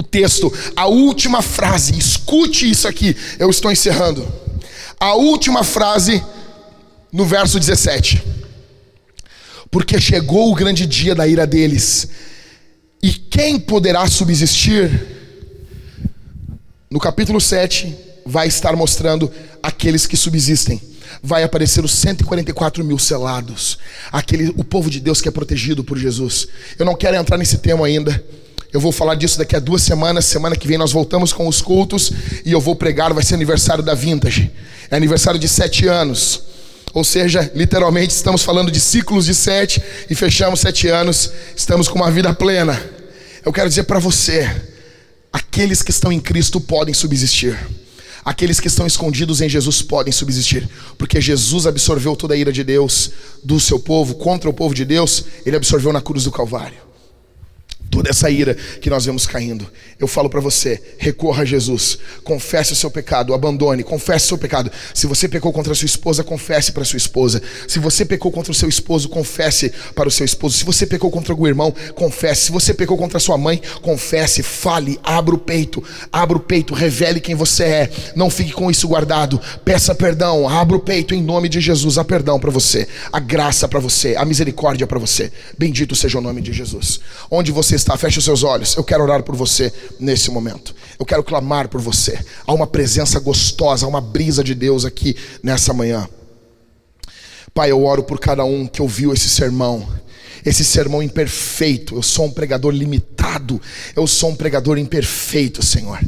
o 0.00 0.02
texto, 0.02 0.52
a 0.74 0.86
última 0.86 1.42
frase, 1.42 1.96
escute 1.96 2.68
isso 2.68 2.88
aqui, 2.88 3.16
eu 3.38 3.50
estou 3.50 3.70
encerrando. 3.70 4.26
A 4.98 5.14
última 5.14 5.62
frase 5.62 6.22
no 7.12 7.24
verso 7.24 7.60
17. 7.60 8.22
Porque 9.70 10.00
chegou 10.00 10.50
o 10.50 10.54
grande 10.54 10.86
dia 10.86 11.14
da 11.14 11.28
ira 11.28 11.46
deles, 11.46 12.08
e 13.02 13.12
quem 13.12 13.58
poderá 13.58 14.06
subsistir? 14.06 14.90
No 16.90 16.98
capítulo 16.98 17.40
7, 17.40 17.94
vai 18.26 18.48
estar 18.48 18.74
mostrando 18.74 19.30
aqueles 19.62 20.06
que 20.06 20.16
subsistem. 20.16 20.80
Vai 21.22 21.42
aparecer 21.42 21.84
os 21.84 21.92
144 21.92 22.84
mil 22.84 22.98
selados, 22.98 23.78
aquele, 24.10 24.48
o 24.56 24.64
povo 24.64 24.88
de 24.88 25.00
Deus 25.00 25.20
que 25.20 25.28
é 25.28 25.32
protegido 25.32 25.84
por 25.84 25.98
Jesus. 25.98 26.48
Eu 26.78 26.86
não 26.86 26.96
quero 26.96 27.16
entrar 27.16 27.36
nesse 27.36 27.58
tema 27.58 27.86
ainda. 27.86 28.24
Eu 28.72 28.78
vou 28.78 28.92
falar 28.92 29.16
disso 29.16 29.36
daqui 29.36 29.56
a 29.56 29.58
duas 29.58 29.82
semanas. 29.82 30.24
Semana 30.26 30.54
que 30.54 30.68
vem 30.68 30.78
nós 30.78 30.92
voltamos 30.92 31.32
com 31.32 31.48
os 31.48 31.60
cultos 31.60 32.12
e 32.44 32.52
eu 32.52 32.60
vou 32.60 32.76
pregar. 32.76 33.12
Vai 33.12 33.24
ser 33.24 33.34
aniversário 33.34 33.82
da 33.82 33.94
Vintage. 33.94 34.50
É 34.90 34.96
aniversário 34.96 35.40
de 35.40 35.48
sete 35.48 35.88
anos. 35.88 36.42
Ou 36.94 37.02
seja, 37.02 37.50
literalmente 37.54 38.14
estamos 38.14 38.42
falando 38.42 38.70
de 38.70 38.78
ciclos 38.78 39.24
de 39.24 39.34
sete 39.34 39.82
e 40.08 40.14
fechamos 40.14 40.60
sete 40.60 40.86
anos. 40.86 41.32
Estamos 41.56 41.88
com 41.88 41.96
uma 41.96 42.10
vida 42.10 42.32
plena. 42.32 42.80
Eu 43.44 43.52
quero 43.52 43.68
dizer 43.68 43.84
para 43.84 43.98
você: 43.98 44.48
aqueles 45.32 45.82
que 45.82 45.90
estão 45.90 46.12
em 46.12 46.20
Cristo 46.20 46.60
podem 46.60 46.94
subsistir. 46.94 47.58
Aqueles 48.24 48.60
que 48.60 48.68
estão 48.68 48.86
escondidos 48.86 49.40
em 49.40 49.48
Jesus 49.48 49.80
podem 49.80 50.12
subsistir, 50.12 50.68
porque 50.98 51.22
Jesus 51.22 51.66
absorveu 51.66 52.14
toda 52.14 52.34
a 52.34 52.36
ira 52.36 52.52
de 52.52 52.62
Deus 52.62 53.10
do 53.42 53.58
seu 53.58 53.80
povo 53.80 54.14
contra 54.16 54.48
o 54.48 54.52
povo 54.52 54.74
de 54.74 54.84
Deus, 54.84 55.24
ele 55.46 55.56
absorveu 55.56 55.90
na 55.90 56.02
cruz 56.02 56.24
do 56.24 56.30
Calvário 56.30 56.89
toda 57.90 58.08
essa 58.08 58.30
ira 58.30 58.54
que 58.54 58.88
nós 58.88 59.04
vemos 59.04 59.26
caindo. 59.26 59.66
Eu 59.98 60.06
falo 60.06 60.30
para 60.30 60.40
você, 60.40 60.80
recorra 60.96 61.42
a 61.42 61.44
Jesus, 61.44 61.98
confesse 62.22 62.72
o 62.72 62.76
seu 62.76 62.90
pecado, 62.90 63.34
abandone, 63.34 63.82
confesse 63.82 64.26
o 64.26 64.28
seu 64.28 64.38
pecado. 64.38 64.70
Se 64.94 65.06
você 65.06 65.28
pecou 65.28 65.52
contra 65.52 65.72
a 65.72 65.76
sua 65.76 65.86
esposa, 65.86 66.22
confesse 66.22 66.72
para 66.72 66.84
sua 66.84 66.96
esposa. 66.96 67.42
Se 67.66 67.78
você 67.78 68.04
pecou 68.04 68.30
contra 68.30 68.52
o 68.52 68.54
seu 68.54 68.68
esposo, 68.68 69.08
confesse 69.08 69.72
para 69.94 70.08
o 70.08 70.10
seu 70.10 70.24
esposo. 70.24 70.56
Se 70.56 70.64
você 70.64 70.86
pecou 70.86 71.10
contra 71.10 71.32
algum 71.32 71.46
irmão, 71.46 71.74
confesse. 71.94 72.46
Se 72.46 72.52
você 72.52 72.72
pecou 72.72 72.96
contra 72.96 73.18
a 73.18 73.20
sua 73.20 73.36
mãe, 73.36 73.60
confesse, 73.82 74.42
fale, 74.42 74.98
abra 75.02 75.34
o 75.34 75.38
peito, 75.38 75.82
abra 76.12 76.36
o 76.36 76.40
peito, 76.40 76.72
revele 76.72 77.20
quem 77.20 77.34
você 77.34 77.64
é. 77.64 77.90
Não 78.14 78.30
fique 78.30 78.52
com 78.52 78.70
isso 78.70 78.86
guardado. 78.86 79.40
Peça 79.64 79.94
perdão, 79.94 80.48
abra 80.48 80.76
o 80.76 80.80
peito 80.80 81.14
em 81.14 81.22
nome 81.22 81.48
de 81.48 81.60
Jesus. 81.60 81.98
Há 81.98 82.04
perdão 82.04 82.38
para 82.38 82.50
você, 82.50 82.86
a 83.12 83.18
graça 83.18 83.66
para 83.66 83.80
você, 83.80 84.14
a 84.16 84.24
misericórdia 84.24 84.86
para 84.86 84.98
você. 84.98 85.32
Bendito 85.58 85.96
seja 85.96 86.18
o 86.18 86.22
nome 86.22 86.40
de 86.40 86.52
Jesus. 86.52 87.00
Onde 87.30 87.50
você 87.50 87.79
está, 87.80 87.96
feche 87.96 88.18
os 88.18 88.24
seus 88.24 88.42
olhos. 88.42 88.76
Eu 88.76 88.84
quero 88.84 89.02
orar 89.02 89.22
por 89.22 89.34
você 89.34 89.72
nesse 89.98 90.30
momento. 90.30 90.74
Eu 90.98 91.04
quero 91.06 91.24
clamar 91.24 91.68
por 91.68 91.80
você. 91.80 92.18
Há 92.46 92.52
uma 92.52 92.66
presença 92.66 93.18
gostosa, 93.18 93.86
há 93.86 93.88
uma 93.88 94.00
brisa 94.00 94.44
de 94.44 94.54
Deus 94.54 94.84
aqui 94.84 95.16
nessa 95.42 95.72
manhã. 95.72 96.08
Pai, 97.52 97.70
eu 97.70 97.84
oro 97.84 98.02
por 98.02 98.20
cada 98.20 98.44
um 98.44 98.66
que 98.66 98.80
ouviu 98.80 99.12
esse 99.12 99.28
sermão. 99.28 99.88
Esse 100.44 100.64
sermão 100.64 101.02
imperfeito. 101.02 101.96
Eu 101.96 102.02
sou 102.02 102.26
um 102.26 102.30
pregador 102.30 102.72
limitado. 102.72 103.60
Eu 103.96 104.06
sou 104.06 104.30
um 104.30 104.36
pregador 104.36 104.78
imperfeito, 104.78 105.64
Senhor. 105.64 105.98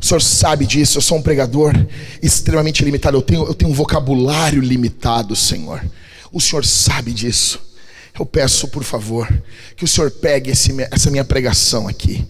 O 0.00 0.04
Senhor 0.04 0.22
sabe 0.22 0.66
disso. 0.66 0.98
Eu 0.98 1.02
sou 1.02 1.18
um 1.18 1.22
pregador 1.22 1.74
extremamente 2.22 2.84
limitado. 2.84 3.16
Eu 3.16 3.22
tenho, 3.22 3.44
eu 3.44 3.54
tenho 3.54 3.70
um 3.70 3.74
vocabulário 3.74 4.60
limitado, 4.60 5.34
Senhor. 5.34 5.84
O 6.32 6.40
Senhor 6.40 6.64
sabe 6.64 7.12
disso. 7.12 7.71
Eu 8.18 8.26
peço, 8.26 8.68
por 8.68 8.84
favor, 8.84 9.26
que 9.74 9.84
o 9.84 9.88
Senhor 9.88 10.10
pegue 10.10 10.50
esse, 10.50 10.70
essa 10.90 11.10
minha 11.10 11.24
pregação 11.24 11.88
aqui, 11.88 12.26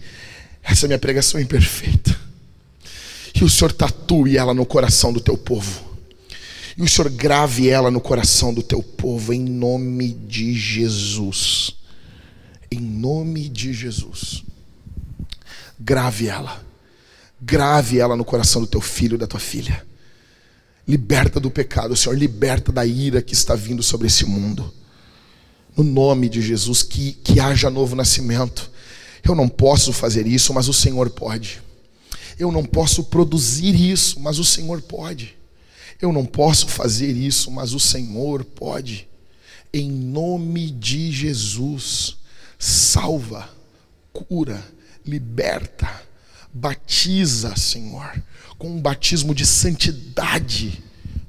essa 0.63 0.87
minha 0.87 0.99
pregação 0.99 1.39
imperfeita, 1.41 2.17
e 3.35 3.43
o 3.43 3.49
Senhor 3.49 3.73
tatue 3.73 4.37
ela 4.37 4.53
no 4.53 4.65
coração 4.65 5.11
do 5.11 5.19
teu 5.19 5.37
povo, 5.37 5.83
e 6.77 6.81
o 6.81 6.87
Senhor 6.87 7.09
grave 7.09 7.69
ela 7.69 7.91
no 7.91 7.99
coração 7.99 8.53
do 8.53 8.63
teu 8.63 8.81
povo, 8.81 9.33
em 9.33 9.41
nome 9.41 10.13
de 10.13 10.53
Jesus. 10.55 11.75
Em 12.71 12.79
nome 12.79 13.47
de 13.47 13.71
Jesus. 13.73 14.43
Grave 15.79 16.27
ela, 16.27 16.65
grave 17.39 17.99
ela 17.99 18.15
no 18.15 18.25
coração 18.25 18.61
do 18.61 18.67
teu 18.67 18.81
filho 18.81 19.15
e 19.15 19.17
da 19.19 19.27
tua 19.27 19.39
filha. 19.39 19.85
Liberta 20.87 21.39
do 21.39 21.51
pecado, 21.51 21.95
Senhor, 21.95 22.17
liberta 22.17 22.71
da 22.71 22.83
ira 22.83 23.21
que 23.21 23.35
está 23.35 23.53
vindo 23.53 23.83
sobre 23.83 24.07
esse 24.07 24.25
mundo 24.25 24.73
no 25.75 25.83
nome 25.83 26.29
de 26.29 26.41
Jesus, 26.41 26.83
que, 26.83 27.13
que 27.13 27.39
haja 27.39 27.69
novo 27.69 27.95
nascimento. 27.95 28.69
Eu 29.23 29.35
não 29.35 29.49
posso 29.49 29.91
fazer 29.91 30.27
isso, 30.27 30.53
mas 30.53 30.67
o 30.67 30.73
Senhor 30.73 31.09
pode. 31.09 31.61
Eu 32.37 32.51
não 32.51 32.63
posso 32.63 33.05
produzir 33.05 33.73
isso, 33.75 34.19
mas 34.19 34.39
o 34.39 34.43
Senhor 34.43 34.81
pode. 34.81 35.35
Eu 36.01 36.11
não 36.11 36.25
posso 36.25 36.67
fazer 36.67 37.15
isso, 37.15 37.49
mas 37.49 37.73
o 37.73 37.79
Senhor 37.79 38.43
pode. 38.43 39.07
Em 39.73 39.89
nome 39.89 40.69
de 40.69 41.11
Jesus, 41.11 42.17
salva, 42.59 43.49
cura, 44.11 44.63
liberta, 45.05 45.89
batiza, 46.53 47.55
Senhor, 47.55 48.21
com 48.57 48.69
um 48.69 48.81
batismo 48.81 49.33
de 49.33 49.45
santidade, 49.45 50.83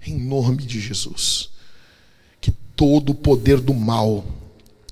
em 0.06 0.18
nome 0.18 0.64
de 0.64 0.80
Jesus 0.80 1.53
todo 2.76 3.10
o 3.10 3.14
poder 3.14 3.60
do 3.60 3.74
mal 3.74 4.24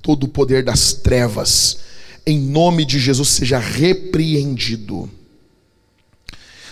todo 0.03 0.25
o 0.25 0.27
poder 0.27 0.63
das 0.63 0.91
trevas, 0.91 1.79
em 2.27 2.37
nome 2.37 2.85
de 2.85 2.99
Jesus, 2.99 3.29
seja 3.29 3.57
repreendido. 3.57 5.09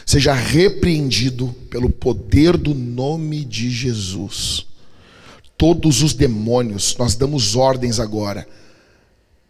Seja 0.05 0.33
repreendido 0.33 1.47
pelo 1.69 1.89
poder 1.89 2.57
do 2.57 2.75
nome 2.75 3.45
de 3.45 3.71
Jesus. 3.71 4.67
Todos 5.57 6.03
os 6.03 6.13
demônios, 6.13 6.95
nós 6.99 7.15
damos 7.15 7.55
ordens 7.55 7.99
agora, 7.99 8.45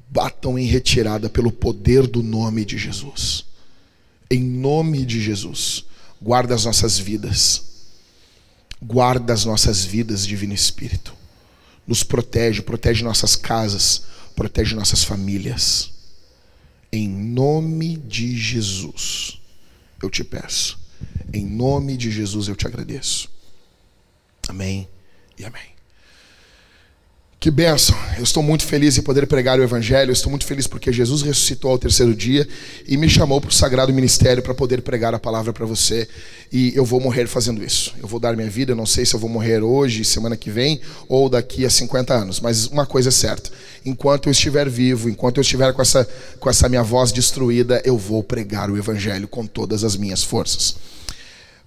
batam 0.10 0.60
em 0.60 0.66
retirada 0.66 1.30
pelo 1.30 1.52
poder 1.52 2.06
do 2.06 2.22
nome 2.22 2.64
de 2.64 2.78
Jesus. 2.78 3.46
Em 4.30 4.44
nome 4.44 5.06
de 5.06 5.20
Jesus, 5.20 5.86
guarda 6.22 6.54
as 6.54 6.66
nossas 6.66 7.00
vidas. 7.00 7.64
Guarda 8.80 9.34
as 9.34 9.46
nossas 9.46 9.84
vidas, 9.84 10.26
Divino 10.28 10.54
Espírito. 10.54 11.21
Nos 11.92 12.04
protege, 12.04 12.62
protege 12.62 13.04
nossas 13.04 13.36
casas, 13.36 14.04
protege 14.34 14.74
nossas 14.74 15.04
famílias. 15.04 15.92
Em 16.90 17.06
nome 17.06 17.98
de 17.98 18.34
Jesus, 18.38 19.42
eu 20.02 20.10
te 20.10 20.24
peço. 20.24 20.80
Em 21.34 21.46
nome 21.46 21.98
de 21.98 22.10
Jesus, 22.10 22.48
eu 22.48 22.56
te 22.56 22.66
agradeço. 22.66 23.30
Amém 24.48 24.88
e 25.38 25.44
amém. 25.44 25.71
Que 27.42 27.50
benção! 27.50 27.98
Eu 28.20 28.24
estou 28.24 28.44
muito 28.44 28.64
feliz 28.64 29.00
em 29.00 29.02
poder 29.02 29.26
pregar 29.26 29.60
o 29.60 29.64
Evangelho. 29.64 30.12
Eu 30.12 30.14
estou 30.14 30.30
muito 30.30 30.46
feliz 30.46 30.68
porque 30.68 30.94
Jesus 30.94 31.24
ressuscitou 31.24 31.72
ao 31.72 31.80
terceiro 31.80 32.14
dia 32.14 32.48
e 32.88 32.96
me 32.96 33.10
chamou 33.10 33.42
para 33.42 33.50
o 33.50 33.52
sagrado 33.52 33.92
ministério 33.92 34.44
para 34.44 34.54
poder 34.54 34.84
pregar 34.84 35.16
a 35.16 35.18
palavra 35.18 35.52
para 35.52 35.66
você. 35.66 36.08
E 36.52 36.72
eu 36.76 36.86
vou 36.86 37.02
morrer 37.02 37.26
fazendo 37.26 37.64
isso. 37.64 37.96
Eu 38.00 38.08
vou 38.08 38.20
dar 38.20 38.36
minha 38.36 38.48
vida. 38.48 38.74
Eu 38.74 38.76
não 38.76 38.86
sei 38.86 39.08
se 39.08 39.16
eu 39.16 39.20
vou 39.20 39.28
morrer 39.28 39.64
hoje, 39.64 40.06
semana 40.06 40.38
que 40.38 40.52
vem 40.52 40.82
ou 41.10 41.28
daqui 41.28 41.66
a 41.66 41.70
50 41.72 42.14
anos. 42.14 42.40
Mas 42.40 42.68
uma 42.68 42.86
coisa 42.86 43.10
é 43.10 43.12
certa: 43.12 43.50
enquanto 43.84 44.28
eu 44.28 44.32
estiver 44.32 44.70
vivo, 44.70 45.10
enquanto 45.10 45.38
eu 45.38 45.42
estiver 45.42 45.74
com 45.74 45.82
essa, 45.82 46.08
com 46.40 46.48
essa 46.48 46.70
minha 46.70 46.84
voz 46.84 47.12
destruída, 47.12 47.82
eu 47.84 47.98
vou 47.98 48.22
pregar 48.22 48.70
o 48.70 48.78
Evangelho 48.78 49.28
com 49.28 49.48
todas 49.48 49.84
as 49.84 49.98
minhas 49.98 50.24
forças. 50.24 50.76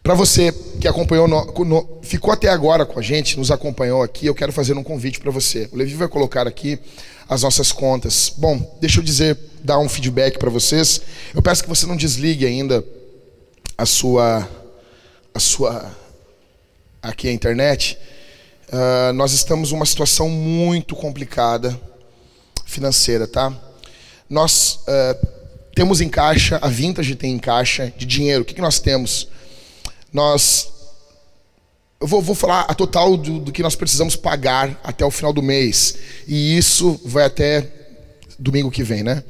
Para 0.05 0.15
você 0.15 0.53
que 0.79 0.87
acompanhou, 0.87 1.27
no, 1.27 1.47
no, 1.65 1.99
ficou 2.03 2.31
até 2.31 2.51
agora 2.51 2.85
com 2.85 3.01
a 3.01 3.03
gente, 3.03 3.39
nos 3.39 3.51
acompanhou 3.51 4.03
aqui, 4.03 4.27
eu 4.27 4.35
quero 4.35 4.53
fazer 4.53 4.77
um 4.77 4.83
convite 4.83 5.19
para 5.19 5.31
você. 5.31 5.67
O 5.73 5.77
Levi 5.79 5.95
vai 5.95 6.09
colocar 6.09 6.47
aqui 6.47 6.79
as 7.27 7.41
nossas 7.41 7.73
contas. 7.73 8.31
Bom, 8.37 8.77
deixa 8.83 9.01
eu 9.01 9.03
dizer, 9.03 9.35
dar 9.63 9.79
um 9.79 9.89
feedback 9.89 10.39
para 10.39 10.51
vocês. 10.51 11.01
Eu 11.33 11.41
peço 11.41 11.63
que 11.63 11.71
você 11.71 11.87
não 11.87 11.97
desligue 11.97 12.45
ainda 12.45 12.85
a 13.79 13.87
sua, 13.87 14.47
a 15.33 15.41
sua, 15.41 15.91
aqui 17.03 17.27
a 17.27 17.33
internet. 17.33 17.97
Uh, 18.69 19.15
nós 19.15 19.33
estamos 19.33 19.73
numa 19.73 19.87
situação 19.87 20.29
muito 20.29 20.95
complicada 20.95 21.81
financeira, 22.67 23.27
tá? 23.27 23.51
Nós 24.29 24.81
uh, 24.87 25.27
temos 25.75 26.03
em 26.03 26.11
caixa, 26.11 26.59
a 26.61 26.69
Vintage 26.69 27.15
tem 27.15 27.33
em 27.33 27.39
caixa 27.39 27.91
de 27.97 28.05
dinheiro. 28.05 28.43
O 28.43 28.45
que, 28.45 28.53
que 28.53 28.61
nós 28.61 28.79
temos? 28.79 29.33
Nós. 30.15 30.69
Eu 32.01 32.07
vou, 32.07 32.23
vou 32.23 32.35
falar 32.35 32.63
a 32.63 32.75
total 32.75 33.15
do, 33.17 33.39
do, 33.41 33.53
que 33.53 33.63
nós 33.63 33.75
precisamos 33.75 34.17
pagar 34.17 34.79
até 34.85 35.05
o 35.05 35.11
final 35.11 35.33
do 35.33 35.43
mês. 35.43 35.97
E 36.27 36.57
isso 36.57 37.01
vai 37.05 37.25
até 37.25 37.69
domingo 38.39 38.71
que 38.71 38.85
vem, 38.85 39.03
né? 39.03 39.25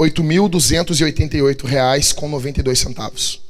R$ 0.00 0.10
8.288,92 0.10 2.14
com 2.14 2.28
92 2.28 2.78
centavos. 2.78 3.40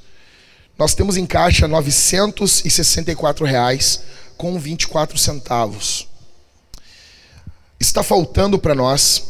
Nós 0.79 0.95
temos 0.95 1.17
em 1.17 1.25
caixa 1.25 1.67
964 1.69 3.47
reais 3.47 4.03
com 4.37 4.59
24 4.59 5.17
centavos. 5.17 6.09
Está 7.79 8.03
faltando 8.03 8.59
para 8.59 8.75
nós 8.75 9.23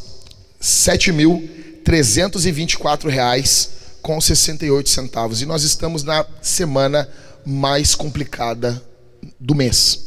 7.324 0.60 3.08
reais 3.08 3.70
com 4.00 4.20
68 4.20 4.88
centavos. 4.88 5.42
E 5.42 5.46
nós 5.46 5.64
estamos 5.64 6.02
na 6.02 6.26
semana 6.40 7.08
mais 7.44 7.94
complicada 7.94 8.82
do 9.38 9.54
mês. 9.54 10.00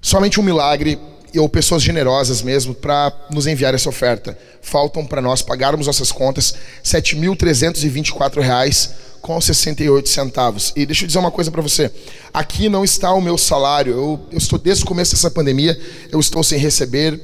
Somente 0.00 0.40
um 0.40 0.42
milagre 0.42 0.98
ou 1.38 1.48
pessoas 1.48 1.82
generosas 1.82 2.42
mesmo 2.42 2.74
para 2.74 3.12
nos 3.30 3.46
enviar 3.46 3.74
essa 3.74 3.88
oferta. 3.88 4.36
Faltam 4.62 5.06
para 5.06 5.22
nós 5.22 5.42
pagarmos 5.42 5.86
nossas 5.86 6.10
contas 6.10 6.52
R$ 6.52 6.58
7.324 7.00 8.90
com 9.20 9.40
68 9.40 10.08
centavos. 10.08 10.72
E 10.74 10.84
deixa 10.86 11.04
eu 11.04 11.06
dizer 11.06 11.18
uma 11.18 11.30
coisa 11.30 11.50
para 11.50 11.62
você. 11.62 11.90
Aqui 12.32 12.68
não 12.68 12.84
está 12.84 13.12
o 13.12 13.20
meu 13.20 13.36
salário. 13.36 13.92
Eu, 13.92 14.20
eu, 14.32 14.38
estou 14.38 14.58
desde 14.58 14.82
o 14.84 14.86
começo 14.86 15.14
dessa 15.14 15.30
pandemia, 15.30 15.78
eu 16.10 16.18
estou 16.18 16.42
sem 16.42 16.58
receber 16.58 17.20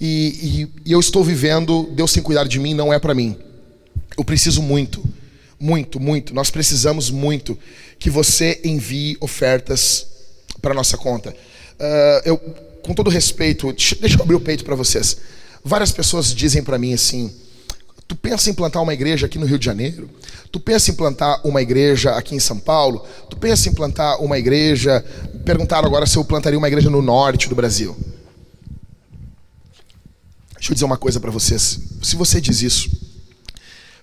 e, 0.00 0.68
e, 0.84 0.90
e 0.90 0.92
eu 0.92 1.00
estou 1.00 1.24
vivendo. 1.24 1.88
Deus 1.92 2.12
tem 2.12 2.22
cuidado 2.22 2.48
de 2.48 2.58
mim, 2.58 2.74
não 2.74 2.92
é 2.92 2.98
para 2.98 3.14
mim. 3.14 3.36
Eu 4.18 4.24
preciso 4.24 4.60
muito 4.60 5.02
muito, 5.58 5.98
muito. 5.98 6.34
Nós 6.34 6.50
precisamos 6.50 7.10
muito 7.10 7.58
que 7.98 8.10
você 8.10 8.60
envie 8.64 9.16
ofertas 9.20 10.06
para 10.60 10.74
nossa 10.74 10.96
conta. 10.96 11.30
Uh, 11.30 12.22
eu, 12.24 12.38
com 12.82 12.94
todo 12.94 13.10
respeito, 13.10 13.72
deixa 13.72 14.16
eu 14.16 14.22
abrir 14.22 14.34
o 14.34 14.40
peito 14.40 14.64
para 14.64 14.74
vocês. 14.74 15.16
Várias 15.64 15.92
pessoas 15.92 16.34
dizem 16.34 16.62
para 16.62 16.78
mim 16.78 16.94
assim: 16.94 17.32
tu 18.06 18.14
pensa 18.14 18.50
em 18.50 18.54
plantar 18.54 18.80
uma 18.80 18.94
igreja 18.94 19.26
aqui 19.26 19.38
no 19.38 19.46
Rio 19.46 19.58
de 19.58 19.66
Janeiro? 19.66 20.08
Tu 20.52 20.60
pensa 20.60 20.90
em 20.90 20.94
plantar 20.94 21.40
uma 21.44 21.60
igreja 21.60 22.12
aqui 22.12 22.34
em 22.34 22.40
São 22.40 22.58
Paulo? 22.58 23.04
Tu 23.28 23.36
pensa 23.36 23.68
em 23.68 23.74
plantar 23.74 24.18
uma 24.18 24.38
igreja? 24.38 25.04
Perguntaram 25.44 25.86
agora 25.86 26.06
se 26.06 26.16
eu 26.16 26.24
plantaria 26.24 26.58
uma 26.58 26.68
igreja 26.68 26.88
no 26.88 27.02
norte 27.02 27.48
do 27.48 27.54
Brasil. 27.54 27.96
Deixa 30.54 30.72
eu 30.72 30.74
dizer 30.74 30.84
uma 30.84 30.96
coisa 30.96 31.20
para 31.20 31.30
vocês. 31.30 31.78
Se 32.02 32.16
você 32.16 32.40
diz 32.40 32.62
isso, 32.62 32.90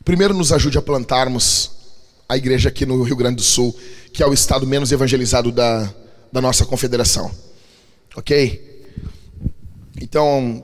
Primeiro, 0.04 0.34
nos 0.34 0.52
ajude 0.52 0.78
a 0.78 0.82
plantarmos 0.82 1.72
a 2.34 2.38
igreja 2.38 2.70
aqui 2.70 2.86
no 2.86 3.04
Rio 3.04 3.16
Grande 3.16 3.36
do 3.38 3.44
Sul, 3.44 3.78
que 4.12 4.24
é 4.24 4.28
o 4.28 4.34
estado 4.34 4.66
menos 4.66 4.92
evangelizado 4.92 5.52
da, 5.52 5.94
da 6.32 6.42
nossa 6.42 6.66
confederação. 6.66 7.32
Ok? 8.16 8.84
Então, 10.02 10.64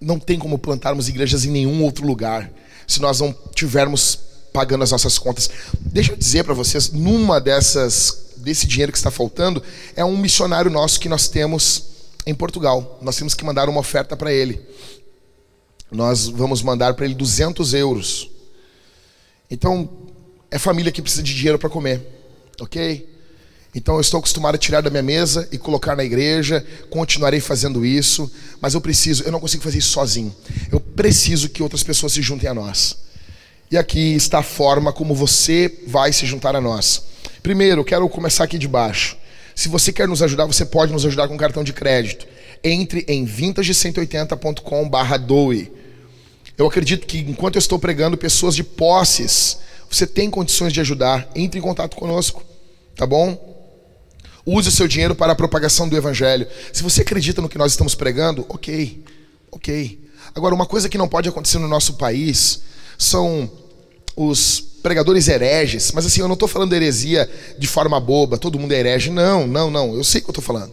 não 0.00 0.18
tem 0.20 0.38
como 0.38 0.56
plantarmos 0.56 1.08
igrejas 1.08 1.44
em 1.44 1.50
nenhum 1.50 1.82
outro 1.82 2.06
lugar 2.06 2.50
se 2.86 3.00
nós 3.00 3.20
não 3.20 3.34
tivermos 3.54 4.18
pagando 4.52 4.84
as 4.84 4.92
nossas 4.92 5.18
contas. 5.18 5.50
Deixa 5.80 6.12
eu 6.12 6.16
dizer 6.16 6.44
para 6.44 6.54
vocês, 6.54 6.90
numa 6.92 7.40
dessas 7.40 8.30
desse 8.36 8.66
dinheiro 8.66 8.90
que 8.90 8.98
está 8.98 9.10
faltando, 9.10 9.62
é 9.94 10.04
um 10.04 10.16
missionário 10.16 10.70
nosso 10.70 10.98
que 10.98 11.08
nós 11.08 11.28
temos 11.28 11.84
em 12.24 12.34
Portugal. 12.34 12.98
Nós 13.02 13.16
temos 13.16 13.34
que 13.34 13.44
mandar 13.44 13.68
uma 13.68 13.80
oferta 13.80 14.16
para 14.16 14.32
ele. 14.32 14.60
Nós 15.90 16.28
vamos 16.28 16.62
mandar 16.62 16.94
para 16.94 17.04
ele 17.04 17.14
200 17.14 17.74
euros. 17.74 18.30
Então, 19.50 20.09
é 20.50 20.58
família 20.58 20.90
que 20.90 21.00
precisa 21.00 21.22
de 21.22 21.34
dinheiro 21.34 21.58
para 21.58 21.70
comer, 21.70 22.00
ok? 22.60 23.08
Então 23.74 23.94
eu 23.94 24.00
estou 24.00 24.18
acostumado 24.18 24.56
a 24.56 24.58
tirar 24.58 24.80
da 24.80 24.90
minha 24.90 25.02
mesa 25.02 25.48
e 25.52 25.58
colocar 25.58 25.94
na 25.94 26.02
igreja, 26.02 26.66
continuarei 26.88 27.38
fazendo 27.38 27.86
isso, 27.86 28.28
mas 28.60 28.74
eu 28.74 28.80
preciso, 28.80 29.22
eu 29.22 29.30
não 29.30 29.38
consigo 29.38 29.62
fazer 29.62 29.78
isso 29.78 29.90
sozinho. 29.90 30.34
Eu 30.72 30.80
preciso 30.80 31.48
que 31.48 31.62
outras 31.62 31.84
pessoas 31.84 32.12
se 32.12 32.20
juntem 32.20 32.48
a 32.48 32.54
nós. 32.54 32.96
E 33.70 33.78
aqui 33.78 34.16
está 34.16 34.40
a 34.40 34.42
forma 34.42 34.92
como 34.92 35.14
você 35.14 35.72
vai 35.86 36.12
se 36.12 36.26
juntar 36.26 36.56
a 36.56 36.60
nós. 36.60 37.04
Primeiro, 37.42 37.84
quero 37.84 38.08
começar 38.08 38.42
aqui 38.42 38.58
de 38.58 38.66
baixo. 38.66 39.16
Se 39.54 39.68
você 39.68 39.92
quer 39.92 40.08
nos 40.08 40.20
ajudar, 40.22 40.46
você 40.46 40.64
pode 40.64 40.92
nos 40.92 41.06
ajudar 41.06 41.28
com 41.28 41.36
cartão 41.36 41.62
de 41.62 41.72
crédito. 41.72 42.26
Entre 42.64 43.04
em 43.06 43.24
vintage180.com/doe. 43.24 45.72
Eu 46.58 46.66
acredito 46.66 47.06
que 47.06 47.18
enquanto 47.18 47.54
eu 47.54 47.60
estou 47.60 47.78
pregando, 47.78 48.16
pessoas 48.16 48.56
de 48.56 48.64
posses, 48.64 49.58
você 49.90 50.06
tem 50.06 50.30
condições 50.30 50.72
de 50.72 50.80
ajudar, 50.80 51.28
entre 51.34 51.58
em 51.58 51.62
contato 51.62 51.96
conosco, 51.96 52.42
tá 52.96 53.06
bom? 53.06 53.48
Use 54.46 54.68
o 54.68 54.72
seu 54.72 54.88
dinheiro 54.88 55.14
para 55.14 55.32
a 55.32 55.36
propagação 55.36 55.88
do 55.88 55.96
evangelho. 55.96 56.46
Se 56.72 56.82
você 56.82 57.02
acredita 57.02 57.42
no 57.42 57.48
que 57.48 57.58
nós 57.58 57.72
estamos 57.72 57.94
pregando, 57.94 58.46
ok, 58.48 59.04
ok. 59.50 59.98
Agora, 60.34 60.54
uma 60.54 60.66
coisa 60.66 60.88
que 60.88 60.96
não 60.96 61.08
pode 61.08 61.28
acontecer 61.28 61.58
no 61.58 61.68
nosso 61.68 61.94
país 61.94 62.62
são 62.96 63.50
os 64.16 64.60
pregadores 64.82 65.28
hereges, 65.28 65.92
mas 65.92 66.06
assim, 66.06 66.20
eu 66.20 66.28
não 66.28 66.34
estou 66.34 66.48
falando 66.48 66.72
heresia 66.72 67.28
de 67.58 67.66
forma 67.66 68.00
boba, 68.00 68.38
todo 68.38 68.58
mundo 68.58 68.72
é 68.72 68.78
herege. 68.78 69.10
Não, 69.10 69.46
não, 69.46 69.70
não, 69.70 69.94
eu 69.94 70.04
sei 70.04 70.20
o 70.20 70.24
que 70.24 70.30
eu 70.30 70.32
estou 70.32 70.44
falando. 70.44 70.72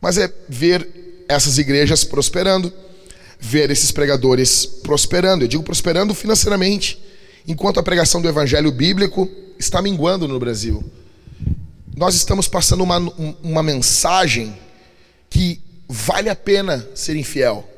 Mas 0.00 0.16
é 0.16 0.32
ver 0.48 1.24
essas 1.28 1.58
igrejas 1.58 2.04
prosperando 2.04 2.72
ver 3.40 3.70
esses 3.70 3.90
pregadores 3.90 4.66
prosperando. 4.66 5.44
Eu 5.44 5.48
digo 5.48 5.62
prosperando 5.62 6.14
financeiramente, 6.14 7.00
enquanto 7.46 7.80
a 7.80 7.82
pregação 7.82 8.20
do 8.20 8.28
evangelho 8.28 8.70
bíblico 8.70 9.28
está 9.58 9.82
minguando 9.82 10.26
no 10.26 10.38
Brasil. 10.38 10.82
Nós 11.96 12.14
estamos 12.14 12.48
passando 12.48 12.82
uma, 12.82 12.98
uma 13.42 13.62
mensagem 13.62 14.56
que 15.28 15.60
vale 15.88 16.28
a 16.28 16.36
pena 16.36 16.88
ser 16.94 17.16
infiel, 17.16 17.68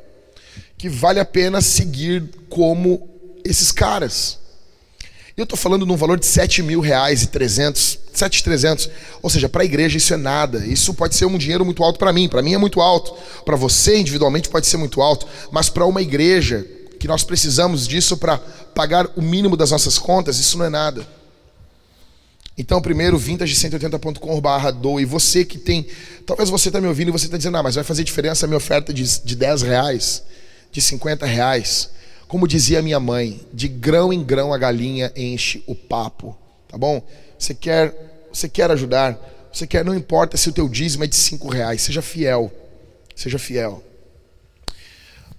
que 0.78 0.88
vale 0.88 1.18
a 1.18 1.24
pena 1.24 1.60
seguir 1.60 2.28
como 2.48 3.08
esses 3.44 3.72
caras. 3.72 4.38
eu 5.36 5.44
estou 5.44 5.58
falando 5.58 5.84
num 5.84 5.96
valor 5.96 6.18
de 6.18 6.26
7 6.26 6.62
mil 6.62 6.80
reais 6.80 7.22
e 7.22 7.28
300, 7.28 7.98
7,300. 8.12 8.90
Ou 9.22 9.30
seja, 9.30 9.48
para 9.48 9.62
a 9.62 9.64
igreja 9.64 9.96
isso 9.96 10.14
é 10.14 10.16
nada. 10.16 10.58
Isso 10.58 10.94
pode 10.94 11.16
ser 11.16 11.26
um 11.26 11.38
dinheiro 11.38 11.64
muito 11.64 11.82
alto 11.82 11.98
para 11.98 12.12
mim. 12.12 12.28
Para 12.28 12.42
mim 12.42 12.54
é 12.54 12.58
muito 12.58 12.80
alto. 12.80 13.14
Para 13.44 13.56
você 13.56 13.98
individualmente 13.98 14.48
pode 14.48 14.66
ser 14.66 14.76
muito 14.76 15.00
alto. 15.02 15.26
Mas 15.50 15.68
para 15.68 15.86
uma 15.86 16.02
igreja 16.02 16.66
que 17.02 17.08
nós 17.08 17.24
precisamos 17.24 17.88
disso 17.88 18.16
para 18.16 18.38
pagar 18.38 19.10
o 19.16 19.20
mínimo 19.20 19.56
das 19.56 19.72
nossas 19.72 19.98
contas, 19.98 20.38
isso 20.38 20.56
não 20.56 20.66
é 20.66 20.68
nada. 20.68 21.04
Então, 22.56 22.80
primeiro, 22.80 23.18
vintage180.com 23.18 24.40
barra 24.40 24.70
doe. 24.70 25.04
Você 25.04 25.44
que 25.44 25.58
tem. 25.58 25.84
Talvez 26.24 26.48
você 26.48 26.68
está 26.68 26.80
me 26.80 26.86
ouvindo 26.86 27.08
e 27.08 27.10
você 27.10 27.24
está 27.24 27.36
dizendo, 27.36 27.56
ah, 27.56 27.62
mas 27.64 27.74
vai 27.74 27.82
fazer 27.82 28.04
diferença 28.04 28.46
a 28.46 28.48
minha 28.48 28.56
oferta 28.56 28.94
de, 28.94 29.02
de 29.02 29.34
10 29.34 29.62
reais, 29.62 30.22
de 30.70 30.80
50 30.80 31.26
reais. 31.26 31.90
Como 32.28 32.46
dizia 32.46 32.80
minha 32.80 33.00
mãe, 33.00 33.40
de 33.52 33.66
grão 33.66 34.12
em 34.12 34.22
grão 34.22 34.54
a 34.54 34.58
galinha 34.58 35.12
enche 35.16 35.60
o 35.66 35.74
papo. 35.74 36.38
Tá 36.68 36.78
bom? 36.78 37.04
Você 37.36 37.52
quer, 37.52 38.28
você 38.32 38.48
quer 38.48 38.70
ajudar, 38.70 39.18
você 39.52 39.66
quer, 39.66 39.84
não 39.84 39.96
importa 39.96 40.36
se 40.36 40.48
o 40.48 40.52
teu 40.52 40.68
dízimo 40.68 41.02
é 41.02 41.08
de 41.08 41.16
5 41.16 41.48
reais, 41.48 41.82
seja 41.82 42.00
fiel. 42.00 42.52
Seja 43.16 43.40
fiel. 43.40 43.82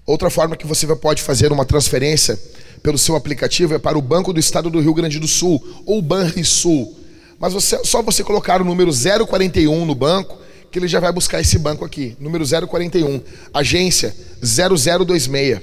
Outra 0.06 0.30
forma 0.30 0.58
que 0.58 0.68
você 0.68 0.86
pode 0.96 1.22
fazer 1.22 1.52
uma 1.52 1.66
transferência 1.66 2.38
pelo 2.82 2.98
seu 2.98 3.16
aplicativo 3.16 3.74
é 3.74 3.80
para 3.80 3.98
o 3.98 4.02
Banco 4.02 4.34
do 4.34 4.40
Estado 4.40 4.70
do 4.70 4.82
Rio 4.82 4.94
Grande 4.94 5.18
do 5.18 5.28
Sul, 5.28 5.64
ou 5.86 6.02
Banrisul. 6.02 6.94
Mas 7.40 7.54
você, 7.54 7.84
só 7.86 8.02
você 8.02 8.24
colocar 8.24 8.62
o 8.62 8.66
número 8.66 8.92
041 8.92 9.86
no 9.86 9.96
banco, 9.96 10.38
que 10.70 10.80
ele 10.80 10.88
já 10.88 11.00
vai 11.00 11.12
buscar 11.12 11.40
esse 11.40 11.58
banco 11.58 11.86
aqui. 11.86 12.18
Número 12.20 12.44
041. 12.68 13.22
Agência 13.54 14.14
0026. 14.42 15.62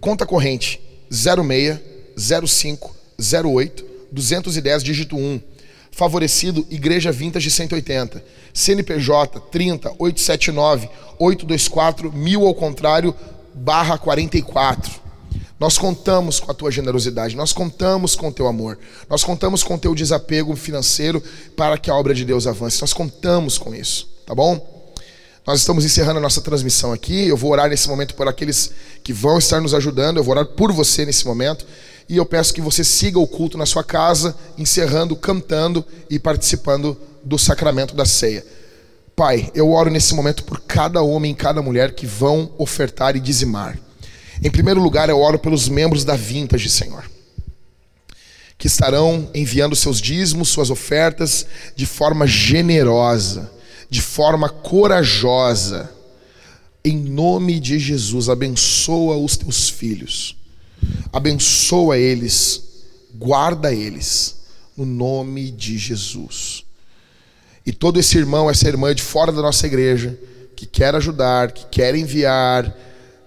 Conta 0.00 0.24
corrente 0.24 0.80
06 1.10 1.78
05 2.48 2.96
08 3.44 3.84
210 4.10 4.82
dígito 4.82 5.16
1. 5.16 5.40
Favorecido 5.92 6.66
Igreja 6.70 7.12
Vintage 7.12 7.50
180. 7.50 8.24
CNPJ 8.52 9.40
30 9.52 9.90
879 9.98 10.88
824 11.18 12.12
mil 12.12 12.46
ao 12.46 12.54
contrário 12.54 13.14
barra 13.54 13.98
44. 13.98 15.00
Nós 15.58 15.76
contamos 15.76 16.40
com 16.40 16.50
a 16.50 16.54
tua 16.54 16.70
generosidade, 16.70 17.36
nós 17.36 17.52
contamos 17.52 18.16
com 18.16 18.28
o 18.28 18.32
teu 18.32 18.46
amor, 18.46 18.78
nós 19.10 19.22
contamos 19.22 19.62
com 19.62 19.74
o 19.74 19.78
teu 19.78 19.94
desapego 19.94 20.56
financeiro 20.56 21.22
para 21.54 21.76
que 21.76 21.90
a 21.90 21.94
obra 21.94 22.14
de 22.14 22.24
Deus 22.24 22.46
avance. 22.46 22.80
Nós 22.80 22.94
contamos 22.94 23.58
com 23.58 23.74
isso, 23.74 24.08
tá 24.26 24.34
bom? 24.34 24.80
Nós 25.46 25.60
estamos 25.60 25.84
encerrando 25.84 26.18
a 26.18 26.22
nossa 26.22 26.40
transmissão 26.40 26.92
aqui. 26.92 27.26
Eu 27.26 27.36
vou 27.36 27.50
orar 27.50 27.68
nesse 27.68 27.88
momento 27.88 28.14
por 28.14 28.28
aqueles 28.28 28.70
que 29.02 29.12
vão 29.12 29.38
estar 29.38 29.60
nos 29.60 29.74
ajudando. 29.74 30.18
Eu 30.18 30.24
vou 30.24 30.32
orar 30.32 30.46
por 30.46 30.72
você 30.72 31.04
nesse 31.04 31.26
momento. 31.26 31.66
E 32.08 32.16
eu 32.16 32.26
peço 32.26 32.54
que 32.54 32.60
você 32.60 32.84
siga 32.84 33.18
o 33.18 33.26
culto 33.26 33.56
na 33.56 33.66
sua 33.66 33.82
casa, 33.82 34.36
encerrando, 34.58 35.16
cantando 35.16 35.84
e 36.08 36.18
participando 36.18 36.96
do 37.24 37.38
sacramento 37.38 37.94
da 37.94 38.04
ceia. 38.04 38.44
Pai, 39.20 39.50
eu 39.54 39.70
oro 39.70 39.90
nesse 39.90 40.14
momento 40.14 40.44
por 40.44 40.60
cada 40.60 41.02
homem 41.02 41.32
e 41.32 41.34
cada 41.34 41.60
mulher 41.60 41.94
que 41.94 42.06
vão 42.06 42.50
ofertar 42.56 43.14
e 43.14 43.20
dizimar. 43.20 43.78
Em 44.42 44.50
primeiro 44.50 44.80
lugar, 44.80 45.10
eu 45.10 45.18
oro 45.18 45.38
pelos 45.38 45.68
membros 45.68 46.06
da 46.06 46.16
Vintage, 46.16 46.70
Senhor, 46.70 47.04
que 48.56 48.66
estarão 48.66 49.28
enviando 49.34 49.76
seus 49.76 50.00
dízimos, 50.00 50.48
suas 50.48 50.70
ofertas 50.70 51.44
de 51.76 51.84
forma 51.84 52.26
generosa, 52.26 53.52
de 53.90 54.00
forma 54.00 54.48
corajosa. 54.48 55.92
Em 56.82 56.96
nome 56.96 57.60
de 57.60 57.78
Jesus, 57.78 58.30
abençoa 58.30 59.18
os 59.18 59.36
teus 59.36 59.68
filhos, 59.68 60.34
abençoa 61.12 61.98
eles, 61.98 62.62
guarda 63.16 63.70
eles, 63.70 64.36
no 64.74 64.86
nome 64.86 65.50
de 65.50 65.76
Jesus. 65.76 66.64
E 67.70 67.72
todo 67.72 68.00
esse 68.00 68.18
irmão, 68.18 68.50
essa 68.50 68.66
irmã 68.66 68.92
de 68.92 69.00
fora 69.00 69.30
da 69.30 69.40
nossa 69.40 69.64
igreja, 69.64 70.18
que 70.56 70.66
quer 70.66 70.92
ajudar, 70.96 71.52
que 71.52 71.64
quer 71.66 71.94
enviar, 71.94 72.76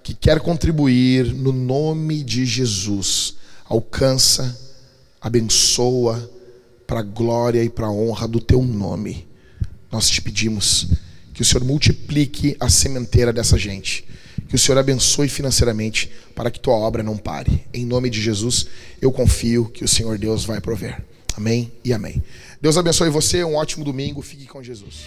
que 0.03 0.13
quer 0.13 0.41
contribuir, 0.41 1.33
no 1.33 1.53
nome 1.53 2.21
de 2.21 2.45
Jesus, 2.45 3.35
alcança, 3.63 4.53
abençoa, 5.21 6.29
para 6.85 6.99
a 6.99 7.03
glória 7.03 7.63
e 7.63 7.69
para 7.69 7.85
a 7.85 7.91
honra 7.91 8.27
do 8.27 8.41
teu 8.41 8.61
nome. 8.61 9.25
Nós 9.89 10.09
te 10.09 10.21
pedimos 10.21 10.87
que 11.33 11.41
o 11.41 11.45
Senhor 11.45 11.63
multiplique 11.63 12.57
a 12.59 12.67
sementeira 12.67 13.31
dessa 13.31 13.57
gente. 13.57 14.03
Que 14.49 14.55
o 14.55 14.59
Senhor 14.59 14.77
abençoe 14.77 15.29
financeiramente 15.29 16.11
para 16.35 16.51
que 16.51 16.59
tua 16.59 16.75
obra 16.75 17.01
não 17.01 17.15
pare. 17.15 17.65
Em 17.73 17.85
nome 17.85 18.09
de 18.09 18.21
Jesus, 18.21 18.67
eu 19.01 19.09
confio 19.09 19.69
que 19.69 19.85
o 19.85 19.87
Senhor 19.87 20.17
Deus 20.17 20.43
vai 20.43 20.59
prover. 20.59 21.12
Amém 21.35 21.71
e 21.83 21.93
amém. 21.93 22.23
Deus 22.61 22.77
abençoe 22.77 23.09
você, 23.09 23.43
um 23.43 23.55
ótimo 23.55 23.83
domingo, 23.83 24.21
fique 24.21 24.45
com 24.45 24.61
Jesus. 24.61 25.05